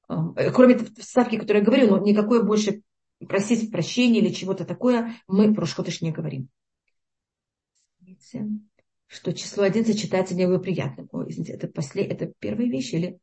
Э, 0.10 0.52
кроме 0.52 0.80
ставки, 1.00 1.38
которую 1.38 1.62
я 1.62 1.66
говорю, 1.66 1.88
но 1.90 1.98
никакое 2.00 2.44
больше 2.44 2.82
просить 3.26 3.72
прощения 3.72 4.20
или 4.20 4.34
чего-то 4.34 4.66
такое, 4.66 5.16
мы 5.28 5.54
про 5.54 5.66
Шхотыш 5.66 6.02
не 6.02 6.12
говорим. 6.12 6.50
Что 9.08 9.32
число 9.34 9.64
11 9.64 10.00
читается 10.00 10.36
неблагоприятным. 10.36 11.08
О, 11.12 11.24
извините, 11.28 11.54
это, 11.54 11.68
после, 11.68 12.04
это 12.04 12.34
первая 12.40 12.68
вещь 12.68 12.94
или 12.94 13.20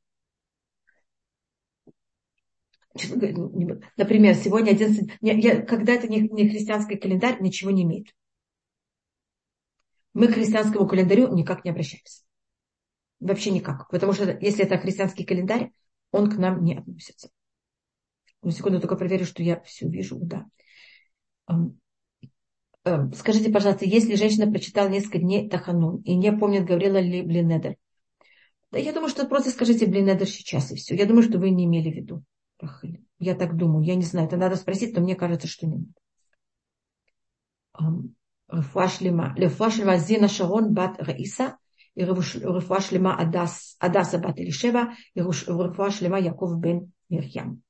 Например, 3.97 4.35
сегодня 4.35 4.73
11... 4.73 5.19
Я, 5.21 5.63
когда 5.63 5.95
это 5.95 6.09
не, 6.09 6.21
не 6.21 6.49
христианский 6.49 6.97
календарь, 6.97 7.41
ничего 7.41 7.71
не 7.71 7.85
имеет. 7.85 8.09
Мы 10.13 10.27
к 10.27 10.35
христианскому 10.35 10.89
календарю 10.89 11.33
никак 11.33 11.65
не 11.65 11.71
обращаемся. 11.71 12.25
Вообще 13.21 13.51
никак. 13.51 13.89
Потому 13.91 14.13
что 14.13 14.37
если 14.41 14.65
это 14.65 14.79
христианский 14.79 15.25
календарь, 15.25 15.71
он 16.11 16.31
к 16.31 16.37
нам 16.37 16.65
не 16.65 16.77
относится. 16.79 17.31
Ну, 18.43 18.51
секунду, 18.51 18.81
только 18.81 18.97
проверю, 18.97 19.27
что 19.27 19.43
я 19.43 19.61
все 19.61 19.89
вижу, 19.89 20.19
да. 20.21 20.47
Скажите, 23.15 23.51
пожалуйста, 23.53 23.85
если 23.85 24.15
женщина 24.15 24.51
прочитала 24.51 24.89
несколько 24.89 25.19
дней 25.19 25.49
Таханун 25.49 26.01
и 26.03 26.15
не 26.15 26.33
помнит, 26.33 26.65
говорила 26.65 26.99
ли 26.99 27.21
Блинедер? 27.23 27.77
Да 28.71 28.79
я 28.79 28.93
думаю, 28.93 29.11
что 29.11 29.27
просто 29.27 29.51
скажите 29.51 29.87
Блинедер 29.87 30.27
сейчас 30.27 30.73
и 30.73 30.77
все. 30.77 30.95
Я 30.95 31.05
думаю, 31.05 31.23
что 31.23 31.39
вы 31.39 31.51
не 31.51 31.65
имели 31.67 31.91
в 31.91 31.95
виду. 31.95 32.25
Я 33.19 33.35
так 33.35 33.57
думаю, 33.57 33.85
я 33.85 33.97
не 33.97 34.05
знаю, 34.05 34.27
это 34.29 34.37
надо 34.39 34.57
спросить, 34.57 34.95
но 34.95 35.03
мне 35.03 35.15
кажется, 35.15 35.47
что 35.47 35.67
не 35.67 35.85
надо. 37.77 38.09
Рефуашлима. 38.49 39.35
Рефуашлима 39.37 39.99
Зина 39.99 40.29
Шарон 40.29 40.73
бат 40.73 40.99
Раиса. 40.99 41.59
И 41.95 42.01
Рефуашлима 42.03 43.17
Адаса 43.17 44.19
бат 44.19 44.39
Илишева. 44.39 44.95
И 45.15 45.21
Рефуашлима 45.21 46.19
Яков 46.19 46.59
бен 46.59 46.93
Мирьям. 47.09 47.63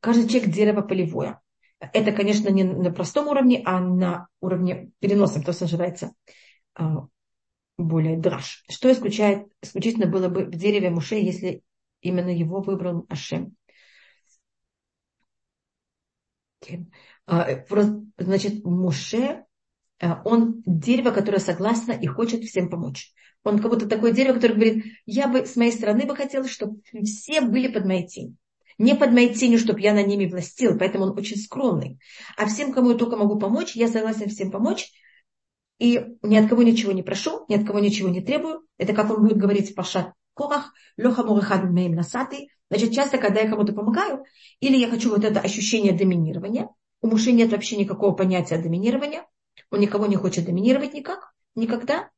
Каждый 0.00 0.28
человек 0.28 0.50
дерево 0.50 0.82
полевое. 0.82 1.40
Это, 1.78 2.12
конечно, 2.12 2.48
не 2.48 2.64
на 2.64 2.92
простом 2.92 3.28
уровне, 3.28 3.62
а 3.64 3.80
на 3.80 4.28
уровне 4.40 4.90
переносом, 4.98 5.42
то, 5.42 5.52
что 5.52 5.64
называется 5.64 6.12
более 7.78 8.16
драж. 8.16 8.64
Что 8.68 8.92
исключает, 8.92 9.46
исключительно 9.62 10.06
было 10.06 10.28
бы 10.28 10.44
в 10.44 10.50
дереве 10.50 10.90
Муше, 10.90 11.16
если 11.16 11.62
именно 12.00 12.28
его 12.28 12.60
выбрал 12.60 13.06
Ашем. 13.08 13.56
А, 17.26 17.48
значит, 18.18 18.64
Муше, 18.64 19.44
а, 20.00 20.20
он 20.24 20.62
дерево, 20.66 21.10
которое 21.10 21.38
согласно 21.38 21.92
и 21.92 22.06
хочет 22.06 22.44
всем 22.44 22.68
помочь. 22.68 23.12
Он 23.42 23.58
как 23.58 23.70
будто 23.70 23.88
такое 23.88 24.12
дерево, 24.12 24.34
которое 24.34 24.54
говорит, 24.54 24.84
я 25.06 25.26
бы 25.26 25.46
с 25.46 25.56
моей 25.56 25.72
стороны 25.72 26.04
бы 26.06 26.14
хотела, 26.14 26.46
чтобы 26.46 26.82
все 27.04 27.40
были 27.40 27.68
под 27.68 27.86
моей 27.86 28.06
тенью. 28.06 28.36
Не 28.80 28.94
под 28.94 29.12
моей 29.12 29.34
тенью, 29.34 29.58
чтобы 29.58 29.82
я 29.82 29.92
на 29.92 30.02
ними 30.02 30.24
властил, 30.24 30.78
поэтому 30.78 31.04
он 31.04 31.18
очень 31.18 31.36
скромный. 31.36 31.98
А 32.38 32.46
всем, 32.46 32.72
кому 32.72 32.92
я 32.92 32.96
только 32.96 33.18
могу 33.18 33.38
помочь, 33.38 33.76
я 33.76 33.88
согласен 33.88 34.30
всем 34.30 34.50
помочь. 34.50 34.90
И 35.78 36.02
ни 36.22 36.34
от 36.36 36.48
кого 36.48 36.62
ничего 36.62 36.92
не 36.92 37.02
прошу, 37.02 37.44
ни 37.48 37.56
от 37.56 37.66
кого 37.66 37.78
ничего 37.78 38.08
не 38.08 38.22
требую. 38.22 38.62
Это 38.78 38.94
как 38.94 39.10
он 39.10 39.20
будет 39.20 39.36
говорить 39.36 39.72
в 39.72 39.74
Пашат 39.74 40.14
Корах, 40.32 40.72
Леха 40.96 41.22
Мурахад 41.22 41.64
Мейм 41.64 41.92
Насаты. 41.92 42.48
Значит, 42.70 42.92
часто, 42.94 43.18
когда 43.18 43.40
я 43.42 43.50
кому-то 43.50 43.74
помогаю, 43.74 44.24
или 44.60 44.78
я 44.78 44.88
хочу 44.88 45.10
вот 45.10 45.24
это 45.24 45.40
ощущение 45.40 45.92
доминирования, 45.92 46.70
у 47.02 47.08
мужчин 47.08 47.36
нет 47.36 47.50
вообще 47.50 47.76
никакого 47.76 48.14
понятия 48.14 48.56
доминирования, 48.56 49.26
он 49.70 49.80
никого 49.80 50.06
не 50.06 50.16
хочет 50.16 50.46
доминировать 50.46 50.94
никак, 50.94 51.34
никогда. 51.54 52.08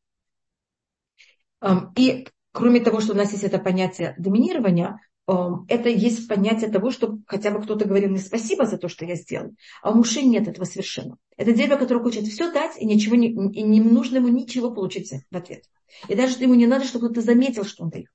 И 1.97 2.29
кроме 2.53 2.79
того, 2.79 3.01
что 3.01 3.15
у 3.15 3.17
нас 3.17 3.33
есть 3.33 3.43
это 3.43 3.59
понятие 3.59 4.15
доминирования, 4.17 5.01
это 5.27 5.89
есть 5.89 6.29
понятие 6.29 6.71
того, 6.71 6.91
что 6.91 7.19
хотя 7.27 7.53
бы 7.53 7.63
кто-то 7.63 7.85
говорил 7.87 8.11
мне 8.11 8.19
спасибо 8.19 8.67
за 8.67 8.77
то, 8.77 8.89
что 8.89 9.05
я 9.05 9.15
сделал. 9.15 9.55
А 9.81 9.93
у 9.93 9.95
мужчин 9.95 10.29
нет 10.31 10.49
этого 10.49 10.65
совершенно. 10.65 11.17
Это 11.37 11.53
дерево, 11.53 11.77
которое 11.77 12.03
хочет 12.03 12.27
все 12.27 12.51
дать, 12.53 12.77
и, 12.77 12.85
ничего 12.85 13.15
не, 13.15 13.29
и 13.29 13.63
не 13.63 13.81
нужно 13.81 14.17
ему 14.17 14.29
ничего 14.29 14.73
получить 14.73 15.13
в 15.31 15.37
ответ. 15.37 15.65
И 16.09 16.15
даже 16.15 16.39
ему 16.43 16.55
не 16.55 16.67
надо, 16.67 16.85
чтобы 16.85 17.07
кто-то 17.07 17.21
заметил, 17.23 17.65
что 17.65 17.85
он 17.85 17.91
дает. 17.91 18.09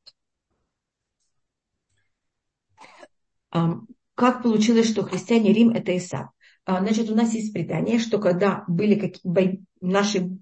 Как 4.16 4.44
получилось, 4.44 4.90
что 4.90 5.04
христиане 5.04 5.54
Рим– 5.54 5.70
это 5.76 5.96
Исав? 5.96 6.30
Значит, 6.66 7.10
у 7.10 7.16
нас 7.16 7.34
есть 7.34 7.54
предание, 7.54 8.00
что 8.00 8.20
когда 8.20 8.66
были 8.68 8.96
какие, 9.00 9.64
наши 9.80 10.38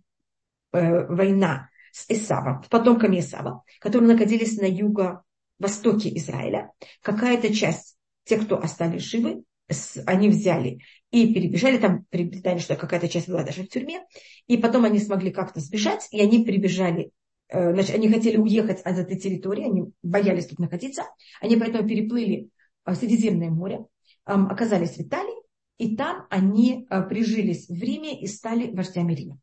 э, 0.71 1.05
война 1.05 1.69
с 1.91 2.09
Исавом, 2.09 2.63
потомками 2.69 3.19
Исава, 3.19 3.63
которые 3.79 4.11
находились 4.11 4.57
на 4.57 4.65
юго-востоке 5.59 6.15
Израиля, 6.17 6.71
какая-то 7.01 7.53
часть, 7.53 7.97
те, 8.23 8.37
кто 8.37 8.59
остались 8.59 9.03
живы, 9.03 9.43
они 10.05 10.29
взяли 10.29 10.79
и 11.11 11.33
перебежали, 11.33 11.77
там 11.77 12.05
предание, 12.09 12.61
что 12.61 12.75
какая-то 12.75 13.07
часть 13.07 13.27
была 13.27 13.43
даже 13.43 13.63
в 13.63 13.69
тюрьме, 13.69 14.03
и 14.47 14.57
потом 14.57 14.85
они 14.85 14.99
смогли 14.99 15.31
как-то 15.31 15.59
сбежать, 15.59 16.07
и 16.11 16.21
они 16.21 16.43
прибежали 16.43 17.11
Э, 17.47 17.73
значит, 17.73 17.95
они 17.95 18.09
хотели 18.09 18.37
уехать 18.37 18.81
от 18.81 18.97
этой 18.97 19.17
территории, 19.17 19.65
они 19.65 19.83
боялись 20.01 20.47
тут 20.47 20.59
находиться, 20.59 21.03
они 21.41 21.57
поэтому 21.57 21.87
переплыли 21.87 22.49
э, 22.85 22.95
Средиземное 22.95 23.49
море, 23.49 23.85
оказались 24.23 24.97
в 24.97 25.01
Италии, 25.01 25.35
и 25.77 25.95
там 25.95 26.25
они 26.29 26.87
э, 26.89 27.01
прижились 27.03 27.67
в 27.67 27.79
Риме 27.81 28.19
и 28.19 28.27
стали 28.27 28.71
вождями 28.71 29.13
Рима. 29.13 29.39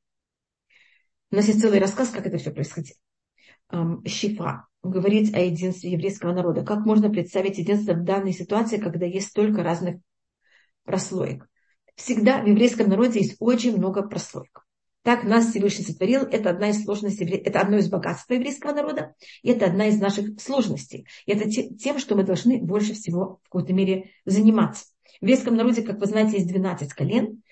У 1.31 1.37
нас 1.37 1.47
есть 1.47 1.61
целый 1.61 1.79
рассказ, 1.79 2.11
как 2.11 2.27
это 2.27 2.39
все 2.39 2.51
происходило. 2.51 2.99
Шифа 4.07 4.67
говорит 4.83 5.35
о 5.35 5.41
единстве 5.41 5.93
еврейского 5.93 6.33
народа. 6.33 6.65
Как 6.65 6.85
можно 6.85 7.11
представить 7.11 7.59
единство 7.59 7.95
в 7.95 8.05
данной 8.05 8.33
ситуации, 8.33 8.79
когда 8.79 9.07
есть 9.07 9.29
столько 9.29 9.63
разных 9.63 9.97
прослоек? 10.85 11.49
всегда 11.97 12.43
в 12.43 12.47
еврейском 12.47 12.89
народе 12.89 13.21
есть 13.21 13.37
очень 13.39 13.77
много 13.77 14.03
прослойок. 14.03 14.67
Так 15.03 15.25
нас 15.25 15.49
Всевышний 15.51 15.85
сотворил. 15.85 16.23
Это 16.23 16.51
одна 16.51 16.69
из 16.71 16.85
сложностей, 16.85 17.27
это 17.27 17.61
одно 17.61 17.79
из 17.79 17.89
богатств 17.89 18.31
еврейского 18.31 18.73
народа. 18.73 19.15
И 19.43 19.51
это 19.51 19.67
одна 19.67 19.89
из 19.89 20.01
наших 20.01 20.41
сложностей. 20.41 21.07
И 21.27 21.33
это 21.33 21.51
тем, 21.51 21.99
что 21.99 22.15
мы 22.15 22.23
должны 22.23 22.61
больше 22.63 22.95
всего 22.95 23.41
в 23.43 23.49
какой-то 23.49 23.73
мере 23.73 24.11
заниматься. 24.25 24.87
В 25.21 25.23
еврейском 25.23 25.57
народе, 25.57 25.83
как 25.83 25.99
вы 25.99 26.07
знаете, 26.07 26.37
есть 26.37 26.47
12 26.47 26.93
колен. 26.93 27.43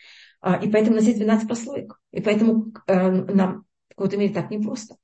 А, 0.40 0.56
и 0.56 0.70
поэтому 0.70 0.96
у 0.96 0.98
нас 1.00 1.06
есть 1.06 1.18
12 1.18 1.48
прослоек. 1.48 2.00
И 2.12 2.20
поэтому 2.20 2.72
э, 2.86 3.10
нам 3.10 3.64
в 3.88 3.94
какой-то 3.96 4.16
мере 4.16 4.32
так 4.32 4.50
непросто. 4.50 4.94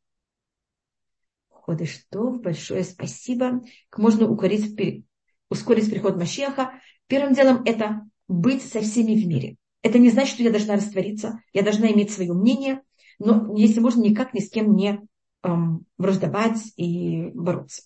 Что 1.86 2.30
большое 2.30 2.84
спасибо. 2.84 3.62
Можно 3.96 4.28
укорить, 4.28 4.76
ускорить 5.50 5.90
приход 5.90 6.16
Машеха. 6.16 6.72
Первым 7.06 7.34
делом 7.34 7.62
это 7.64 8.02
быть 8.28 8.62
со 8.62 8.80
всеми 8.80 9.14
в 9.14 9.26
мире. 9.26 9.56
Это 9.82 9.98
не 9.98 10.10
значит, 10.10 10.34
что 10.34 10.42
я 10.42 10.50
должна 10.50 10.74
раствориться, 10.74 11.40
я 11.52 11.62
должна 11.62 11.90
иметь 11.92 12.10
свое 12.10 12.32
мнение, 12.32 12.82
но 13.18 13.54
если 13.56 13.80
можно, 13.80 14.02
никак 14.02 14.34
ни 14.34 14.40
с 14.40 14.50
кем 14.50 14.74
не 14.74 15.00
эм, 15.42 15.86
враждовать 15.96 16.58
и 16.76 17.30
бороться. 17.34 17.82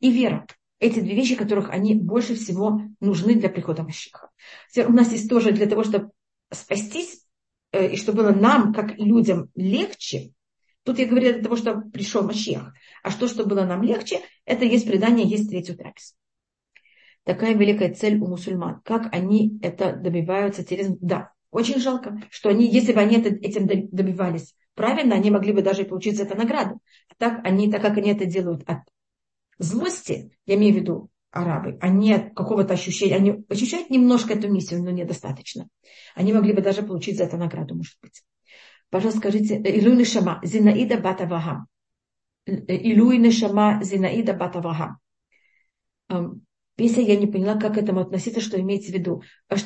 И 0.00 0.10
вера. 0.10 0.46
Эти 0.80 1.00
две 1.00 1.16
вещи, 1.16 1.34
которых 1.34 1.70
они 1.70 1.94
больше 1.96 2.36
всего 2.36 2.82
нужны 3.00 3.34
для 3.34 3.48
прихода 3.48 3.82
Машиха. 3.82 4.30
У 4.76 4.92
нас 4.92 5.10
есть 5.10 5.28
тоже 5.28 5.50
для 5.50 5.66
того, 5.66 5.82
чтобы 5.82 6.12
спастись, 6.52 7.24
э, 7.72 7.94
и 7.94 7.96
чтобы 7.96 8.22
было 8.22 8.30
нам, 8.30 8.72
как 8.72 8.96
людям, 8.96 9.50
легче, 9.56 10.32
Тут 10.88 10.98
я 10.98 11.06
говорю 11.06 11.34
для 11.34 11.42
того, 11.42 11.54
что 11.54 11.82
пришел 11.92 12.22
Машех. 12.22 12.72
А 13.02 13.10
что, 13.10 13.28
что 13.28 13.44
было 13.44 13.64
нам 13.64 13.82
легче, 13.82 14.20
это 14.46 14.64
есть 14.64 14.86
предание, 14.86 15.28
есть 15.28 15.50
третью 15.50 15.76
трапез 15.76 16.16
такая 17.24 17.52
великая 17.52 17.92
цель 17.92 18.16
у 18.18 18.26
мусульман. 18.26 18.80
Как 18.86 19.14
они 19.14 19.58
это 19.60 19.92
добиваются 19.92 20.64
через... 20.64 20.96
Да, 20.98 21.34
очень 21.50 21.78
жалко, 21.78 22.22
что 22.30 22.48
они, 22.48 22.66
если 22.66 22.94
бы 22.94 23.00
они 23.00 23.18
это, 23.18 23.28
этим 23.28 23.66
добивались 23.66 24.54
правильно, 24.74 25.14
они 25.14 25.30
могли 25.30 25.52
бы 25.52 25.60
даже 25.60 25.84
получить 25.84 26.16
за 26.16 26.22
это 26.22 26.34
награду. 26.34 26.80
А 27.10 27.14
так, 27.18 27.40
они, 27.44 27.70
так 27.70 27.82
как 27.82 27.98
они 27.98 28.12
это 28.12 28.24
делают 28.24 28.62
от 28.66 28.78
злости, 29.58 30.30
я 30.46 30.54
имею 30.54 30.72
в 30.72 30.76
виду 30.78 31.10
арабы, 31.30 31.76
они 31.82 32.14
от 32.14 32.32
какого-то 32.32 32.72
ощущения, 32.72 33.16
они 33.16 33.44
ощущают 33.50 33.90
немножко 33.90 34.32
эту 34.32 34.50
миссию, 34.50 34.82
но 34.82 34.90
недостаточно. 34.90 35.68
Они 36.14 36.32
могли 36.32 36.54
бы 36.54 36.62
даже 36.62 36.80
получить 36.80 37.18
за 37.18 37.24
это 37.24 37.36
награду, 37.36 37.74
может 37.74 37.98
быть. 38.00 38.22
Пожалуйста, 38.90 39.20
скажите, 39.20 39.56
Илуй 39.56 39.96
Нишама, 39.96 40.40
Зинаида 40.42 40.98
Батавахам. 40.98 41.66
Илуй 42.46 43.18
Нишама, 43.18 43.80
Зинаида 43.82 44.34
Батавахам. 44.34 44.98
Песня 46.76 47.02
я 47.04 47.16
не 47.16 47.26
поняла, 47.26 47.56
как 47.56 47.74
к 47.74 47.78
этому 47.78 48.00
относиться, 48.00 48.40
что 48.40 48.60
имеется 48.60 48.90
в 48.90 48.94
виду. 48.94 49.22
А 49.48 49.56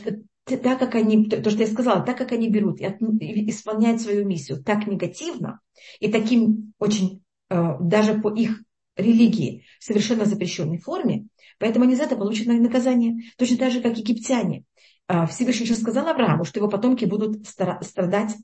так 0.45 0.79
как 0.79 0.95
они, 0.95 1.29
то, 1.29 1.51
что 1.51 1.61
я 1.61 1.67
сказала, 1.67 2.03
так 2.03 2.19
как 2.19 2.33
они 2.33 2.49
берут 2.49 2.81
и, 2.81 3.51
исполняют 3.51 4.01
свою 4.01 4.27
миссию 4.27 4.63
так 4.63 4.87
негативно 4.87 5.61
и 6.01 6.11
таким 6.11 6.73
очень, 6.79 7.23
э, 7.49 7.77
даже 7.81 8.21
по 8.21 8.35
их 8.35 8.63
религии, 8.97 9.65
совершенно 9.79 10.25
запрещенной 10.25 10.79
форме, 10.79 11.27
поэтому 11.59 11.85
они 11.85 11.95
за 11.95 12.05
это 12.05 12.17
получат 12.17 12.47
наказание. 12.47 13.23
Точно 13.37 13.57
так 13.57 13.71
же, 13.71 13.81
как 13.81 13.97
египтяне. 13.97 14.65
Э, 15.07 15.27
Всевышний 15.27 15.65
еще 15.65 15.77
сказал 15.77 16.09
Аврааму, 16.09 16.45
что 16.45 16.59
его 16.59 16.69
потомки 16.69 17.05
будут 17.05 17.47
страдать 17.47 18.35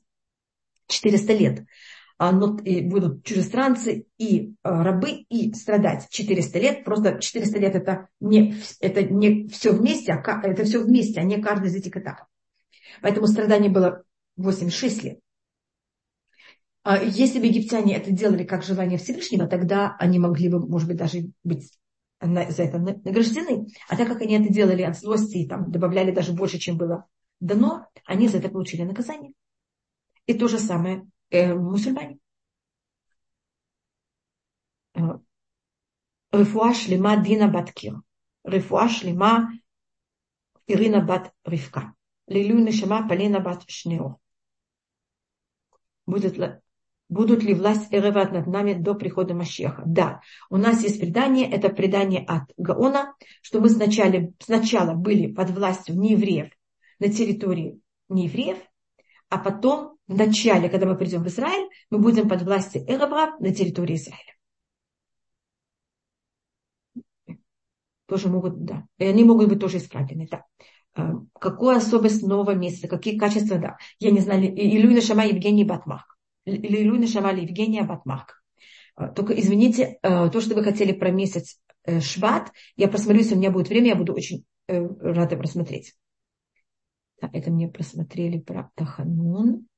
400 0.89 1.33
лет. 1.33 1.65
А, 2.17 2.33
но 2.33 2.57
будут 2.57 3.23
чужестранцы 3.23 4.05
и 4.17 4.53
а, 4.61 4.83
рабы 4.83 5.25
и 5.29 5.53
страдать 5.53 6.07
400 6.09 6.59
лет. 6.59 6.83
Просто 6.83 7.19
400 7.19 7.59
лет 7.59 7.75
это 7.75 8.09
не, 8.19 8.55
это 8.81 9.03
не 9.03 9.47
все 9.47 9.71
вместе, 9.71 10.11
а 10.11 10.41
это 10.43 10.65
все 10.65 10.83
вместе, 10.83 11.21
а 11.21 11.23
не 11.23 11.41
каждый 11.41 11.67
из 11.67 11.75
этих 11.75 11.95
этапов. 11.95 12.27
Поэтому 13.01 13.27
страдание 13.27 13.71
было 13.71 14.03
86 14.35 15.03
лет. 15.03 15.19
А 16.83 17.01
если 17.01 17.39
бы 17.39 17.45
египтяне 17.45 17.95
это 17.95 18.11
делали 18.11 18.43
как 18.43 18.63
желание 18.63 18.97
Всевышнего, 18.97 19.47
тогда 19.47 19.95
они 19.99 20.19
могли 20.19 20.49
бы, 20.49 20.59
может 20.59 20.87
быть, 20.87 20.97
даже 20.97 21.31
быть 21.43 21.71
за 22.21 22.63
это 22.63 22.79
награждены. 22.79 23.67
А 23.87 23.95
так 23.95 24.07
как 24.07 24.21
они 24.21 24.35
это 24.35 24.51
делали 24.51 24.81
от 24.81 24.97
злости 24.97 25.37
и 25.37 25.47
там 25.47 25.71
добавляли 25.71 26.11
даже 26.11 26.33
больше, 26.33 26.57
чем 26.57 26.77
было 26.77 27.05
дано, 27.39 27.87
они 28.05 28.27
за 28.27 28.39
это 28.39 28.49
получили 28.49 28.83
наказание. 28.83 29.31
И 30.29 30.35
то 30.35 30.47
же 30.47 30.59
самое 30.59 31.07
э, 31.31 31.55
мусульмане. 31.55 32.19
Э, 34.93 35.17
рифуаш 36.31 36.87
лима 36.87 37.17
Дина 37.17 37.47
Баткир. 37.47 37.95
Рифуаш 38.43 39.01
лима 39.01 39.49
Ирина 40.67 41.01
Бат 41.01 41.33
Ривка. 41.43 41.95
Лилю 42.27 42.59
Нишама 42.59 43.07
Полина 43.09 43.39
Бат 43.39 43.63
Шнео. 43.67 44.19
Будет 46.05 46.37
будут 47.09 47.41
ли 47.41 47.55
власть 47.55 47.91
Эреват 47.91 48.31
над 48.31 48.45
нами 48.45 48.73
до 48.73 48.93
прихода 48.93 49.33
Машеха? 49.33 49.81
Да, 49.87 50.21
у 50.51 50.57
нас 50.57 50.83
есть 50.83 50.99
предание, 50.99 51.49
это 51.49 51.69
предание 51.69 52.23
от 52.23 52.43
Гаона, 52.55 53.15
что 53.41 53.61
мы 53.61 53.69
сначала, 53.69 54.31
сначала 54.37 54.93
были 54.93 55.33
под 55.33 55.49
властью 55.49 55.95
неевреев 55.99 56.51
на 56.99 57.11
территории 57.11 57.81
неевреев, 58.09 58.59
а 59.29 59.39
потом 59.39 59.98
в 60.09 60.17
начале, 60.17 60.69
когда 60.69 60.87
мы 60.87 60.97
придем 60.97 61.23
в 61.23 61.27
Израиль, 61.27 61.69
мы 61.91 61.99
будем 61.99 62.27
под 62.27 62.41
властью 62.41 62.83
Эрабра 62.87 63.37
на 63.39 63.53
территории 63.53 63.95
Израиля. 63.95 64.33
Тоже 68.07 68.27
могут, 68.27 68.65
да. 68.65 68.85
И 68.97 69.05
они 69.05 69.23
могут 69.23 69.49
быть 69.49 69.59
тоже 69.59 69.77
исправлены, 69.77 70.27
да. 70.29 70.43
А, 70.95 71.13
какую 71.39 71.77
особость 71.77 72.23
нового 72.23 72.55
месяца, 72.55 72.87
какие 72.87 73.19
качества, 73.19 73.59
да. 73.59 73.77
Я 73.99 74.09
не 74.09 74.19
знаю, 74.19 74.41
Илюйна 74.45 74.99
Шама 74.99 75.27
Евгений 75.27 75.63
Батмах. 75.63 76.17
Илюйна 76.43 77.05
Шама 77.05 77.31
Евгения 77.31 77.83
Батмах. 77.83 78.43
А, 78.95 79.09
только 79.09 79.33
извините, 79.39 79.99
а, 80.01 80.29
то, 80.29 80.41
что 80.41 80.55
вы 80.55 80.63
хотели 80.63 80.91
про 80.91 81.11
месяц 81.11 81.59
э, 81.85 81.99
Шват, 82.01 82.51
я 82.77 82.87
просмотрю, 82.87 83.19
если 83.19 83.35
у 83.35 83.37
меня 83.37 83.51
будет 83.51 83.69
время, 83.69 83.89
я 83.89 83.95
буду 83.95 84.13
очень 84.13 84.43
э, 84.67 84.83
рада 85.01 85.37
просмотреть. 85.37 85.93
Да, 87.21 87.29
это 87.31 87.51
мне 87.51 87.67
просмотрели 87.67 88.39
про 88.39 88.71
Таханун. 88.73 89.68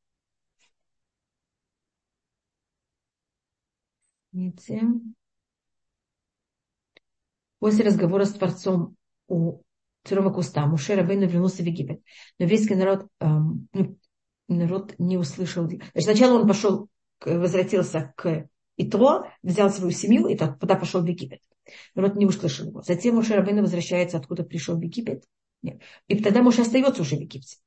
Видите? 4.31 4.81
После 7.59 7.85
разговора 7.85 8.25
с 8.25 8.33
Творцом 8.33 8.95
у 9.27 9.61
Царова 10.03 10.31
куста 10.31 10.65
Муше 10.65 10.95
Рабейну 10.95 11.27
вернулся 11.27 11.63
в 11.63 11.65
Египет. 11.65 12.01
Но 12.39 12.45
еврейский 12.45 12.75
народ, 12.75 13.07
эм, 13.19 13.67
ну, 13.73 13.97
народ 14.47 14.95
не 14.97 15.17
услышал. 15.17 15.65
Значит, 15.65 15.83
сначала 15.95 16.41
он 16.41 16.47
пошел, 16.47 16.87
возвратился 17.23 18.13
к 18.15 18.47
Итро, 18.77 19.27
взял 19.43 19.69
свою 19.69 19.91
семью 19.91 20.27
и 20.27 20.35
тогда 20.35 20.75
пошел 20.75 21.01
в 21.01 21.05
Египет. 21.05 21.41
Народ 21.93 22.15
не 22.15 22.25
услышал 22.25 22.67
его. 22.67 22.81
Затем 22.81 23.15
Муше 23.15 23.35
Рабейну 23.35 23.61
возвращается, 23.61 24.17
откуда 24.17 24.43
пришел 24.43 24.75
в 24.75 24.81
Египет. 24.81 25.23
Нет. 25.61 25.81
И 26.07 26.21
тогда 26.21 26.41
Муше 26.41 26.61
остается 26.61 27.03
уже 27.03 27.15
в 27.15 27.19
Египте. 27.19 27.57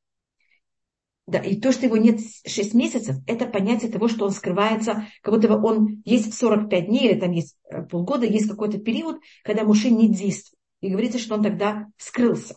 Да, 1.26 1.38
и 1.38 1.58
то, 1.58 1.72
что 1.72 1.86
его 1.86 1.96
нет 1.96 2.20
6 2.46 2.74
месяцев, 2.74 3.16
это 3.26 3.46
понятие 3.46 3.90
того, 3.90 4.08
что 4.08 4.26
он 4.26 4.30
скрывается, 4.30 5.06
как 5.22 5.34
будто 5.34 5.48
бы 5.48 5.62
он 5.62 6.02
есть 6.04 6.34
45 6.34 6.86
дней, 6.86 7.10
или 7.10 7.18
там 7.18 7.30
есть 7.30 7.56
э, 7.70 7.82
полгода, 7.82 8.26
есть 8.26 8.48
какой-то 8.48 8.78
период, 8.78 9.20
когда 9.42 9.64
Муше 9.64 9.90
не 9.90 10.08
действует. 10.08 10.58
И 10.82 10.90
говорится, 10.90 11.18
что 11.18 11.34
он 11.34 11.42
тогда 11.42 11.86
скрылся. 11.96 12.56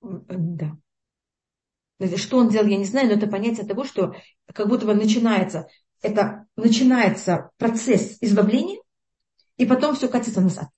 Да. 0.00 0.76
Что 2.16 2.38
он 2.38 2.48
делал, 2.48 2.66
я 2.66 2.76
не 2.76 2.84
знаю, 2.84 3.08
но 3.08 3.14
это 3.14 3.28
понятие 3.28 3.66
того, 3.66 3.84
что 3.84 4.16
как 4.52 4.68
будто 4.68 4.84
бы 4.86 4.94
начинается, 4.94 5.68
это 6.02 6.46
начинается 6.56 7.50
процесс 7.56 8.18
избавления, 8.20 8.80
и 9.56 9.66
потом 9.66 9.94
все 9.94 10.08
катится 10.08 10.40
назад. 10.40 10.68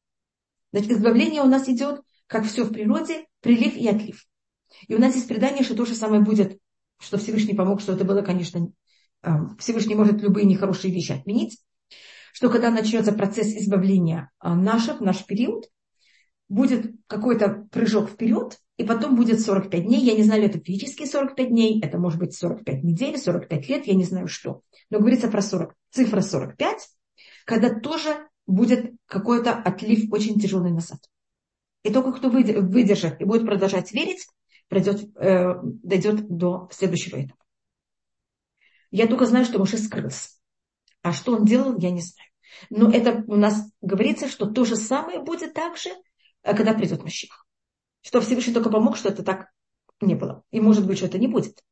Значит, 0.72 0.92
избавление 0.92 1.42
у 1.42 1.46
нас 1.46 1.68
идет, 1.68 2.02
как 2.26 2.44
все 2.44 2.64
в 2.64 2.72
природе, 2.72 3.26
прилив 3.40 3.76
и 3.76 3.88
отлив. 3.88 4.26
И 4.88 4.94
у 4.94 4.98
нас 4.98 5.14
есть 5.14 5.28
предание, 5.28 5.64
что 5.64 5.74
то 5.74 5.84
же 5.84 5.94
самое 5.94 6.22
будет, 6.22 6.58
что 6.98 7.18
Всевышний 7.18 7.54
помог, 7.54 7.80
что 7.80 7.92
это 7.92 8.04
было, 8.04 8.22
конечно, 8.22 8.70
э, 9.22 9.30
Всевышний 9.58 9.94
может 9.94 10.20
любые 10.20 10.46
нехорошие 10.46 10.92
вещи 10.92 11.12
отменить, 11.12 11.58
что 12.32 12.48
когда 12.48 12.70
начнется 12.70 13.12
процесс 13.12 13.48
избавления 13.48 14.30
э, 14.42 14.52
наших, 14.54 15.00
наш 15.00 15.24
период, 15.24 15.66
будет 16.48 16.92
какой-то 17.06 17.68
прыжок 17.70 18.10
вперед, 18.10 18.58
и 18.76 18.84
потом 18.84 19.14
будет 19.14 19.40
45 19.40 19.84
дней. 19.84 20.00
Я 20.00 20.16
не 20.16 20.24
знаю, 20.24 20.44
это 20.44 20.58
физические 20.58 21.06
45 21.06 21.48
дней, 21.48 21.80
это 21.80 21.98
может 21.98 22.18
быть 22.18 22.34
45 22.34 22.82
недель, 22.82 23.18
45 23.18 23.68
лет, 23.68 23.86
я 23.86 23.94
не 23.94 24.04
знаю 24.04 24.26
что. 24.26 24.62
Но 24.90 24.98
говорится 24.98 25.28
про 25.28 25.42
40, 25.42 25.74
цифра 25.90 26.20
45, 26.20 26.88
когда 27.44 27.78
тоже 27.78 28.26
будет 28.46 28.92
какой-то 29.06 29.52
отлив 29.52 30.12
очень 30.12 30.40
тяжелый 30.40 30.72
назад. 30.72 30.98
И 31.82 31.92
только 31.92 32.12
кто 32.12 32.28
выдержит 32.28 33.20
и 33.20 33.24
будет 33.24 33.46
продолжать 33.46 33.92
верить, 33.92 34.26
пройдет, 34.70 35.02
э, 35.16 35.54
дойдет 35.62 36.28
до 36.28 36.68
следующего 36.70 37.22
этапа. 37.22 37.44
Я 38.90 39.06
только 39.06 39.26
знаю, 39.26 39.44
что 39.44 39.58
Моше 39.58 39.76
скрылся. 39.76 40.30
А 41.02 41.12
что 41.12 41.36
он 41.36 41.44
делал, 41.44 41.76
я 41.78 41.90
не 41.90 42.00
знаю. 42.00 42.30
Но 42.70 42.90
это 42.90 43.24
у 43.26 43.36
нас 43.36 43.70
говорится, 43.80 44.28
что 44.28 44.46
то 44.46 44.64
же 44.64 44.76
самое 44.76 45.20
будет 45.20 45.54
также, 45.54 45.90
э, 46.42 46.56
когда 46.56 46.72
придет 46.72 47.02
Маших. 47.02 47.46
Что 48.00 48.20
Всевышний 48.20 48.54
только 48.54 48.70
помог, 48.70 48.96
что 48.96 49.08
это 49.08 49.24
так 49.24 49.50
не 50.00 50.14
было. 50.14 50.44
И 50.52 50.60
может 50.60 50.86
быть, 50.86 50.98
что 50.98 51.06
это 51.06 51.18
не 51.18 51.26
будет. 51.26 51.62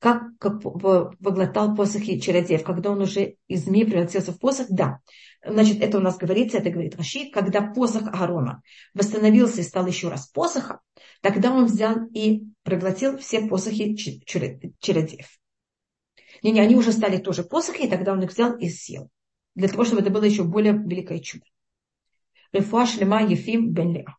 Как, 0.00 0.22
как 0.38 0.62
поглотал 0.62 1.76
посохи 1.76 2.18
чародеев, 2.18 2.64
когда 2.64 2.90
он 2.90 3.02
уже 3.02 3.36
из 3.48 3.64
змеи 3.64 3.84
превратился 3.84 4.32
в 4.32 4.38
посох, 4.38 4.66
да. 4.70 5.00
Значит, 5.46 5.82
это 5.82 5.98
у 5.98 6.00
нас 6.00 6.16
говорится, 6.16 6.56
это 6.56 6.70
говорит 6.70 6.96
Раши, 6.96 7.30
когда 7.30 7.60
посох 7.60 8.08
Аарона 8.08 8.62
восстановился 8.94 9.60
и 9.60 9.64
стал 9.64 9.86
еще 9.86 10.08
раз 10.08 10.26
посохом, 10.26 10.78
тогда 11.20 11.52
он 11.52 11.66
взял 11.66 12.06
и 12.14 12.44
проглотил 12.62 13.18
все 13.18 13.46
посохи 13.46 13.94
чародеев. 14.24 15.28
Не-не, 16.42 16.62
они 16.62 16.76
уже 16.76 16.92
стали 16.92 17.18
тоже 17.18 17.44
посохи, 17.44 17.82
и 17.82 17.90
тогда 17.90 18.12
он 18.12 18.22
их 18.22 18.30
взял 18.30 18.56
и 18.56 18.70
съел. 18.70 19.10
Для 19.54 19.68
того, 19.68 19.84
чтобы 19.84 20.00
это 20.00 20.10
было 20.10 20.24
еще 20.24 20.44
более 20.44 20.72
великое 20.72 21.18
чудо. 21.18 21.44
Рефуа 22.52 22.86
шлема 22.86 23.22
Ефим 23.22 23.70
бен 23.72 23.92
Леа. 23.92 24.16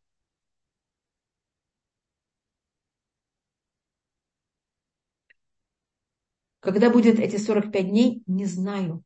Когда 6.72 6.90
будет 6.90 7.20
эти 7.20 7.36
45 7.36 7.90
дней, 7.90 8.24
не 8.28 8.46
знаю. 8.46 9.04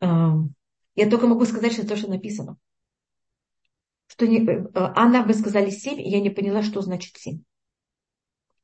Я 0.00 1.08
только 1.08 1.26
могу 1.26 1.46
сказать, 1.46 1.72
что 1.72 1.86
то, 1.86 1.96
что 1.96 2.10
написано. 2.10 2.58
Что 4.06 4.26
не, 4.26 4.44
э, 4.44 4.66
Анна, 4.74 5.22
вы 5.22 5.32
сказали 5.32 5.70
7, 5.70 5.98
и 5.98 6.10
я 6.10 6.20
не 6.20 6.28
поняла, 6.28 6.62
что 6.62 6.82
значит 6.82 7.16
7. 7.16 7.40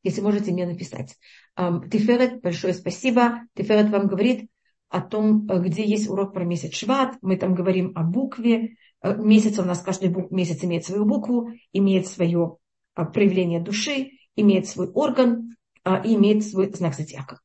Если 0.02 0.20
можете 0.20 0.52
мне 0.52 0.66
написать. 0.66 1.16
Тиферет, 1.56 2.42
большое 2.42 2.74
спасибо. 2.74 3.40
Тиферет 3.54 3.88
вам 3.88 4.06
говорит 4.06 4.50
о 4.90 5.00
том, 5.00 5.48
э, 5.48 5.58
где 5.62 5.82
есть 5.82 6.10
урок 6.10 6.34
про 6.34 6.44
месяц 6.44 6.74
Шват. 6.74 7.16
Мы 7.22 7.38
там 7.38 7.54
говорим 7.54 7.92
о 7.94 8.02
букве. 8.02 8.76
Э, 9.00 9.16
месяц 9.16 9.58
у 9.58 9.62
нас 9.62 9.80
каждый 9.80 10.14
месяц 10.30 10.62
имеет 10.62 10.84
свою 10.84 11.06
букву, 11.06 11.48
имеет 11.72 12.06
свое 12.06 12.58
проявление 12.92 13.60
души, 13.60 14.10
имеет 14.36 14.66
свой 14.66 14.90
орган 14.90 15.56
и 16.04 16.14
имеет 16.16 16.44
свой 16.44 16.70
знак 16.70 16.94
зодиака. 16.94 17.40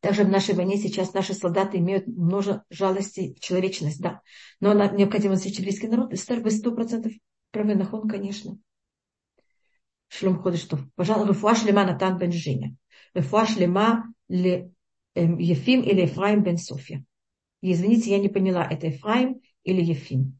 Также 0.00 0.24
в 0.24 0.28
нашей 0.28 0.54
войне 0.54 0.76
сейчас 0.76 1.12
наши 1.12 1.34
солдаты 1.34 1.78
имеют 1.78 2.06
много 2.06 2.64
жалости, 2.70 3.34
человечность, 3.40 4.00
да. 4.00 4.20
Но 4.60 4.72
нам 4.72 4.96
необходимо 4.96 5.34
защитить 5.34 5.58
еврейский 5.58 5.88
народ. 5.88 6.12
Эстер, 6.12 6.40
вы 6.40 6.50
сто 6.50 6.72
процентов 6.72 7.12
правы, 7.50 7.74
нахон, 7.74 8.08
конечно. 8.08 8.58
Шлем 10.08 10.38
ходишь, 10.38 10.60
что, 10.60 10.78
пожалуйста, 10.94 11.32
рефуа 11.32 11.54
шлема 11.54 11.84
Натан 11.84 12.16
бен 12.18 12.32
Женя. 12.32 12.76
Рефуа 13.14 13.46
шлема 13.46 14.12
ли 14.28 14.70
эм, 15.14 15.38
Ефим 15.38 15.82
или 15.82 16.02
Ефраим 16.02 16.42
бен 16.42 16.58
София. 16.58 17.04
И, 17.60 17.72
извините, 17.72 18.10
я 18.10 18.18
не 18.18 18.28
поняла, 18.28 18.64
это 18.64 18.86
Ефраим 18.86 19.40
или 19.64 19.82
Ефим. 19.82 20.38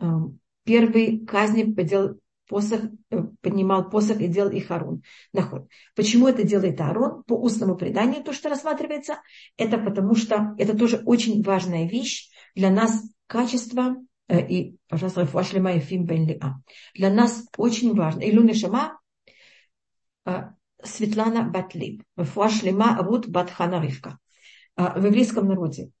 Эм, 0.00 0.40
первый 0.64 1.24
казнь 1.24 1.74
подел 1.74 2.20
посох, 2.46 2.80
э, 3.10 3.22
поднимал 3.40 3.88
посох 3.90 4.20
и 4.20 4.28
делал 4.28 4.50
их 4.50 4.70
Арон. 4.70 5.02
Наход. 5.32 5.68
Почему 5.94 6.28
это 6.28 6.44
делает 6.44 6.80
Арон? 6.80 7.22
По 7.24 7.34
устному 7.34 7.76
преданию, 7.76 8.22
то, 8.22 8.32
что 8.32 8.48
рассматривается, 8.48 9.20
это 9.56 9.78
потому 9.78 10.14
что 10.14 10.54
это 10.58 10.76
тоже 10.76 11.02
очень 11.04 11.42
важная 11.42 11.88
вещь 11.88 12.28
для 12.54 12.70
нас, 12.70 13.02
качество 13.26 13.96
э, 14.28 14.46
и, 14.46 14.76
пожалуйста, 14.88 15.22
Рафуашлема 15.22 15.72
и 15.72 15.80
Фим 15.80 16.04
Бен 16.04 16.40
Для 16.94 17.10
нас 17.10 17.46
очень 17.56 17.94
важно. 17.94 18.20
Илюна 18.20 18.54
Шама 18.54 19.00
э, 20.26 20.42
Светлана 20.82 21.44
Батлиб. 21.44 22.02
Рафуашлема 22.16 22.98
Рут 23.02 23.28
Батхана 23.28 23.80
Ривка. 23.80 24.18
В 24.76 25.06
еврейском 25.06 25.46
народе 25.46 25.92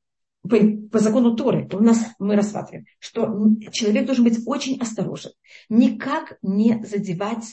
по, 0.48 0.58
по 0.92 0.98
закону 0.98 1.34
Торы, 1.34 1.68
у 1.72 1.80
нас 1.80 2.04
мы 2.18 2.36
рассматриваем, 2.36 2.86
что 2.98 3.26
человек 3.72 4.06
должен 4.06 4.24
быть 4.24 4.40
очень 4.46 4.78
осторожен, 4.80 5.32
никак 5.68 6.38
не 6.42 6.84
задевать 6.84 7.44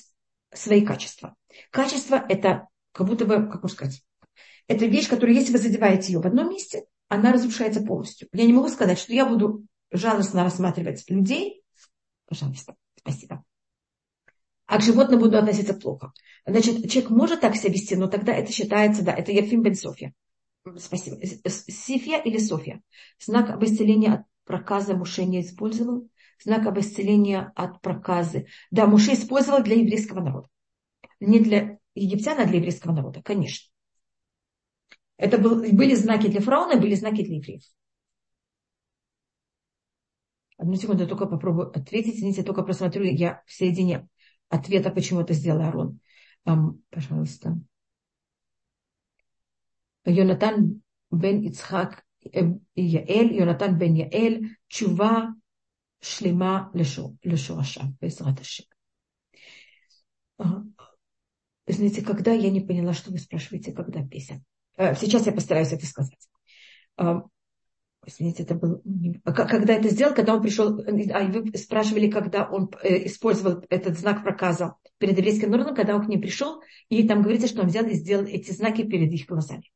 свои 0.54 0.82
качества. 0.82 1.36
Качество 1.72 2.16
это 2.16 2.68
как 2.92 3.08
будто 3.08 3.26
бы, 3.26 3.36
как 3.48 3.64
можно 3.64 3.70
сказать, 3.70 4.04
это 4.68 4.86
вещь, 4.86 5.08
которая, 5.08 5.36
если 5.36 5.54
вы 5.54 5.60
задеваете 5.60 6.14
ее 6.14 6.20
в 6.20 6.26
одном 6.26 6.50
месте, 6.50 6.86
она 7.08 7.32
разрушается 7.32 7.82
полностью. 7.82 8.28
Я 8.32 8.46
не 8.46 8.54
могу 8.54 8.70
сказать, 8.70 9.00
что 9.00 9.14
я 9.14 9.26
буду 9.26 9.66
жалостно 9.92 10.44
рассматривать 10.44 11.04
людей. 11.10 11.64
Пожалуйста, 12.28 12.76
спасибо. 12.98 13.44
А 14.66 14.78
к 14.78 14.82
животным 14.82 15.20
буду 15.20 15.38
относиться 15.38 15.74
плохо. 15.74 16.14
Значит, 16.46 16.89
человек 16.89 17.10
может 17.10 17.42
так 17.42 17.56
себя 17.56 17.74
вести, 17.74 17.96
но 17.96 18.08
тогда 18.08 18.34
это 18.34 18.52
считается, 18.52 19.04
да, 19.04 19.14
это 19.14 19.32
Ефим 19.32 19.62
бен 19.62 19.76
София. 19.76 20.14
Спасибо. 20.78 21.18
Сифия 21.49 22.22
или 22.22 22.38
София? 22.38 22.82
Знак 23.20 23.49
об 23.49 23.64
исцелении 23.64 24.09
от 24.09 24.22
проказа 24.45 24.95
Муше 24.95 25.26
не 25.26 25.41
использовал. 25.41 26.09
Знак 26.43 26.66
об 26.66 26.80
исцелении 26.80 27.39
от 27.55 27.82
проказы. 27.82 28.47
Да, 28.70 28.86
Муше 28.86 29.14
использовал 29.14 29.64
для 29.64 29.76
еврейского 29.76 30.22
народа. 30.22 30.47
Не 31.20 31.39
для 31.39 31.80
египтян, 31.95 32.39
а 32.39 32.45
для 32.45 32.57
еврейского 32.57 32.93
народа, 32.93 33.22
конечно. 33.24 33.72
Это 35.18 35.38
был, 35.38 35.62
были 35.62 35.93
знаки 35.93 36.28
для 36.28 36.41
фараона, 36.41 36.80
были 36.80 36.95
знаки 36.95 37.24
для 37.24 37.38
евреев. 37.38 37.62
Одну 40.57 40.76
секунду, 40.76 41.03
я 41.03 41.09
только 41.09 41.26
попробую 41.26 41.70
ответить. 41.70 42.16
Извините, 42.16 42.41
я 42.41 42.45
только 42.45 42.64
просмотрю, 42.64 43.03
я 43.03 43.41
в 43.45 43.51
середине 43.51 44.07
ответа, 44.49 44.91
почему 44.91 45.22
это 45.22 45.34
сделал 45.34 45.62
Арон. 45.62 45.99
Um, 46.47 46.82
пожалуйста. 46.89 47.59
יונתן 50.07 50.55
בן 51.12 51.43
יצחק 51.43 52.03
יעל, 52.77 53.31
יונתן 53.31 53.79
בן 53.79 53.97
יעל, 53.97 54.41
תשובה 54.68 55.24
שלמה 56.01 56.64
לשורשה, 57.24 57.81
בעזרת 58.03 58.41
השם. 58.41 58.64
Знаете, 61.68 62.03
когда 62.03 62.33
я 62.33 62.51
не 62.51 62.61
поняла, 62.61 62.93
что 62.93 63.11
вы 63.11 63.18
спрашиваете, 63.18 63.72
когда 63.72 64.07
песня. 64.07 64.41
Сейчас 64.77 65.27
я 65.27 65.33
постараюсь 65.33 65.72
это 65.72 65.85
сказать. 65.87 66.29
Извините, 68.07 68.45
это 68.45 68.55
был... 68.55 68.83
Когда 69.24 69.74
это 69.74 69.89
сделал, 69.89 70.14
когда 70.14 70.35
он 70.35 70.43
пришел... 70.43 70.79
А 70.79 71.24
вы 71.24 71.59
спрашивали, 71.59 72.09
когда 72.09 72.49
он 72.49 72.70
использовал 72.85 73.64
этот 73.68 73.99
знак 73.99 74.22
проказа 74.22 74.77
перед 74.99 75.16
еврейским 75.18 75.51
народом, 75.51 75.74
когда 75.74 75.97
он 75.97 76.05
к 76.05 76.09
ним 76.09 76.20
пришел, 76.20 76.62
и 76.89 77.09
там 77.09 77.22
говорится, 77.22 77.49
что 77.49 77.62
он 77.62 77.68
взял 77.68 77.85
и 77.85 77.95
сделал 77.95 78.27
эти 78.27 78.53
знаки 78.53 78.83
перед 78.83 79.11
их 79.12 79.27
глазами. 79.27 79.72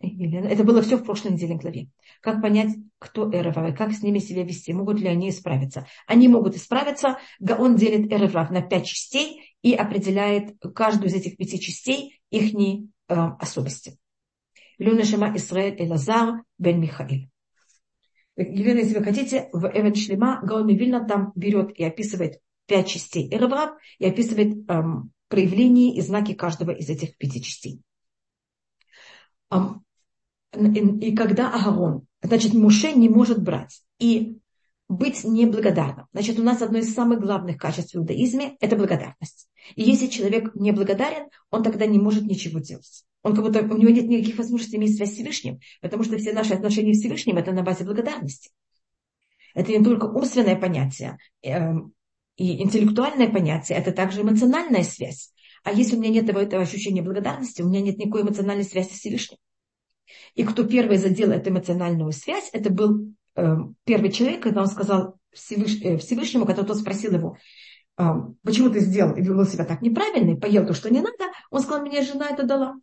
Это 0.00 0.64
было 0.64 0.80
все 0.80 0.96
в 0.96 1.04
прошлой 1.04 1.32
недельной 1.32 1.58
главе. 1.58 1.88
Как 2.22 2.40
понять, 2.40 2.74
кто 2.98 3.30
Эревав, 3.30 3.76
как 3.76 3.92
с 3.92 4.02
ними 4.02 4.18
себя 4.18 4.44
вести, 4.44 4.72
могут 4.72 4.98
ли 4.98 5.08
они 5.08 5.28
исправиться. 5.28 5.86
Они 6.06 6.26
могут 6.26 6.56
исправиться. 6.56 7.18
Он 7.58 7.76
делит 7.76 8.10
Эревав 8.10 8.50
на 8.50 8.62
пять 8.62 8.86
частей 8.86 9.54
и 9.60 9.74
определяет 9.74 10.56
каждую 10.74 11.08
из 11.08 11.14
этих 11.14 11.36
пяти 11.36 11.60
частей 11.60 12.18
их 12.30 12.54
э, 12.54 12.80
особенности. 13.08 13.98
Люна 14.78 15.04
Шама 15.04 15.36
Исраэль 15.36 15.76
Элазар 15.78 16.44
бен 16.56 16.80
Михаил. 16.80 17.28
Елена, 18.36 18.78
если 18.78 18.98
вы 18.98 19.04
хотите, 19.04 19.50
в 19.52 19.66
Эвен 19.66 19.94
Шлема 19.94 20.40
Гаон 20.42 20.68
Вильна 20.68 21.06
там 21.06 21.32
берет 21.34 21.78
и 21.78 21.84
описывает 21.84 22.38
пять 22.66 22.88
частей 22.88 23.28
Эревав 23.30 23.72
и 23.98 24.06
описывает 24.06 24.68
эм, 24.70 25.12
проявления 25.28 25.94
и 25.94 26.00
знаки 26.00 26.32
каждого 26.32 26.70
из 26.70 26.88
этих 26.88 27.18
пяти 27.18 27.42
частей. 27.42 27.82
И 29.52 31.14
когда 31.14 31.52
Агарон, 31.52 32.06
значит, 32.22 32.54
Муше 32.54 32.92
не 32.92 33.08
может 33.08 33.42
брать 33.42 33.82
и 33.98 34.38
быть 34.88 35.22
неблагодарным. 35.22 36.06
Значит, 36.12 36.38
у 36.40 36.42
нас 36.42 36.60
одно 36.62 36.78
из 36.78 36.92
самых 36.92 37.20
главных 37.20 37.58
качеств 37.58 37.94
в 37.94 37.98
иудаизме– 37.98 38.56
это 38.60 38.74
благодарность. 38.74 39.48
И 39.76 39.82
если 39.82 40.08
человек 40.08 40.52
неблагодарен, 40.56 41.28
он 41.50 41.62
тогда 41.62 41.86
не 41.86 41.98
может 41.98 42.24
ничего 42.24 42.58
делать. 42.58 43.04
Он 43.22 43.36
как 43.36 43.44
будто, 43.44 43.60
у 43.60 43.76
него 43.76 43.90
нет 43.90 44.08
никаких 44.08 44.36
возможностей 44.38 44.78
иметь 44.78 44.96
связь 44.96 45.10
с 45.10 45.14
Всевышним, 45.14 45.60
потому 45.80 46.02
что 46.02 46.18
все 46.18 46.32
наши 46.32 46.54
отношения 46.54 46.94
с 46.94 46.98
Всевышним– 46.98 47.36
это 47.38 47.52
на 47.52 47.62
базе 47.62 47.84
благодарности. 47.84 48.50
Это 49.54 49.70
не 49.70 49.84
только 49.84 50.06
умственное 50.06 50.56
понятие 50.56 51.18
эм, 51.42 51.92
и 52.36 52.62
интеллектуальное 52.62 53.28
понятие, 53.28 53.78
это 53.78 53.92
также 53.92 54.22
эмоциональная 54.22 54.82
связь. 54.82 55.32
А 55.62 55.72
если 55.72 55.96
у 55.96 56.00
меня 56.00 56.10
нет 56.10 56.28
этого 56.28 56.62
ощущения 56.62 57.02
благодарности, 57.02 57.62
у 57.62 57.68
меня 57.68 57.80
нет 57.80 57.98
никакой 57.98 58.22
эмоциональной 58.22 58.64
связи 58.64 58.88
с 58.88 58.98
Всевышним. 58.98 59.38
И 60.34 60.44
кто 60.44 60.64
первый 60.64 60.96
задел 60.96 61.30
эту 61.30 61.50
эмоциональную 61.50 62.12
связь, 62.12 62.50
это 62.52 62.70
был 62.70 63.14
э, 63.36 63.56
первый 63.84 64.10
человек, 64.10 64.42
когда 64.42 64.62
он 64.62 64.66
сказал 64.66 65.16
Всевыш, 65.32 65.80
э, 65.82 65.98
Всевышнему, 65.98 66.46
когда 66.46 66.62
тот 66.62 66.78
спросил 66.78 67.12
его, 67.12 67.36
э, 67.98 68.04
почему 68.42 68.70
ты 68.70 68.80
сделал 68.80 69.14
и 69.14 69.22
вел 69.22 69.44
себя 69.44 69.64
так 69.64 69.82
неправильно, 69.82 70.32
и 70.32 70.40
поел 70.40 70.66
то, 70.66 70.74
что 70.74 70.90
не 70.90 71.00
надо, 71.00 71.26
он 71.50 71.60
сказал, 71.60 71.82
мне 71.82 72.02
жена 72.02 72.30
это 72.30 72.44
дала. 72.44 72.76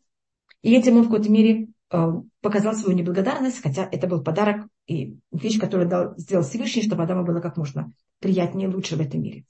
И 0.61 0.73
этим 0.73 0.97
он 0.97 1.03
в 1.03 1.05
какой-то 1.05 1.31
мере 1.31 1.69
э, 1.91 2.07
показал 2.41 2.75
свою 2.75 2.97
неблагодарность, 2.97 3.61
хотя 3.61 3.87
это 3.91 4.07
был 4.07 4.23
подарок 4.23 4.67
и 4.85 5.17
вещь, 5.31 5.59
которую 5.59 5.89
дал, 5.89 6.17
сделал 6.17 6.43
Всевышний, 6.43 6.83
чтобы 6.83 7.03
Адаму 7.03 7.25
было 7.25 7.39
как 7.39 7.57
можно 7.57 7.91
приятнее 8.19 8.69
и 8.69 8.73
лучше 8.73 8.95
в 8.95 9.01
этом 9.01 9.21
мире. 9.21 9.45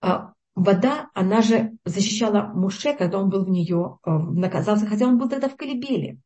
А 0.00 0.32
вода, 0.54 1.10
она 1.14 1.42
же 1.42 1.76
защищала 1.84 2.52
Муше, 2.54 2.94
когда 2.94 3.18
он 3.18 3.30
был 3.30 3.44
в 3.44 3.50
нее, 3.50 3.98
э, 4.04 4.10
наказался, 4.10 4.86
хотя 4.86 5.06
он 5.06 5.18
был 5.18 5.28
тогда 5.28 5.48
в 5.48 5.56
колебеле. 5.56 6.18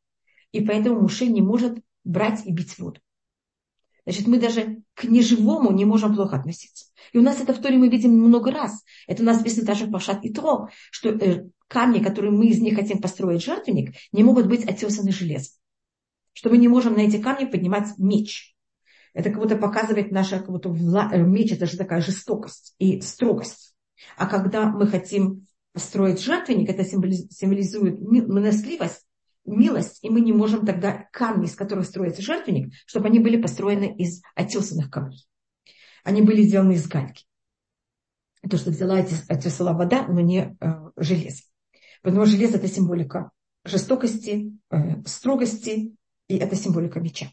И 0.53 0.61
поэтому 0.61 1.01
Муше 1.01 1.27
не 1.27 1.43
может 1.43 1.79
брать 2.05 2.45
и 2.47 2.53
бить 2.53 2.79
воду. 2.79 3.01
Значит, 4.05 4.29
мы 4.29 4.39
даже 4.39 4.83
к 4.95 5.05
неживому 5.05 5.73
не 5.73 5.85
можем 5.85 6.15
плохо 6.15 6.37
относиться. 6.37 6.87
И 7.13 7.19
у 7.19 7.23
нас 7.23 7.41
это 7.41 7.53
в 7.53 7.59
Торе 7.59 7.77
мы 7.77 7.89
видим 7.89 8.13
много 8.13 8.53
раз. 8.53 8.85
Это 9.09 9.23
у 9.23 9.27
нас 9.27 9.39
написано 9.39 9.67
даже 9.67 9.87
в 9.87 9.91
Пашат 9.91 10.25
и 10.25 10.33
Тро, 10.33 10.69
что 10.91 11.09
э, 11.11 11.47
камни, 11.67 11.99
которые 11.99 12.31
мы 12.31 12.47
из 12.47 12.61
них 12.61 12.77
хотим 12.77 13.01
построить 13.01 13.43
жертвенник, 13.43 13.95
не 14.13 14.23
могут 14.23 14.47
быть 14.47 14.65
отесаны 14.65 15.11
железом. 15.11 15.55
Что 16.33 16.51
мы 16.51 16.59
не 16.59 16.69
можем 16.69 16.95
на 16.95 17.01
эти 17.01 17.21
камни 17.21 17.47
поднимать 17.47 17.99
меч. 17.99 18.55
Это 19.13 19.31
как 19.31 19.41
будто 19.41 19.57
показывает 19.57 20.13
наша 20.13 20.39
как 20.39 20.51
будто 20.51 20.69
вла... 20.69 21.11
Э, 21.13 21.21
меч, 21.23 21.51
это 21.51 21.67
же 21.67 21.77
такая 21.77 22.01
жестокость 22.01 22.75
и 22.79 23.01
строгость. 23.01 23.66
А 24.17 24.27
когда 24.27 24.67
мы 24.67 24.87
хотим 24.87 25.47
построить 25.73 26.21
жертвенник, 26.21 26.69
это 26.71 26.85
символизует 26.85 27.99
выносливость 28.01 29.07
милость, 29.47 30.01
и 30.03 30.11
мы 30.11 30.21
не 30.21 30.33
можем 30.33 30.67
тогда 30.67 31.09
камни, 31.13 31.47
из 31.47 31.55
которых 31.55 31.87
строится 31.87 32.23
жертвенник, 32.23 32.73
чтобы 32.85 33.07
они 33.07 33.21
были 33.21 33.41
построены 33.41 33.95
из 33.97 34.23
отесанных 34.35 34.91
камней. 34.91 35.25
Они 36.05 36.23
были 36.23 36.43
сделаны 36.43 36.73
из 36.73 36.87
гальки. 36.87 37.25
То, 38.49 38.59
что 38.59 38.71
взяла 38.71 38.97
отесала 38.97 39.73
вода, 39.73 40.07
но 40.07 40.21
не 40.21 40.57
э, 40.61 40.91
железо. 40.97 41.43
Потому 42.03 42.27
что 42.27 42.37
железо– 42.37 42.57
это 42.59 42.69
символика 42.69 43.31
жестокости, 43.65 44.53
э, 44.71 45.03
строгости, 45.05 45.97
и 46.29 46.37
это 46.37 46.55
символика 46.55 47.01
меча. 47.01 47.31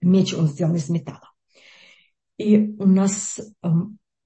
Меч, 0.00 0.32
он 0.32 0.48
сделан 0.48 0.76
из 0.76 0.88
металла. 0.88 1.30
И 2.38 2.56
у 2.56 2.86
нас 2.86 3.38
э, 3.38 3.68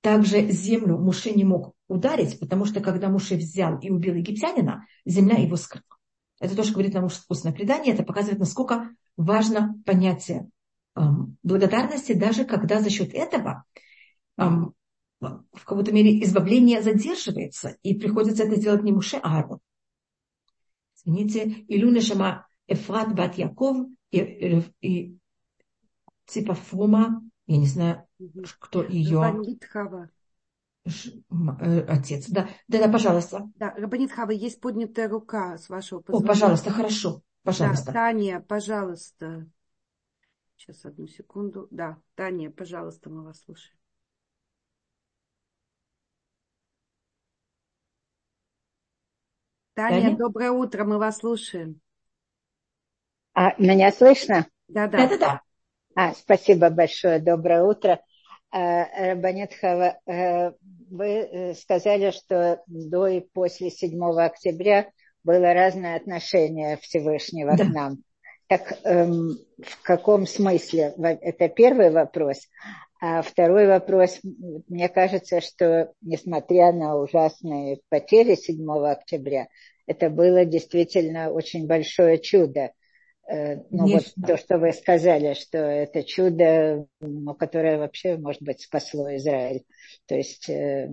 также 0.05 0.51
землю 0.51 0.99
Муше 0.99 1.31
не 1.31 1.45
мог 1.45 1.73
ударить, 1.89 2.39
потому 2.39 2.67
что 2.67 2.81
когда 2.81 3.09
Муше 3.09 3.37
взял 3.37 3.79
и 3.79 3.89
убил 3.89 4.15
египтянина, 4.15 4.87
земля 5.07 5.37
его 5.37 5.57
скрыла. 5.57 5.97
Это 6.39 6.55
тоже 6.55 6.73
говорит 6.73 6.93
нам 6.93 7.07
устное 7.07 7.55
предание. 7.55 7.95
Это 7.95 8.03
показывает, 8.03 8.39
насколько 8.39 8.91
важно 9.17 9.81
понятие 9.87 10.51
эм, 10.95 11.39
благодарности, 11.43 12.13
даже 12.13 12.45
когда 12.45 12.81
за 12.81 12.91
счет 12.91 13.15
этого 13.15 13.65
эм, 14.37 14.75
в 15.21 15.65
какой-то 15.65 15.91
мере 15.91 16.23
избавление 16.23 16.83
задерживается, 16.83 17.79
и 17.83 17.95
приходится 17.95 18.45
это 18.45 18.57
сделать 18.57 18.83
не 18.83 18.93
Муше, 18.93 19.17
а 19.23 19.39
Аарон. 19.39 19.61
Извините, 20.99 21.65
Илюна 21.67 22.03
Шама 22.03 22.47
Эфрат 22.67 23.15
Бат 23.15 23.39
Яков 23.39 23.87
и, 24.11 24.63
и, 24.83 25.17
типа 26.27 26.53
Фома, 26.53 27.23
я 27.47 27.57
не 27.59 27.67
знаю, 27.67 28.07
кто 28.59 28.83
ее... 28.83 29.21
Э, 31.61 31.81
отец. 31.89 32.29
Да, 32.29 32.49
да, 32.69 32.79
да, 32.79 32.89
пожалуйста. 32.89 33.49
Да, 33.57 33.73
Рабанит 33.77 34.13
Хава, 34.13 34.33
есть 34.33 34.61
поднятая 34.61 35.09
рука 35.09 35.57
с 35.57 35.69
вашего 35.69 36.01
позволения. 36.01 36.27
О, 36.27 36.35
пожалуйста, 36.35 36.71
хорошо. 36.71 37.23
Пожалуйста. 37.43 37.87
Да, 37.87 37.93
Таня, 37.93 38.41
пожалуйста. 38.41 39.47
Сейчас, 40.57 40.85
одну 40.85 41.07
секунду. 41.07 41.69
Да, 41.71 41.99
Таня, 42.15 42.51
пожалуйста, 42.51 43.11
мы 43.11 43.25
вас 43.25 43.43
слушаем. 43.43 43.79
Таня, 49.75 50.03
Таня, 50.03 50.17
доброе 50.17 50.51
утро, 50.53 50.85
мы 50.85 50.99
вас 50.99 51.19
слушаем. 51.19 51.81
А, 53.35 53.55
меня 53.59 53.91
слышно? 53.91 54.47
Да, 54.69 54.87
да. 54.87 54.99
Да, 54.99 55.09
да, 55.09 55.19
да. 55.19 55.41
А, 55.97 56.13
спасибо 56.13 56.71
большое, 56.71 57.21
доброе 57.21 57.63
утро. 57.63 58.01
Э, 58.53 59.13
Рабанетхава, 59.13 59.99
э, 60.07 60.53
вы 60.91 61.07
э, 61.07 61.55
сказали, 61.55 62.11
что 62.11 62.61
до 62.67 63.07
и 63.07 63.21
после 63.21 63.71
7 63.71 64.03
октября 64.21 64.91
было 65.23 65.55
разное 65.55 65.97
отношение 65.97 66.79
Всевышнего 66.79 67.57
да. 67.57 67.65
к 67.65 67.69
нам. 67.69 67.99
Так 68.49 68.79
эм, 68.85 69.39
в 69.59 69.83
каком 69.83 70.27
смысле? 70.27 70.95
Это 70.99 71.49
первый 71.49 71.91
вопрос. 71.91 72.49
А 73.01 73.23
второй 73.23 73.67
вопрос, 73.67 74.21
мне 74.69 74.89
кажется, 74.89 75.41
что 75.41 75.93
несмотря 76.03 76.73
на 76.73 76.97
ужасные 76.97 77.81
потери 77.89 78.35
7 78.35 78.69
октября, 78.87 79.47
это 79.87 80.11
было 80.11 80.45
действительно 80.45 81.31
очень 81.31 81.67
большое 81.67 82.19
чудо. 82.19 82.73
Э, 83.27 83.57
ну 83.71 83.87
вот 83.87 84.05
то, 84.27 84.37
что 84.37 84.59
вы 84.59 84.73
сказали, 84.73 85.35
что 85.35 85.59
это 85.59 86.03
чудо, 86.03 86.87
которое 87.39 87.79
вообще, 87.79 88.17
может 88.17 88.43
быть, 88.43 88.61
спасло 88.61 89.15
Израиль. 89.17 89.65
То 90.07 90.15
есть, 90.15 90.49
э, 90.49 90.91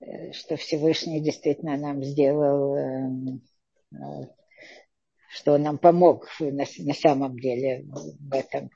э, 0.00 0.32
что 0.32 0.56
Всевышний 0.56 1.20
действительно 1.20 1.76
нам 1.76 2.02
сделал, 2.02 3.40
что 5.28 5.52
он 5.52 5.62
нам 5.62 5.78
помог 5.78 6.28
на, 6.40 6.64
на 6.78 6.94
самом 6.94 7.38
деле 7.38 7.84
в 7.86 8.34
этом. 8.34 8.70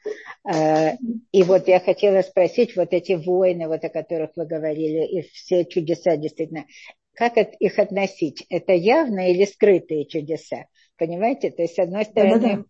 И 1.32 1.42
вот 1.42 1.68
я 1.68 1.80
хотела 1.80 2.22
спросить, 2.22 2.76
вот 2.76 2.92
эти 2.92 3.12
войны, 3.12 3.68
вот 3.68 3.84
о 3.84 3.90
которых 3.90 4.30
вы 4.36 4.46
говорили, 4.46 5.06
и 5.06 5.22
все 5.22 5.64
чудеса 5.66 6.16
действительно, 6.16 6.64
как 7.12 7.36
их 7.36 7.78
относить? 7.78 8.46
Это 8.48 8.72
явные 8.72 9.34
или 9.34 9.44
скрытые 9.44 10.06
чудеса? 10.06 10.66
Понимаете? 10.98 11.50
То 11.50 11.62
есть, 11.62 11.74
с 11.74 11.78
одной 11.78 12.04
стороны, 12.04 12.40
да, 12.40 12.48
да, 12.48 12.56
да. 12.56 12.64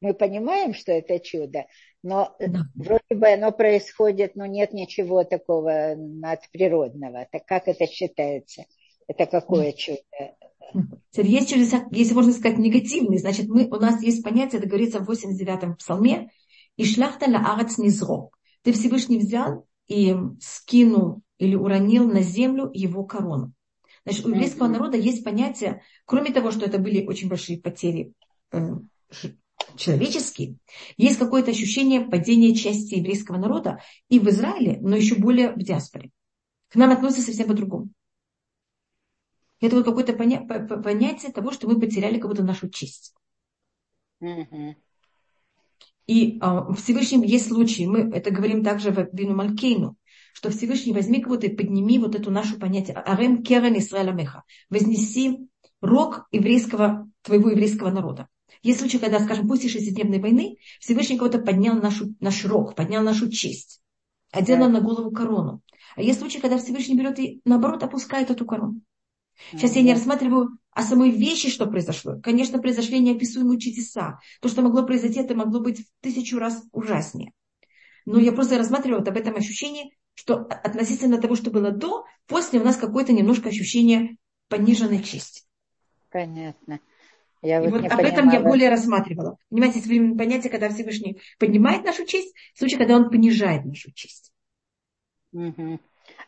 мы 0.00 0.14
понимаем, 0.14 0.74
что 0.74 0.92
это 0.92 1.18
чудо, 1.18 1.66
но 2.02 2.34
да. 2.38 2.66
вроде 2.74 3.14
бы 3.14 3.28
оно 3.28 3.52
происходит, 3.52 4.36
но 4.36 4.46
нет 4.46 4.72
ничего 4.72 5.24
такого 5.24 5.94
надприродного. 5.96 7.26
Так 7.32 7.46
как 7.46 7.68
это 7.68 7.86
считается? 7.86 8.64
Это 9.06 9.26
какое 9.26 9.72
чудо? 9.72 10.00
Есть 11.16 11.50
чудеса, 11.50 11.86
если 11.90 12.14
можно 12.14 12.32
сказать, 12.32 12.58
негативные. 12.58 13.18
Значит, 13.18 13.48
мы, 13.48 13.66
у 13.66 13.76
нас 13.76 14.02
есть 14.02 14.22
понятие, 14.22 14.58
это 14.58 14.68
говорится 14.68 15.00
в 15.00 15.10
89-м 15.10 15.76
псалме, 15.76 16.30
и 16.76 16.84
шляхта 16.84 17.30
ла 17.30 17.54
арец 17.54 17.78
низро. 17.78 18.30
Ты 18.62 18.72
Всевышний 18.72 19.18
взял 19.18 19.66
и 19.86 20.14
скинул 20.40 21.22
или 21.38 21.54
уронил 21.54 22.10
на 22.10 22.22
землю 22.22 22.70
его 22.72 23.04
корону. 23.04 23.52
Значит, 24.04 24.26
у 24.26 24.30
еврейского 24.30 24.68
народа 24.68 24.96
есть 24.96 25.24
понятие, 25.24 25.82
кроме 26.04 26.30
того, 26.30 26.50
что 26.50 26.66
это 26.66 26.78
были 26.78 27.06
очень 27.06 27.28
большие 27.28 27.58
потери 27.58 28.12
э, 28.52 28.58
человеческие, 29.76 30.56
есть 30.96 31.18
какое-то 31.18 31.50
ощущение 31.50 32.02
падения 32.02 32.54
части 32.54 32.96
еврейского 32.96 33.38
народа 33.38 33.80
и 34.08 34.18
в 34.18 34.28
Израиле, 34.28 34.78
но 34.80 34.96
еще 34.96 35.16
более 35.16 35.52
в 35.52 35.58
диаспоре. 35.58 36.10
К 36.68 36.76
нам 36.76 36.90
относятся 36.90 37.26
совсем 37.26 37.48
по-другому. 37.48 37.90
Это 39.60 39.76
вот 39.76 39.84
какое-то 39.84 40.12
поня- 40.12 40.46
понятие 40.82 41.32
того, 41.32 41.52
что 41.52 41.68
мы 41.68 41.80
потеряли 41.80 42.18
как 42.18 42.30
будто 42.30 42.42
нашу 42.42 42.68
честь. 42.68 43.14
И 46.06 46.38
а, 46.40 46.60
в 46.64 46.74
Всевышнем 46.74 47.22
есть 47.22 47.48
случаи, 47.48 47.86
мы 47.86 48.00
это 48.14 48.30
говорим 48.30 48.62
также 48.62 48.90
в 48.90 49.08
Вину 49.14 49.34
Малькейну, 49.34 49.96
что 50.34 50.50
Всевышний 50.50 50.92
возьми 50.92 51.22
кого-то 51.22 51.46
и 51.46 51.54
подними 51.54 51.98
вот 51.98 52.16
эту 52.16 52.30
нашу 52.30 52.58
понятие. 52.58 52.96
Арем 52.96 53.42
керен 53.42 53.78
Исраэля 53.78 54.10
меха. 54.10 54.42
Вознеси 54.68 55.48
рог 55.80 56.26
еврейского, 56.32 57.08
твоего 57.22 57.50
еврейского 57.50 57.90
народа. 57.90 58.28
Есть 58.62 58.80
случаи, 58.80 58.98
когда, 58.98 59.20
скажем, 59.20 59.46
после 59.46 59.68
шестидневной 59.68 60.18
войны 60.18 60.56
Всевышний 60.80 61.16
кого-то 61.16 61.38
поднял 61.38 61.76
нашу, 61.76 62.14
наш 62.18 62.44
рог, 62.44 62.74
поднял 62.74 63.04
нашу 63.04 63.30
честь, 63.30 63.80
одел 64.32 64.58
нам 64.58 64.72
на 64.72 64.80
голову 64.80 65.12
корону. 65.12 65.62
А 65.94 66.02
есть 66.02 66.18
случаи, 66.18 66.38
когда 66.38 66.58
Всевышний 66.58 66.96
берет 66.96 67.20
и, 67.20 67.40
наоборот, 67.44 67.84
опускает 67.84 68.30
эту 68.30 68.44
корону. 68.44 68.80
Сейчас 69.52 69.76
я 69.76 69.82
не 69.82 69.92
рассматриваю 69.94 70.58
о 70.72 70.82
самой 70.82 71.10
вещи, 71.10 71.48
что 71.48 71.66
произошло. 71.66 72.18
Конечно, 72.20 72.58
произошли 72.58 72.98
неописуемые 72.98 73.60
чудеса. 73.60 74.18
То, 74.40 74.48
что 74.48 74.62
могло 74.62 74.84
произойти, 74.84 75.20
это 75.20 75.36
могло 75.36 75.60
быть 75.60 75.80
в 75.80 75.84
тысячу 76.00 76.38
раз 76.38 76.64
ужаснее. 76.72 77.32
Но 78.04 78.18
я 78.18 78.32
просто 78.32 78.58
рассматриваю 78.58 78.98
вот 78.98 79.08
об 79.08 79.16
этом 79.16 79.36
ощущении, 79.36 79.96
что 80.14 80.36
относительно 80.36 81.20
того, 81.20 81.36
что 81.36 81.50
было 81.50 81.70
до, 81.70 82.04
после 82.26 82.60
у 82.60 82.64
нас 82.64 82.76
какое-то 82.76 83.12
немножко 83.12 83.48
ощущение 83.48 84.16
пониженной 84.48 85.02
чести. 85.02 85.42
Понятно. 86.10 86.80
Я 87.42 87.60
вот, 87.60 87.72
вот 87.72 87.84
об 87.84 87.90
понимала. 87.90 88.06
этом 88.06 88.30
я 88.30 88.40
более 88.40 88.70
рассматривала. 88.70 89.36
Понимаете, 89.50 89.80
есть 89.80 90.16
понятие, 90.16 90.50
когда 90.50 90.70
Всевышний 90.70 91.20
поднимает 91.38 91.84
нашу 91.84 92.06
честь, 92.06 92.34
в 92.54 92.58
случае, 92.58 92.78
когда 92.78 92.96
он 92.96 93.10
понижает 93.10 93.64
нашу 93.64 93.92
честь. 93.92 94.32
Угу. 95.32 95.78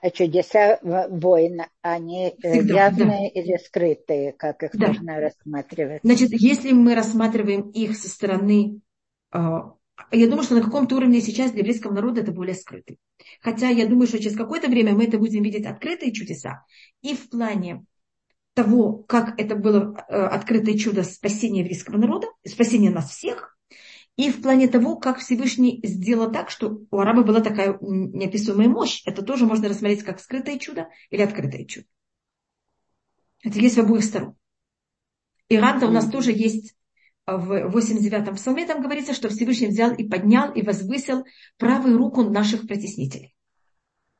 А 0.00 0.10
чудеса 0.10 0.78
войн, 0.82 1.62
они 1.80 2.34
э, 2.42 2.52
Всегда, 2.52 2.86
явные 2.86 3.32
да. 3.32 3.40
или 3.40 3.56
скрытые, 3.56 4.32
как 4.32 4.62
их 4.62 4.72
да. 4.74 4.88
можно 4.88 5.20
рассматривать? 5.20 6.00
Значит, 6.02 6.30
если 6.32 6.72
мы 6.72 6.94
рассматриваем 6.94 7.70
их 7.70 7.96
со 7.96 8.08
стороны 8.08 8.80
а, 9.30 9.74
я 10.12 10.26
думаю, 10.26 10.44
что 10.44 10.54
на 10.54 10.62
каком-то 10.62 10.96
уровне 10.96 11.20
сейчас 11.20 11.52
для 11.52 11.60
еврейского 11.60 11.92
народа 11.92 12.20
это 12.20 12.32
более 12.32 12.54
скрытый. 12.54 12.98
Хотя 13.40 13.68
я 13.68 13.86
думаю, 13.86 14.06
что 14.06 14.18
через 14.18 14.36
какое-то 14.36 14.68
время 14.68 14.94
мы 14.94 15.04
это 15.04 15.18
будем 15.18 15.42
видеть 15.42 15.66
открытые 15.66 16.12
чудеса. 16.12 16.64
И 17.02 17.14
в 17.14 17.28
плане 17.30 17.84
того, 18.54 18.94
как 18.94 19.38
это 19.40 19.56
было 19.56 19.94
э, 20.08 20.14
открытое 20.14 20.76
чудо 20.78 21.02
спасения 21.02 21.60
еврейского 21.60 21.98
народа, 21.98 22.28
спасения 22.46 22.90
нас 22.90 23.10
всех, 23.10 23.56
и 24.16 24.30
в 24.30 24.40
плане 24.40 24.66
того, 24.66 24.96
как 24.96 25.18
Всевышний 25.18 25.80
сделал 25.84 26.32
так, 26.32 26.48
что 26.50 26.80
у 26.90 26.98
араба 26.98 27.22
была 27.22 27.40
такая 27.40 27.78
неописуемая 27.80 28.68
мощь. 28.68 29.02
Это 29.04 29.22
тоже 29.22 29.44
можно 29.44 29.68
рассмотреть 29.68 30.04
как 30.04 30.20
скрытое 30.20 30.58
чудо 30.58 30.88
или 31.10 31.20
открытое 31.20 31.66
чудо. 31.66 31.86
Это 33.42 33.58
есть 33.58 33.76
в 33.76 33.80
обоих 33.80 34.04
сторон. 34.04 34.36
Иран-то 35.50 35.86
у 35.86 35.90
нас 35.90 36.08
тоже 36.10 36.32
есть 36.32 36.74
в 37.26 37.76
89-м 37.76 38.36
псалме 38.36 38.66
там 38.66 38.80
говорится, 38.80 39.12
что 39.12 39.28
Всевышний 39.28 39.66
взял 39.66 39.92
и 39.92 40.08
поднял 40.08 40.52
и 40.52 40.62
возвысил 40.62 41.24
правую 41.58 41.98
руку 41.98 42.22
наших 42.22 42.66
притеснителей. 42.66 43.34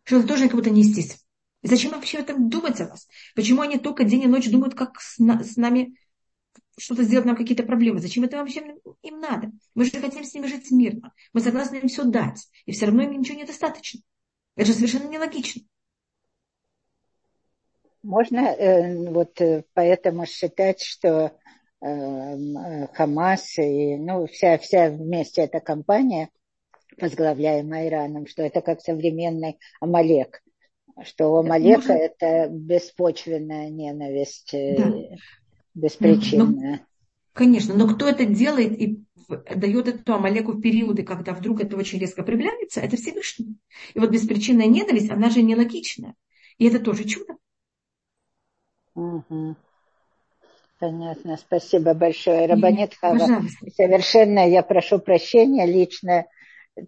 Что 0.03 0.19
это 0.19 0.29
тоже 0.29 0.45
как 0.45 0.57
будто 0.57 0.71
неестественно. 0.71 1.21
И 1.63 1.69
зачем 1.69 1.93
вообще 1.93 2.19
этом 2.19 2.49
думать 2.49 2.81
о 2.81 2.89
нас? 2.89 3.09
Почему 3.35 3.63
они 3.63 3.79
только 3.79 4.05
день 4.05 4.23
и 4.23 4.27
ночь 4.27 4.51
думают, 4.51 4.75
как 4.75 5.01
с, 5.01 5.19
с 5.19 5.57
нами 5.57 5.97
что-то 6.79 7.05
сделать 7.05 7.27
нам 7.27 7.37
какие-то 7.37 7.63
проблемы. 7.63 8.01
Зачем 8.01 8.25
это 8.25 8.37
вообще 8.37 8.77
им 9.03 9.21
надо? 9.21 9.51
Мы 9.75 9.85
же 9.85 9.93
хотим 9.93 10.25
с 10.25 10.35
ними 10.35 10.47
жить 10.47 10.71
мирно. 10.71 11.13
Мы 11.33 11.41
согласны 11.41 11.77
им 11.77 11.89
все 11.89 12.05
дать. 12.05 12.49
И 12.67 12.73
все 12.73 12.87
равно 12.87 13.03
им 13.03 13.19
ничего 13.19 13.39
недостаточно. 13.39 14.01
Это 14.57 14.67
же 14.69 14.75
совершенно 14.75 15.09
нелогично. 15.09 15.63
Можно 18.03 18.39
э, 18.39 19.11
вот 19.11 19.41
э, 19.41 19.65
поэтому 19.73 20.27
считать, 20.27 20.81
что 20.83 21.37
Хамас 21.81 23.59
и 23.59 23.97
ну, 23.97 24.27
вся, 24.27 24.59
вся 24.59 24.91
вместе 24.91 25.43
эта 25.43 25.61
компания, 25.61 26.31
возглавляемая 27.01 27.89
Ираном, 27.89 28.27
что 28.27 28.43
это 28.43 28.61
как 28.61 28.81
современный 28.81 29.59
Амалек. 29.81 30.43
Что 31.05 31.33
у 31.33 31.37
Амалека 31.37 31.93
Можно... 31.93 31.93
это 31.93 32.49
беспочвенная 32.51 33.69
ненависть. 33.69 34.55
Э, 34.55 34.77
да 34.79 35.17
беспричинная. 35.77 36.73
Ну, 36.73 36.79
конечно, 37.33 37.75
но 37.75 37.87
кто 37.87 38.09
это 38.09 38.25
делает 38.25 38.81
и 38.81 39.05
дает 39.55 39.89
эту 39.89 40.15
Амалеку 40.15 40.53
в 40.53 40.61
периоды, 40.61 41.03
когда 41.03 41.35
вдруг 41.35 41.61
это 41.61 41.77
очень 41.77 41.99
резко 41.99 42.23
проявляется, 42.23 42.81
это 42.81 42.97
Всевышний. 42.97 43.57
И 43.95 43.99
вот 43.99 44.11
беспричинная 44.11 44.67
ненависть, 44.67 45.11
она 45.11 45.31
же 45.31 45.43
нелогичная. 45.43 46.15
И 46.59 46.67
это 46.67 46.81
тоже 46.81 47.05
чудо. 47.05 47.37
Угу. 48.95 49.57
Понятно, 50.79 51.37
спасибо 51.39 51.95
большое. 51.95 52.47
Рабанет 52.47 52.95
Хава, 52.95 53.43
совершенно 53.75 54.49
я 54.49 54.63
прошу 54.63 54.99
прощения, 54.99 55.65
лично 55.65 56.27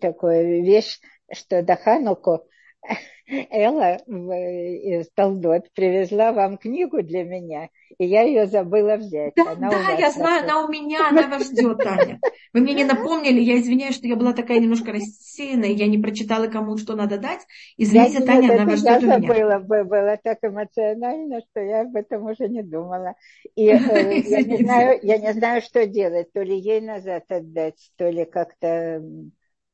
такую 0.01 0.63
вещь, 0.63 0.99
что 1.33 1.63
до 1.63 1.77
Хануку 1.77 2.43
Элла 3.51 3.97
из 4.07 5.09
Талдот 5.15 5.71
привезла 5.75 6.33
вам 6.33 6.57
книгу 6.57 7.03
для 7.03 7.25
меня, 7.25 7.69
и 7.99 8.07
я 8.07 8.23
ее 8.23 8.47
забыла 8.47 8.97
взять. 8.97 9.35
Да, 9.37 9.53
она 9.53 9.71
да 9.71 9.91
я 9.99 10.11
знаю, 10.11 10.45
она 10.45 10.65
у 10.65 10.69
меня, 10.69 11.09
она 11.09 11.29
вас 11.29 11.47
ждет, 11.47 11.79
Таня. 11.79 12.21
Вы 12.55 12.61
мне 12.61 12.73
не 12.73 12.85
напомнили, 12.85 13.41
я 13.41 13.59
извиняюсь, 13.59 13.97
что 13.97 14.09
я 14.09 14.17
была 14.17 14.33
такая 14.33 14.59
немножко 14.61 14.93
рассеянная, 14.93 15.71
я 15.71 15.87
не 15.87 15.99
прочитала, 15.99 16.47
кому 16.47 16.79
что 16.79 16.97
надо 16.97 17.19
дать. 17.19 17.41
Извините, 17.77 18.21
я, 18.21 18.27
Таня, 18.27 18.55
она 18.55 18.65
вас 18.65 18.81
ждет 18.81 19.03
я 19.03 19.19
забыла, 19.19 19.59
было 19.59 20.19
так 20.23 20.39
эмоционально, 20.43 21.41
что 21.51 21.61
я 21.61 21.83
об 21.83 21.95
этом 21.97 22.25
уже 22.25 22.49
не 22.49 22.63
думала. 22.63 23.15
И 23.55 23.67
э, 23.67 24.21
я, 24.27 24.43
не 24.43 24.57
знаю, 24.65 24.99
я 25.03 25.19
не 25.19 25.33
знаю, 25.35 25.61
что 25.61 25.87
делать, 25.87 26.33
то 26.33 26.43
ли 26.43 26.59
ей 26.59 26.81
назад 26.81 27.25
отдать, 27.29 27.91
то 27.97 28.09
ли 28.09 28.25
как-то 28.25 29.03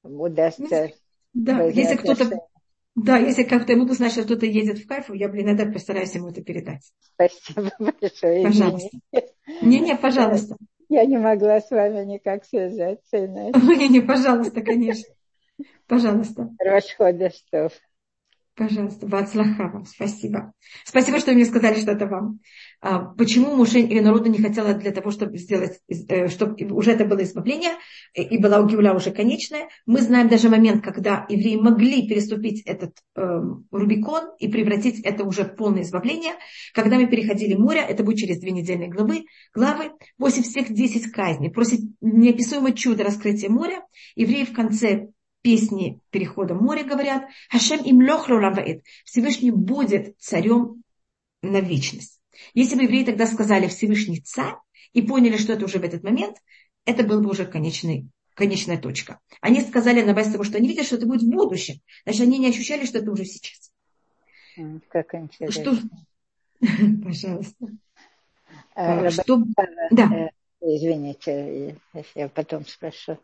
удастся. 0.02 0.90
Да, 1.32 1.64
если 1.64 1.96
кто-то 1.96 2.40
да, 2.94 3.16
если 3.18 3.42
как-то 3.42 3.72
ему 3.72 3.88
знать, 3.88 4.12
что 4.12 4.22
кто-то 4.22 4.46
едет 4.46 4.78
в 4.78 4.86
кайф, 4.86 5.10
я, 5.12 5.28
блин, 5.28 5.46
иногда 5.46 5.66
постараюсь 5.66 6.14
ему 6.14 6.28
это 6.28 6.42
передать. 6.42 6.92
Спасибо 7.00 7.70
большое. 7.78 8.44
Пожалуйста. 8.44 8.98
Не-не, 9.62 9.96
пожалуйста. 9.96 10.56
Я 10.88 11.04
не 11.06 11.18
могла 11.18 11.60
с 11.60 11.70
вами 11.70 12.04
никак 12.04 12.44
связаться 12.44 13.02
иначе. 13.12 13.58
Не-не, 13.58 14.00
пожалуйста, 14.00 14.60
конечно. 14.60 15.12
Пожалуйста. 15.88 16.50
Расхода 16.58 17.30
что. 17.30 17.70
Пожалуйста, 18.56 19.08
Бацлаха 19.08 19.68
вам, 19.68 19.84
спасибо. 19.84 20.52
Спасибо, 20.84 21.18
что 21.18 21.32
вы 21.32 21.36
мне 21.36 21.44
сказали, 21.44 21.80
что 21.80 21.90
это 21.90 22.06
вам. 22.06 22.38
А, 22.80 23.00
почему 23.00 23.56
Муше 23.56 23.80
и 23.80 24.00
народу 24.00 24.30
не 24.30 24.38
хотела 24.38 24.74
для 24.74 24.92
того, 24.92 25.10
чтобы 25.10 25.38
сделать, 25.38 25.80
э, 25.88 26.28
чтобы 26.28 26.64
уже 26.72 26.92
это 26.92 27.04
было 27.04 27.24
избавление, 27.24 27.72
и 28.14 28.38
была 28.38 28.60
у 28.60 28.68
Гиуля 28.68 28.94
уже 28.94 29.10
конечная. 29.10 29.68
Мы 29.86 30.02
знаем 30.02 30.28
даже 30.28 30.50
момент, 30.50 30.84
когда 30.84 31.26
евреи 31.28 31.56
могли 31.56 32.06
переступить 32.06 32.62
этот 32.64 32.92
э, 33.16 33.22
Рубикон 33.72 34.30
и 34.38 34.46
превратить 34.46 35.00
это 35.00 35.24
уже 35.24 35.42
в 35.42 35.56
полное 35.56 35.82
избавление. 35.82 36.34
Когда 36.74 36.96
мы 36.96 37.08
переходили 37.08 37.54
море, 37.54 37.80
это 37.80 38.04
будет 38.04 38.18
через 38.18 38.38
две 38.38 38.52
недельные 38.52 38.88
главы, 38.88 39.24
главы, 39.52 39.90
после 40.16 40.44
всех 40.44 40.72
десять 40.72 41.10
казней, 41.10 41.50
просит 41.50 41.80
неописуемое 42.00 42.72
чудо 42.72 43.02
раскрытия 43.02 43.50
моря, 43.50 43.82
евреи 44.14 44.44
в 44.44 44.52
конце 44.52 45.08
песни 45.44 46.00
перехода 46.10 46.54
моря 46.54 46.84
говорят, 46.84 47.24
Хашем 47.50 47.84
им 47.84 47.98
лохло 48.00 48.50
Всевышний 49.04 49.50
будет 49.50 50.18
царем 50.18 50.82
на 51.42 51.60
вечность. 51.60 52.18
Если 52.54 52.76
бы 52.76 52.84
евреи 52.84 53.04
тогда 53.04 53.26
сказали 53.26 53.68
Всевышний 53.68 54.20
царь 54.20 54.54
и 54.94 55.02
поняли, 55.02 55.36
что 55.36 55.52
это 55.52 55.66
уже 55.66 55.78
в 55.78 55.84
этот 55.84 56.02
момент, 56.02 56.38
это 56.86 57.04
был 57.04 57.20
бы 57.20 57.30
уже 57.30 57.44
конечный, 57.44 58.08
конечная 58.34 58.78
точка. 58.78 59.20
Они 59.42 59.60
сказали 59.60 60.00
на 60.00 60.14
базе 60.14 60.32
того, 60.32 60.44
что 60.44 60.56
они 60.56 60.66
видят, 60.66 60.86
что 60.86 60.96
это 60.96 61.06
будет 61.06 61.22
в 61.22 61.30
будущем. 61.30 61.76
Значит, 62.04 62.22
они 62.22 62.38
не 62.38 62.48
ощущали, 62.48 62.86
что 62.86 62.98
это 62.98 63.10
уже 63.10 63.26
сейчас. 63.26 63.70
Как 64.88 65.14
интересно. 65.14 65.62
Что... 65.62 65.76
Пожалуйста. 67.04 67.66
А, 68.74 69.10
что... 69.10 69.42
Да. 69.90 70.10
Э, 70.10 70.30
извините, 70.62 71.76
я 72.14 72.28
потом 72.30 72.64
спрошу. 72.64 73.18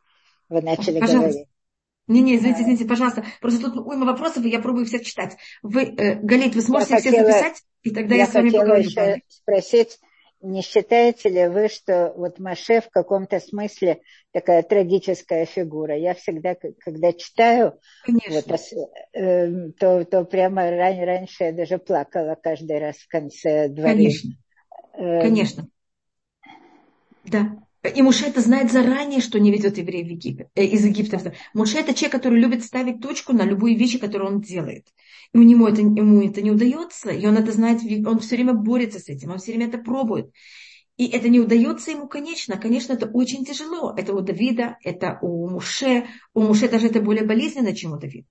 Вы 0.51 0.61
начали 0.61 1.01
Пожалуйста. 1.01 1.29
говорить. 1.29 1.49
Не-не, 2.11 2.37
извините, 2.37 2.63
извините, 2.63 2.85
пожалуйста. 2.87 3.25
Просто 3.41 3.71
тут 3.71 3.87
уйма 3.87 4.05
вопросов, 4.05 4.45
и 4.45 4.49
я 4.49 4.59
пробую 4.59 4.85
всех 4.85 5.05
читать. 5.05 5.37
Вы, 5.63 5.85
э, 5.85 6.17
Галит, 6.17 6.57
вы 6.57 6.63
сможете 6.63 6.95
я 6.95 7.01
все 7.01 7.11
хотела, 7.11 7.31
записать, 7.31 7.63
и 7.83 7.91
тогда 7.91 8.15
я, 8.17 8.23
я 8.23 8.27
с 8.27 8.35
вами 8.35 8.51
поговорю. 8.51 8.83
Еще 8.83 9.23
спросить, 9.29 9.99
не 10.43 10.63
считаете 10.63 11.29
ли 11.29 11.47
вы, 11.47 11.69
что 11.69 12.13
вот 12.17 12.41
Маше 12.41 12.81
в 12.81 12.91
каком-то 12.91 13.39
смысле 13.39 14.01
такая 14.33 14.65
трагическая 14.65 15.47
фигура? 15.47 15.97
Я 15.97 16.15
всегда, 16.15 16.57
когда 16.81 17.13
читаю, 17.13 17.79
вот, 18.09 18.45
э, 19.13 19.71
то, 19.79 20.05
то 20.05 20.25
прямо 20.25 20.69
ран, 20.69 20.99
раньше 21.05 21.45
я 21.45 21.53
даже 21.53 21.79
плакала 21.79 22.37
каждый 22.43 22.81
раз 22.81 22.97
в 22.97 23.07
конце 23.07 23.69
двора. 23.69 23.93
Конечно, 23.93 24.31
э, 24.95 25.21
конечно. 25.21 25.69
Да. 27.25 27.57
И 27.83 28.03
Муше 28.03 28.27
это 28.27 28.43
знает 28.43 28.71
заранее, 28.71 29.21
что 29.21 29.41
не 29.41 29.51
ведет 29.51 29.79
евреев 29.79 30.07
в 30.07 30.11
Египет, 30.11 30.49
э, 30.55 30.65
из 30.65 30.85
Египта. 30.85 31.33
Муше 31.55 31.79
это 31.79 31.95
человек, 31.95 32.13
который 32.13 32.39
любит 32.39 32.63
ставить 32.63 33.01
точку 33.01 33.33
на 33.33 33.43
любые 33.43 33.75
вещи, 33.75 33.99
которые 33.99 34.31
он 34.31 34.41
делает. 34.41 34.87
И 35.33 35.39
у 35.39 35.43
него 35.43 35.67
это, 35.67 35.81
ему 35.81 36.23
это 36.23 36.43
не 36.43 36.51
удается, 36.51 37.11
и 37.11 37.27
он 37.27 37.39
это 37.39 37.53
знает, 37.53 37.81
он 38.07 38.19
все 38.19 38.37
время 38.37 38.53
борется 38.53 38.99
с 38.99 39.09
этим, 39.09 39.31
он 39.31 39.39
все 39.39 39.53
время 39.53 39.69
это 39.69 39.79
пробует. 39.79 40.31
И 40.99 41.09
это 41.09 41.31
не 41.31 41.41
удается 41.41 41.93
ему, 41.93 42.07
конечно. 42.07 42.59
Конечно, 42.59 42.93
это 42.93 43.07
очень 43.07 43.47
тяжело. 43.47 43.95
Это 43.97 44.13
у 44.13 44.21
Давида, 44.21 44.77
это 44.85 45.19
у 45.23 45.49
Муше. 45.49 46.05
У 46.35 46.43
Муше 46.43 46.69
даже 46.69 46.89
это 46.89 47.01
более 47.01 47.25
болезненно, 47.25 47.75
чем 47.75 47.95
у 47.95 47.99
Давида. 47.99 48.29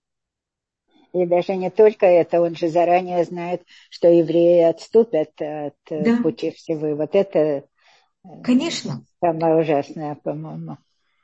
И 1.13 1.25
даже 1.25 1.55
не 1.55 1.71
только 1.71 2.05
это, 2.05 2.39
он 2.39 2.55
же 2.55 2.69
заранее 2.69 3.23
знает, 3.23 3.63
что 3.89 4.07
евреи 4.07 4.61
отступят 4.69 5.31
от 5.41 5.73
э, 5.89 6.03
да. 6.03 6.17
пути 6.21 6.51
всего. 6.51 6.95
Вот 6.95 7.15
это 7.15 7.65
Конечно. 8.43 9.03
Самое 9.21 9.55
ужасное, 9.55 10.15
по-моему. 10.15 10.77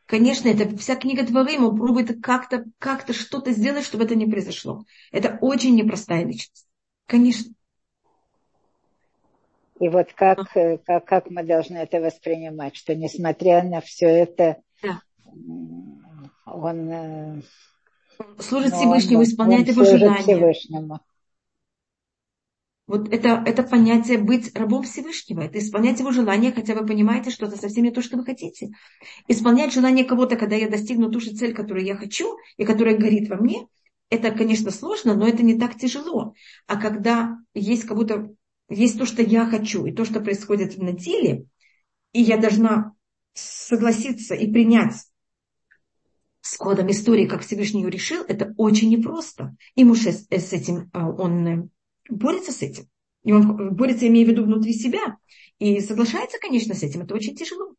Конечно, 0.06 0.50
это 0.50 0.78
вся 0.78 0.96
книга 0.96 1.26
Творим, 1.26 1.66
он 1.66 1.78
пробует 1.78 2.22
как-то 2.22 2.66
как 2.78 3.12
что-то 3.12 3.52
сделать, 3.52 3.86
чтобы 3.86 4.04
это 4.04 4.16
не 4.16 4.28
произошло. 4.28 4.86
Это 5.12 5.38
очень 5.42 5.76
непростая 5.76 6.24
личность. 6.24 6.68
Конечно. 7.08 7.54
И 9.80 9.90
вот 9.90 10.14
как, 10.14 10.48
как, 10.86 11.06
как 11.06 11.30
мы 11.30 11.44
должны 11.44 11.78
это 11.78 12.00
воспринимать, 12.00 12.76
что 12.76 12.96
несмотря 12.96 13.64
на 13.64 13.82
все 13.82 14.06
это, 14.06 14.58
да. 14.82 15.02
он 16.46 16.90
э, 16.90 17.42
служит 18.40 18.74
Всевышнему, 18.74 19.24
исполняет 19.24 19.68
он 19.68 19.74
его 19.74 19.86
желания. 19.86 20.22
Всевышнему. 20.22 21.00
Вот 22.88 23.12
это, 23.12 23.42
это 23.46 23.64
понятие 23.64 24.20
быть 24.20 24.56
рабом 24.56 24.84
Всевышнего, 24.84 25.42
это 25.42 25.58
исполнять 25.58 26.00
его 26.00 26.12
желание, 26.12 26.52
хотя 26.52 26.76
вы 26.76 26.86
понимаете, 26.86 27.32
что 27.32 27.48
это 27.48 27.58
совсем 27.58 27.84
не 27.84 27.92
то, 27.92 28.04
что 28.04 28.16
вы 28.16 28.24
хотите. 28.24 28.70
Исполнять 29.28 29.74
желание 29.74 30.06
кого-то, 30.06 30.36
когда 30.36 30.56
я 30.56 30.70
достигну 30.70 31.10
ту 31.10 31.20
же 31.20 31.32
цель, 31.32 31.56
которую 31.56 31.84
я 31.84 31.96
хочу, 31.96 32.38
и 32.58 32.64
которая 32.64 32.96
горит 32.96 33.28
во 33.28 33.38
мне, 33.38 33.66
это, 34.10 34.30
конечно, 34.32 34.70
сложно, 34.70 35.16
но 35.16 35.28
это 35.28 35.42
не 35.42 35.58
так 35.58 35.76
тяжело. 35.76 36.36
А 36.68 36.80
когда 36.80 37.38
есть 37.56 37.86
кого-то, 37.86 38.30
есть 38.70 39.00
то, 39.00 39.06
что 39.08 39.24
я 39.24 39.48
хочу, 39.48 39.86
и 39.86 39.92
то, 39.92 40.06
что 40.06 40.20
происходит 40.20 40.78
на 40.78 40.92
деле, 40.92 41.46
и 42.14 42.22
я 42.22 42.38
должна 42.38 42.94
согласиться 43.34 44.36
и 44.36 44.52
принять 44.52 44.94
с 46.42 46.56
кодом 46.58 46.92
истории, 46.92 47.26
как 47.26 47.42
Всевышний 47.42 47.82
ее 47.82 47.90
решил, 47.90 48.24
это 48.28 48.54
очень 48.58 48.90
непросто. 48.90 49.56
И 49.74 49.84
Муше 49.84 50.12
с 50.12 50.54
этим, 50.54 50.92
а, 50.94 51.10
он 51.10 51.72
борется 52.10 52.52
с 52.52 52.62
этим. 52.62 52.86
И 53.24 53.32
он 53.34 53.76
борется, 53.76 54.08
имея 54.08 54.26
в 54.26 54.30
виду, 54.30 54.44
внутри 54.44 54.74
себя. 54.74 55.18
И 55.60 55.80
соглашается, 55.80 56.38
конечно, 56.40 56.74
с 56.74 56.84
этим. 56.84 57.02
Это 57.02 57.16
очень 57.16 57.36
тяжело. 57.36 57.76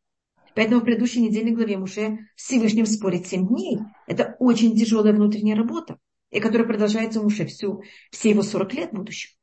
Поэтому 0.55 0.81
в 0.81 0.85
предыдущей 0.85 1.21
недельной 1.21 1.51
главе 1.51 1.77
Муше 1.77 2.29
с 2.35 2.45
Всевышним 2.45 2.85
спорит 2.87 3.27
7 3.27 3.47
дней. 3.47 3.79
Это 4.07 4.35
очень 4.39 4.75
тяжелая 4.75 5.13
внутренняя 5.13 5.55
работа, 5.55 5.99
и 6.31 6.39
которая 6.39 6.67
продолжается 6.67 7.19
у 7.19 7.23
Муше 7.23 7.45
всю, 7.45 7.83
все 8.09 8.31
его 8.31 8.41
40 8.41 8.73
лет 8.73 8.91
в 8.91 8.95
будущем. 8.95 9.37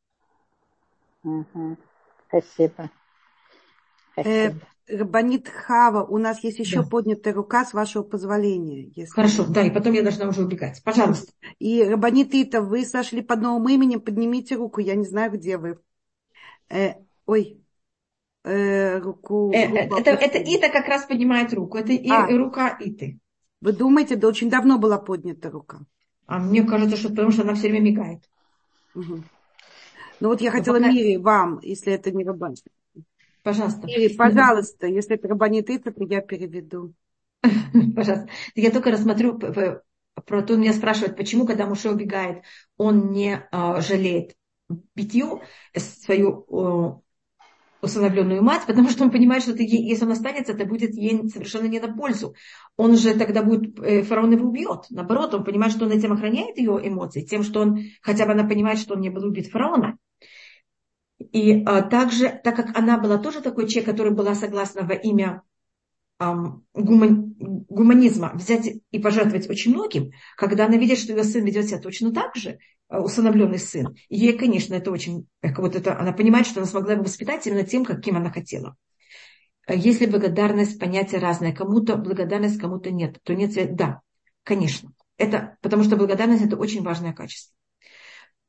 Угу. 1.23 1.77
Спасибо. 2.29 2.91
Спасибо. 4.13 4.57
Э, 4.57 4.74
Рабанит 4.89 5.49
Хава, 5.49 6.05
у 6.05 6.19
нас 6.19 6.45
есть 6.45 6.59
еще 6.59 6.83
Да. 6.83 6.89
поднятая 6.89 7.33
рука, 7.33 7.65
с 7.65 7.73
вашего 7.73 8.03
позволения. 8.03 8.91
Если... 8.95 9.13
Хорошо, 9.13 9.47
да, 9.47 9.63
и 9.63 9.71
потом 9.71 9.95
я 9.95 10.03
должна 10.03 10.29
уже 10.29 10.43
убегать. 10.43 10.83
Пожалуйста. 10.85 11.33
И 11.59 11.83
Рабанит 11.83 12.35
Ита, 12.35 12.61
вы 12.61 12.85
сошли 12.85 13.23
под 13.23 13.41
новым 13.41 13.67
именем, 13.69 14.01
поднимите 14.01 14.57
руку, 14.57 14.81
я 14.81 14.95
не 14.95 15.05
знаю, 15.07 15.33
где 15.33 15.57
вы. 15.59 15.79
Э, 16.69 16.95
ой, 17.27 17.61
Э, 18.47 18.99
руку. 18.99 19.51
Э, 19.55 19.67
руку 19.69 19.97
э, 19.97 20.01
Это, 20.01 20.11
это 20.11 20.27
опустили. 20.27 20.57
Ита 20.59 20.69
как 20.69 20.87
раз 20.87 21.07
поднимает 21.07 21.55
руку. 21.55 21.79
Это 21.79 21.93
и 21.93 22.11
А. 22.11 22.27
рука 22.27 22.77
Иты. 22.79 23.19
Вы 23.63 23.73
думаете, 23.73 24.17
да 24.17 24.29
очень 24.29 24.51
давно 24.51 24.79
была 24.79 24.99
поднята 24.99 25.51
рука. 25.51 25.81
А 26.27 26.39
мне 26.39 26.63
кажется, 26.63 26.99
что 26.99 27.09
потому 27.09 27.31
что 27.31 27.41
она 27.41 27.55
все 27.55 27.69
время 27.71 27.81
мигает. 27.87 28.21
Мгм. 28.93 29.25
Ну 30.21 30.29
вот 30.29 30.43
я 30.43 30.51
Ну, 30.51 30.59
хотела 30.59 30.77
пока- 30.77 30.91
Мире 30.91 31.19
вам, 31.19 31.59
если 31.63 31.95
это 31.95 32.11
не 32.11 32.23
Рабанит. 32.23 32.63
Пожалуйста. 33.45 33.87
Мире, 33.87 34.09
пожалуйста, 34.17 34.87
если 34.87 35.17
это 35.17 35.29
Рабанит 35.29 35.67
то 35.67 35.93
я 36.09 36.23
переведу. 36.23 36.95
Пожалуйста. 37.95 38.29
Я 38.55 38.71
только 38.71 38.91
рассмотрю, 38.91 39.39
про 39.39 40.43
то 40.43 40.57
меня 40.57 40.73
спрашивают, 40.73 41.17
почему, 41.17 41.47
когда 41.47 41.67
Муше 41.67 41.91
убегает, 41.91 42.43
он 42.79 43.11
не 43.11 43.47
а, 43.53 43.83
жалеет 43.83 44.35
битью 44.95 45.43
свою 45.77 46.47
о, 46.49 47.03
усыновленную 47.83 48.43
мать, 48.43 48.63
потому 48.67 48.89
что 48.89 49.05
он 49.05 49.11
понимает, 49.11 49.43
что 49.43 49.53
это 49.53 49.63
если 49.63 50.07
он 50.07 50.13
останется, 50.13 50.53
это 50.53 50.65
будет 50.65 50.95
ей 50.95 51.29
совершенно 51.29 51.67
не 51.67 51.81
на 51.81 51.95
пользу. 51.95 52.35
Он 52.79 52.97
же 52.97 53.15
тогда 53.15 53.43
будет, 53.43 53.79
э, 53.79 54.03
фараон 54.03 54.33
его 54.33 54.49
убьет. 54.49 54.87
Наоборот, 54.89 55.35
он 55.35 55.45
понимает, 55.45 55.75
что 55.75 55.85
он 55.85 55.93
этим 55.93 56.13
охраняет 56.13 56.57
ее 56.57 56.81
эмоции, 56.83 57.21
тем, 57.21 57.43
что 57.43 57.61
он, 57.61 57.81
хотя 58.01 58.25
бы 58.25 58.33
она 58.33 58.45
понимает, 58.45 58.79
что 58.79 58.95
он 58.95 59.01
не 59.01 59.11
был 59.11 59.25
убит 59.27 59.49
фараона. 59.49 59.99
И 61.19 61.63
а, 61.65 61.83
также, 61.83 62.41
так 62.43 62.57
как 62.57 62.77
она 62.77 62.99
была 62.99 63.19
тоже 63.19 63.41
такой 63.41 63.69
человек, 63.69 63.91
который 63.91 64.13
была 64.13 64.35
согласна 64.35 64.83
во 64.83 64.95
имя 64.95 65.43
ам, 66.19 66.65
гуман- 66.75 67.35
гуманизма 67.69 68.33
взять 68.35 68.69
и 68.91 68.99
пожертвовать 68.99 69.49
очень 69.49 69.73
многим, 69.73 70.11
когда 70.37 70.67
она 70.67 70.77
видит, 70.77 70.99
что 70.99 71.13
ее 71.13 71.25
сын 71.25 71.45
ведет 71.45 71.67
себя 71.67 71.79
точно 71.79 72.13
так 72.13 72.35
же, 72.37 72.59
а, 72.89 73.01
усыновленный 73.01 73.59
сын, 73.59 73.95
ей, 74.09 74.37
конечно, 74.37 74.75
это 74.75 74.91
очень, 74.91 75.27
вот 75.43 75.77
это, 75.77 75.99
она 75.99 76.13
понимает, 76.13 76.47
что 76.47 76.61
она 76.61 76.69
смогла 76.69 76.95
его 76.95 77.05
воспитать 77.05 77.47
именно 77.47 77.65
тем, 77.65 77.85
каким 77.85 78.17
она 78.17 78.31
хотела. 78.31 78.77
Если 79.69 80.07
благодарность 80.07 80.79
понятие 80.79 81.21
разное, 81.21 81.53
кому-то 81.53 81.97
благодарность, 81.97 82.61
кому-то 82.61 82.91
нет, 82.91 83.19
то 83.23 83.35
нет, 83.35 83.53
да, 83.75 84.01
конечно. 84.43 84.93
Это, 85.17 85.57
потому 85.63 85.85
что 85.85 85.97
благодарность 85.97 86.45
это 86.45 86.57
очень 86.57 86.83
важное 86.83 87.13
качество. 87.15 87.55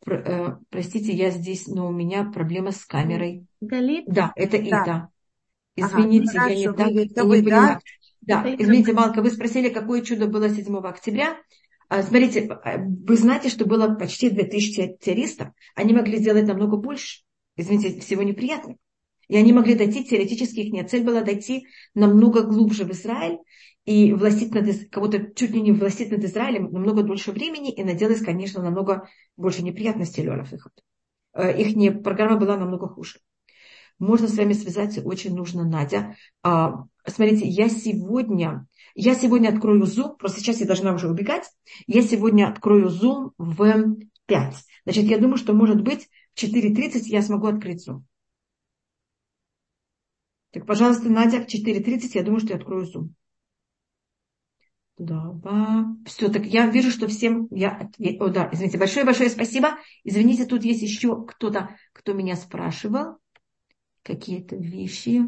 Про- 0.05 0.21
э, 0.21 0.55
простите, 0.69 1.11
я 1.13 1.31
здесь, 1.31 1.65
но 1.67 1.87
у 1.87 1.91
меня 1.91 2.23
проблема 2.31 2.71
с 2.71 2.85
камерой. 2.85 3.45
Галит, 3.59 4.05
Да, 4.05 4.31
это 4.35 4.59
Да. 4.59 4.65
Ита. 4.65 5.09
Ага, 5.77 5.99
Извините, 6.01 6.31
я 6.35 6.55
не 6.55 6.63
так 6.65 6.87
вы- 7.25 7.41
не 7.41 7.41
вы. 7.41 7.79
Да, 8.21 8.43
Это 8.43 8.63
извините. 8.63 8.93
Малка, 8.93 9.21
вы 9.21 9.31
спросили, 9.31 9.69
какое 9.69 10.01
чудо 10.01 10.27
было 10.27 10.47
7 10.49 10.87
октября. 10.87 11.37
А, 11.89 12.01
Смотрите, 12.01 12.47
а, 12.47 12.77
вы 12.77 13.17
знаете, 13.17 13.49
что 13.49 13.65
было 13.65 13.93
почти 13.95 14.29
2000 14.29 14.95
террористов. 14.99 15.49
Они 15.75 15.93
могли 15.93 16.17
сделать 16.17 16.47
намного 16.47 16.77
больше. 16.77 17.23
Извините, 17.57 17.99
всего 17.99 18.21
неприятного. 18.23 18.77
И 19.27 19.35
они 19.37 19.53
могли 19.53 19.73
дойти, 19.75 20.03
теоретически 20.03 20.59
их 20.59 20.89
цель 20.89 21.03
была 21.03 21.21
дойти 21.21 21.67
намного 21.95 22.43
глубже 22.43 22.85
в 22.85 22.91
Израиль 22.91 23.39
и 23.85 24.13
властить 24.13 24.53
над, 24.53 24.89
кого-то 24.89 25.33
чуть 25.33 25.51
ли 25.51 25.61
не 25.61 25.71
властить 25.71 26.11
над 26.11 26.23
Израилем 26.23 26.71
намного 26.71 27.03
дольше 27.03 27.31
времени 27.31 27.71
и 27.71 27.83
наделать, 27.83 28.19
конечно, 28.19 28.61
намного 28.61 29.07
больше 29.37 29.63
неприятностей 29.63 30.23
Лёлов 30.23 30.51
их. 30.53 30.67
Их 31.37 31.75
не, 31.75 31.91
программа 31.91 32.37
была 32.37 32.57
намного 32.57 32.87
хуже. 32.87 33.19
Можно 33.99 34.27
с 34.27 34.37
вами 34.37 34.53
связаться, 34.53 35.01
очень 35.01 35.35
нужно, 35.35 35.63
Надя. 35.63 36.15
А, 36.43 36.85
смотрите, 37.05 37.47
я 37.47 37.69
сегодня, 37.69 38.67
я 38.93 39.15
сегодня 39.15 39.49
открою 39.49 39.83
Zoom, 39.83 40.17
просто 40.17 40.39
сейчас 40.39 40.59
я 40.59 40.65
должна 40.65 40.93
уже 40.93 41.09
убегать. 41.09 41.45
Я 41.87 42.01
сегодня 42.01 42.47
открою 42.47 42.89
Zoom 42.89 43.31
в 43.37 43.97
5. 44.25 44.55
Значит, 44.83 45.03
я 45.05 45.17
думаю, 45.17 45.37
что, 45.37 45.53
может 45.53 45.81
быть, 45.81 46.09
в 46.33 46.43
4.30 46.43 47.03
я 47.05 47.21
смогу 47.21 47.47
открыть 47.47 47.87
Zoom. 47.87 48.01
Так, 50.51 50.65
пожалуйста, 50.65 51.09
Надя, 51.09 51.39
в 51.39 51.47
4.30 51.47 52.11
я 52.15 52.23
думаю, 52.23 52.39
что 52.39 52.49
я 52.49 52.55
открою 52.55 52.85
Zoom. 52.85 53.09
Да, 54.97 55.85
все, 56.05 56.29
так 56.29 56.45
я 56.45 56.67
вижу, 56.67 56.89
что 56.89 57.07
всем 57.09 57.47
я 57.51 57.71
ответ- 57.71 58.21
О, 58.21 58.29
да, 58.29 58.49
извините, 58.53 58.77
большое-большое 58.77 59.29
спасибо. 59.29 59.77
Извините, 60.05 60.45
тут 60.45 60.63
есть 60.63 60.81
еще 60.81 61.25
кто-то, 61.25 61.75
кто 61.91 62.13
меня 62.13 62.37
спрашивал 62.37 63.17
какие-то 64.03 64.55
вещи. 64.55 65.23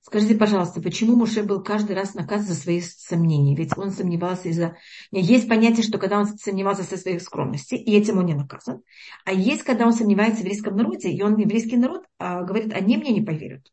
Скажите, 0.00 0.34
пожалуйста, 0.34 0.82
почему 0.82 1.14
Муше 1.14 1.44
был 1.44 1.62
каждый 1.62 1.94
раз 1.94 2.14
наказан 2.14 2.48
за 2.48 2.54
свои 2.56 2.80
сомнения? 2.80 3.54
Ведь 3.54 3.78
он 3.78 3.92
сомневался 3.92 4.48
из-за... 4.48 4.76
Есть 5.12 5.48
понятие, 5.48 5.84
что 5.84 5.98
когда 5.98 6.18
он 6.18 6.26
сомневался 6.26 6.82
со 6.82 6.96
своих 6.96 7.22
скромностей, 7.22 7.78
и 7.78 7.96
этим 7.96 8.18
он 8.18 8.26
не 8.26 8.34
наказан. 8.34 8.82
А 9.24 9.32
есть, 9.32 9.62
когда 9.62 9.86
он 9.86 9.92
сомневается 9.92 10.38
в 10.38 10.40
еврейском 10.40 10.76
народе, 10.76 11.12
и 11.12 11.22
он 11.22 11.36
еврейский 11.36 11.76
народ 11.76 12.02
а, 12.18 12.42
говорит, 12.42 12.72
они 12.74 12.96
мне 12.96 13.12
не 13.12 13.22
поверят. 13.22 13.70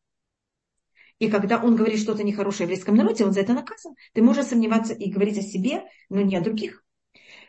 И 1.19 1.29
когда 1.29 1.61
он 1.61 1.75
говорит 1.75 1.99
что-то 1.99 2.23
нехорошее 2.23 2.65
в 2.65 2.69
еврейском 2.69 2.95
народе, 2.95 3.25
он 3.25 3.33
за 3.33 3.41
это 3.41 3.53
наказан. 3.53 3.93
Ты 4.13 4.21
можешь 4.21 4.45
сомневаться 4.45 4.93
и 4.93 5.11
говорить 5.11 5.37
о 5.37 5.41
себе, 5.41 5.83
но 6.09 6.21
не 6.21 6.35
о 6.35 6.41
других. 6.41 6.83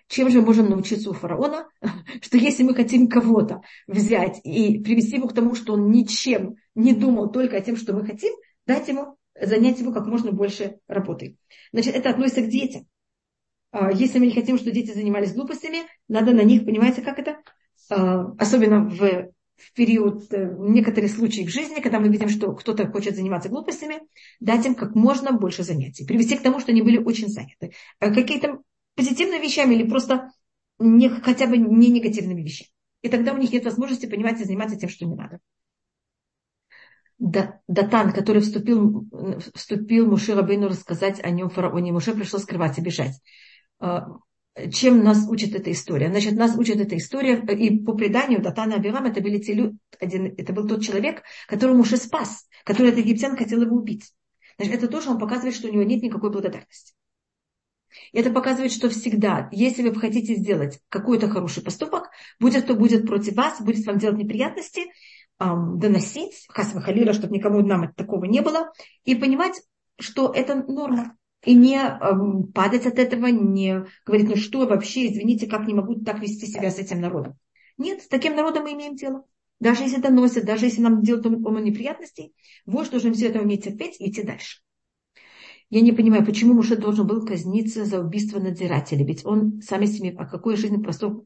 Чем 0.08 0.28
же 0.28 0.42
можем 0.42 0.68
научиться 0.68 1.08
у 1.08 1.12
фараона? 1.12 1.68
Что 2.20 2.36
если 2.36 2.64
мы 2.64 2.74
хотим 2.74 3.08
кого-то 3.08 3.62
взять 3.86 4.40
и 4.44 4.80
привести 4.82 5.16
его 5.16 5.28
к 5.28 5.34
тому, 5.34 5.54
что 5.54 5.74
он 5.74 5.90
ничем 5.92 6.56
не 6.74 6.92
думал 6.92 7.30
только 7.30 7.56
о 7.56 7.62
том, 7.62 7.76
что 7.76 7.92
мы 7.92 8.04
хотим, 8.04 8.32
дать 8.66 8.88
ему, 8.88 9.16
занять 9.40 9.78
его 9.78 9.92
как 9.92 10.06
можно 10.06 10.32
больше 10.32 10.80
работой. 10.88 11.38
Значит, 11.72 11.94
это 11.94 12.10
относится 12.10 12.42
к 12.42 12.48
детям. 12.48 12.86
А, 13.70 13.92
Если 13.92 14.18
мы 14.18 14.26
не 14.26 14.34
хотим, 14.34 14.56
чтобы 14.56 14.72
дети 14.72 14.92
занимались 14.92 15.32
глупостями, 15.32 15.82
надо 16.08 16.32
на 16.32 16.42
них, 16.42 16.64
понимаете, 16.64 17.02
как 17.02 17.20
это? 17.20 17.38
А, 17.88 18.32
Особенно 18.38 18.88
в, 18.88 19.30
в 19.61 19.72
период, 19.72 20.32
э, 20.32 20.50
в 20.50 20.70
некоторых 20.70 21.11
случаях 21.11 21.48
в 21.48 21.52
жизни, 21.52 21.80
когда 21.80 22.00
мы 22.00 22.08
видим, 22.08 22.28
что 22.28 22.52
кто-то 22.52 22.90
хочет 22.90 23.16
заниматься 23.16 23.48
глупостями, 23.48 24.00
дать 24.40 24.64
им 24.66 24.74
как 24.74 24.94
можно 24.94 25.32
больше 25.32 25.62
занятий. 25.62 26.04
Привести 26.04 26.36
к 26.36 26.42
тому, 26.42 26.61
что 26.61 26.72
они 26.72 26.82
были 26.82 26.98
очень 26.98 27.28
заняты. 27.28 27.72
А 27.98 28.12
Какие-то 28.12 28.61
позитивными 28.94 29.42
вещами 29.42 29.74
или 29.74 29.88
просто 29.88 30.32
не, 30.78 31.08
хотя 31.08 31.46
бы 31.46 31.58
не 31.58 31.88
негативными 31.88 32.42
вещами. 32.42 32.70
И 33.02 33.08
тогда 33.08 33.32
у 33.32 33.38
них 33.38 33.52
нет 33.52 33.64
возможности 33.64 34.06
понимать 34.06 34.40
и 34.40 34.44
заниматься 34.44 34.76
тем, 34.76 34.88
что 34.88 35.06
не 35.06 35.14
надо. 35.14 35.40
Да- 37.18 37.61
Датан, 37.68 38.12
который 38.12 38.40
вступил, 38.40 39.06
вступил 39.54 40.06
Муше 40.06 40.34
Рабейну 40.34 40.68
рассказать 40.68 41.22
о 41.22 41.30
нем 41.30 41.50
фараоне, 41.50 41.92
Муше 41.92 42.14
пришлось 42.14 42.42
скрывать 42.42 42.78
и 42.78 42.80
бежать. 42.80 43.20
Чем 44.72 45.05
нас 45.05 45.28
учит 45.28 45.55
эта 45.55 45.70
история? 45.70 46.09
Значит, 46.11 46.34
нас 46.34 46.57
учит 46.57 46.80
эта 46.80 46.96
история, 46.96 47.36
и 47.36 47.78
по 47.78 47.94
преданию 47.94 48.42
Датана 48.42 48.76
Абирам 48.76 49.07
это, 49.07 49.20
были 49.20 49.38
те 49.38 49.55
люди, 49.55 49.76
один, 50.01 50.34
это 50.36 50.53
был 50.53 50.66
тот 50.66 50.82
человек, 50.82 51.22
которого 51.46 51.76
Муше 51.76 51.96
спас, 51.96 52.48
который 52.64 52.88
этот 52.88 53.05
египтян 53.05 53.36
хотел 53.36 53.62
его 53.62 53.76
убить. 53.76 54.12
Значит, 54.57 54.74
это 54.74 54.88
тоже 54.88 55.11
он 55.11 55.18
показывает, 55.18 55.55
что 55.55 55.68
у 55.68 55.72
него 55.72 55.84
нет 55.84 56.03
никакой 56.03 56.30
благодарности. 56.30 56.94
И 58.12 58.18
это 58.18 58.30
показывает, 58.30 58.72
что 58.72 58.88
всегда, 58.88 59.48
если 59.53 59.88
вы 59.88 59.94
хотите 59.94 60.34
сделать 60.34 60.80
какой-то 60.88 61.28
хороший 61.28 61.62
поступок, 61.62 62.11
будет 62.38 62.64
кто 62.64 62.74
будет 62.74 63.07
против 63.07 63.36
вас, 63.36 63.61
будет 63.61 63.86
вам 63.86 63.98
делать 63.98 64.18
неприятности, 64.18 64.92
эм, 65.38 65.78
доносить, 65.78 66.46
хасва 66.48 66.80
халила, 66.80 67.12
чтобы 67.12 67.36
никому 67.36 67.61
нам 67.62 67.92
такого 67.94 68.24
не 68.24 68.40
было, 68.42 68.72
и 69.05 69.14
понимать, 69.14 69.61
что 69.98 70.32
это 70.32 70.57
норма. 70.57 71.16
И 71.45 71.55
не 71.55 71.76
эм, 71.76 72.53
падать 72.53 72.86
от 72.86 72.99
этого, 72.99 73.26
не 73.26 73.86
говорить, 74.05 74.28
ну 74.28 74.36
что 74.36 74.66
вообще, 74.66 75.07
извините, 75.07 75.47
как 75.47 75.66
не 75.66 75.74
могу 75.74 75.95
так 75.95 76.20
вести 76.20 76.47
себя 76.47 76.70
с 76.70 76.78
этим 76.78 77.01
народом. 77.01 77.38
Нет, 77.78 78.03
с 78.03 78.09
таким 78.09 78.36
народом 78.36 78.64
мы 78.64 78.72
имеем 78.74 78.95
дело. 78.95 79.24
Даже 79.59 79.82
если 79.82 80.01
доносят, 80.01 80.45
даже 80.45 80.66
если 80.66 80.82
нам 80.82 81.03
делают 81.03 81.26
ому 81.26 81.59
неприятностей, 81.59 82.34
вождь 82.66 82.91
должен 82.91 83.14
все 83.14 83.28
это 83.28 83.41
уметь 83.41 83.64
терпеть 83.64 84.01
и 84.01 84.11
идти 84.11 84.22
дальше. 84.22 84.61
Я 85.70 85.82
не 85.82 85.93
понимаю, 85.93 86.26
почему 86.26 86.55
Муше 86.55 86.76
должен 86.76 87.07
был 87.07 87.24
казниться 87.24 87.84
за 87.84 88.01
убийство 88.01 88.41
надзирателя, 88.41 89.05
ведь 89.05 89.24
он 89.24 89.62
сами 89.62 89.86
себе, 89.86 90.14
а 90.18 90.26
какой 90.26 90.57
жизнь 90.57 90.82
простой... 90.82 91.24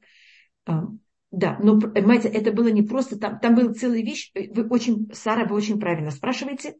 Да, 0.67 1.59
но, 1.61 1.81
понимаете, 1.81 2.29
это 2.29 2.53
было 2.53 2.69
не 2.69 2.83
просто, 2.83 3.19
там, 3.19 3.41
там 3.41 3.57
была 3.57 3.73
целая 3.75 4.03
вещь, 4.03 4.31
вы 4.35 4.69
очень, 4.69 5.11
Сара, 5.13 5.45
вы 5.47 5.57
очень 5.57 5.81
правильно 5.81 6.13
спрашиваете, 6.13 6.77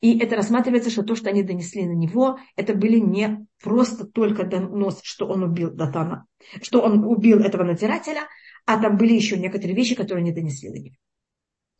и 0.00 0.18
это 0.18 0.36
рассматривается, 0.36 0.90
что 0.90 1.02
то, 1.02 1.14
что 1.14 1.30
они 1.30 1.42
донесли 1.42 1.86
на 1.86 1.92
него, 1.92 2.38
это 2.54 2.74
были 2.74 2.98
не 2.98 3.46
просто 3.62 4.06
только 4.06 4.44
донос, 4.44 5.00
что 5.02 5.26
он 5.26 5.42
убил 5.42 5.70
Датана, 5.70 6.26
что 6.62 6.82
он 6.82 7.04
убил 7.04 7.40
этого 7.40 7.64
надзирателя, 7.64 8.28
а 8.66 8.80
там 8.80 8.96
были 8.96 9.14
еще 9.14 9.38
некоторые 9.38 9.74
вещи, 9.74 9.94
которые 9.94 10.22
они 10.22 10.32
донесли 10.32 10.68
на 10.68 10.76
него. 10.76 10.96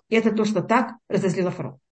И 0.08 0.14
это 0.14 0.32
то, 0.32 0.44
что 0.44 0.62
так 0.62 0.94
разозлило 1.08 1.50
фараона. 1.50 1.78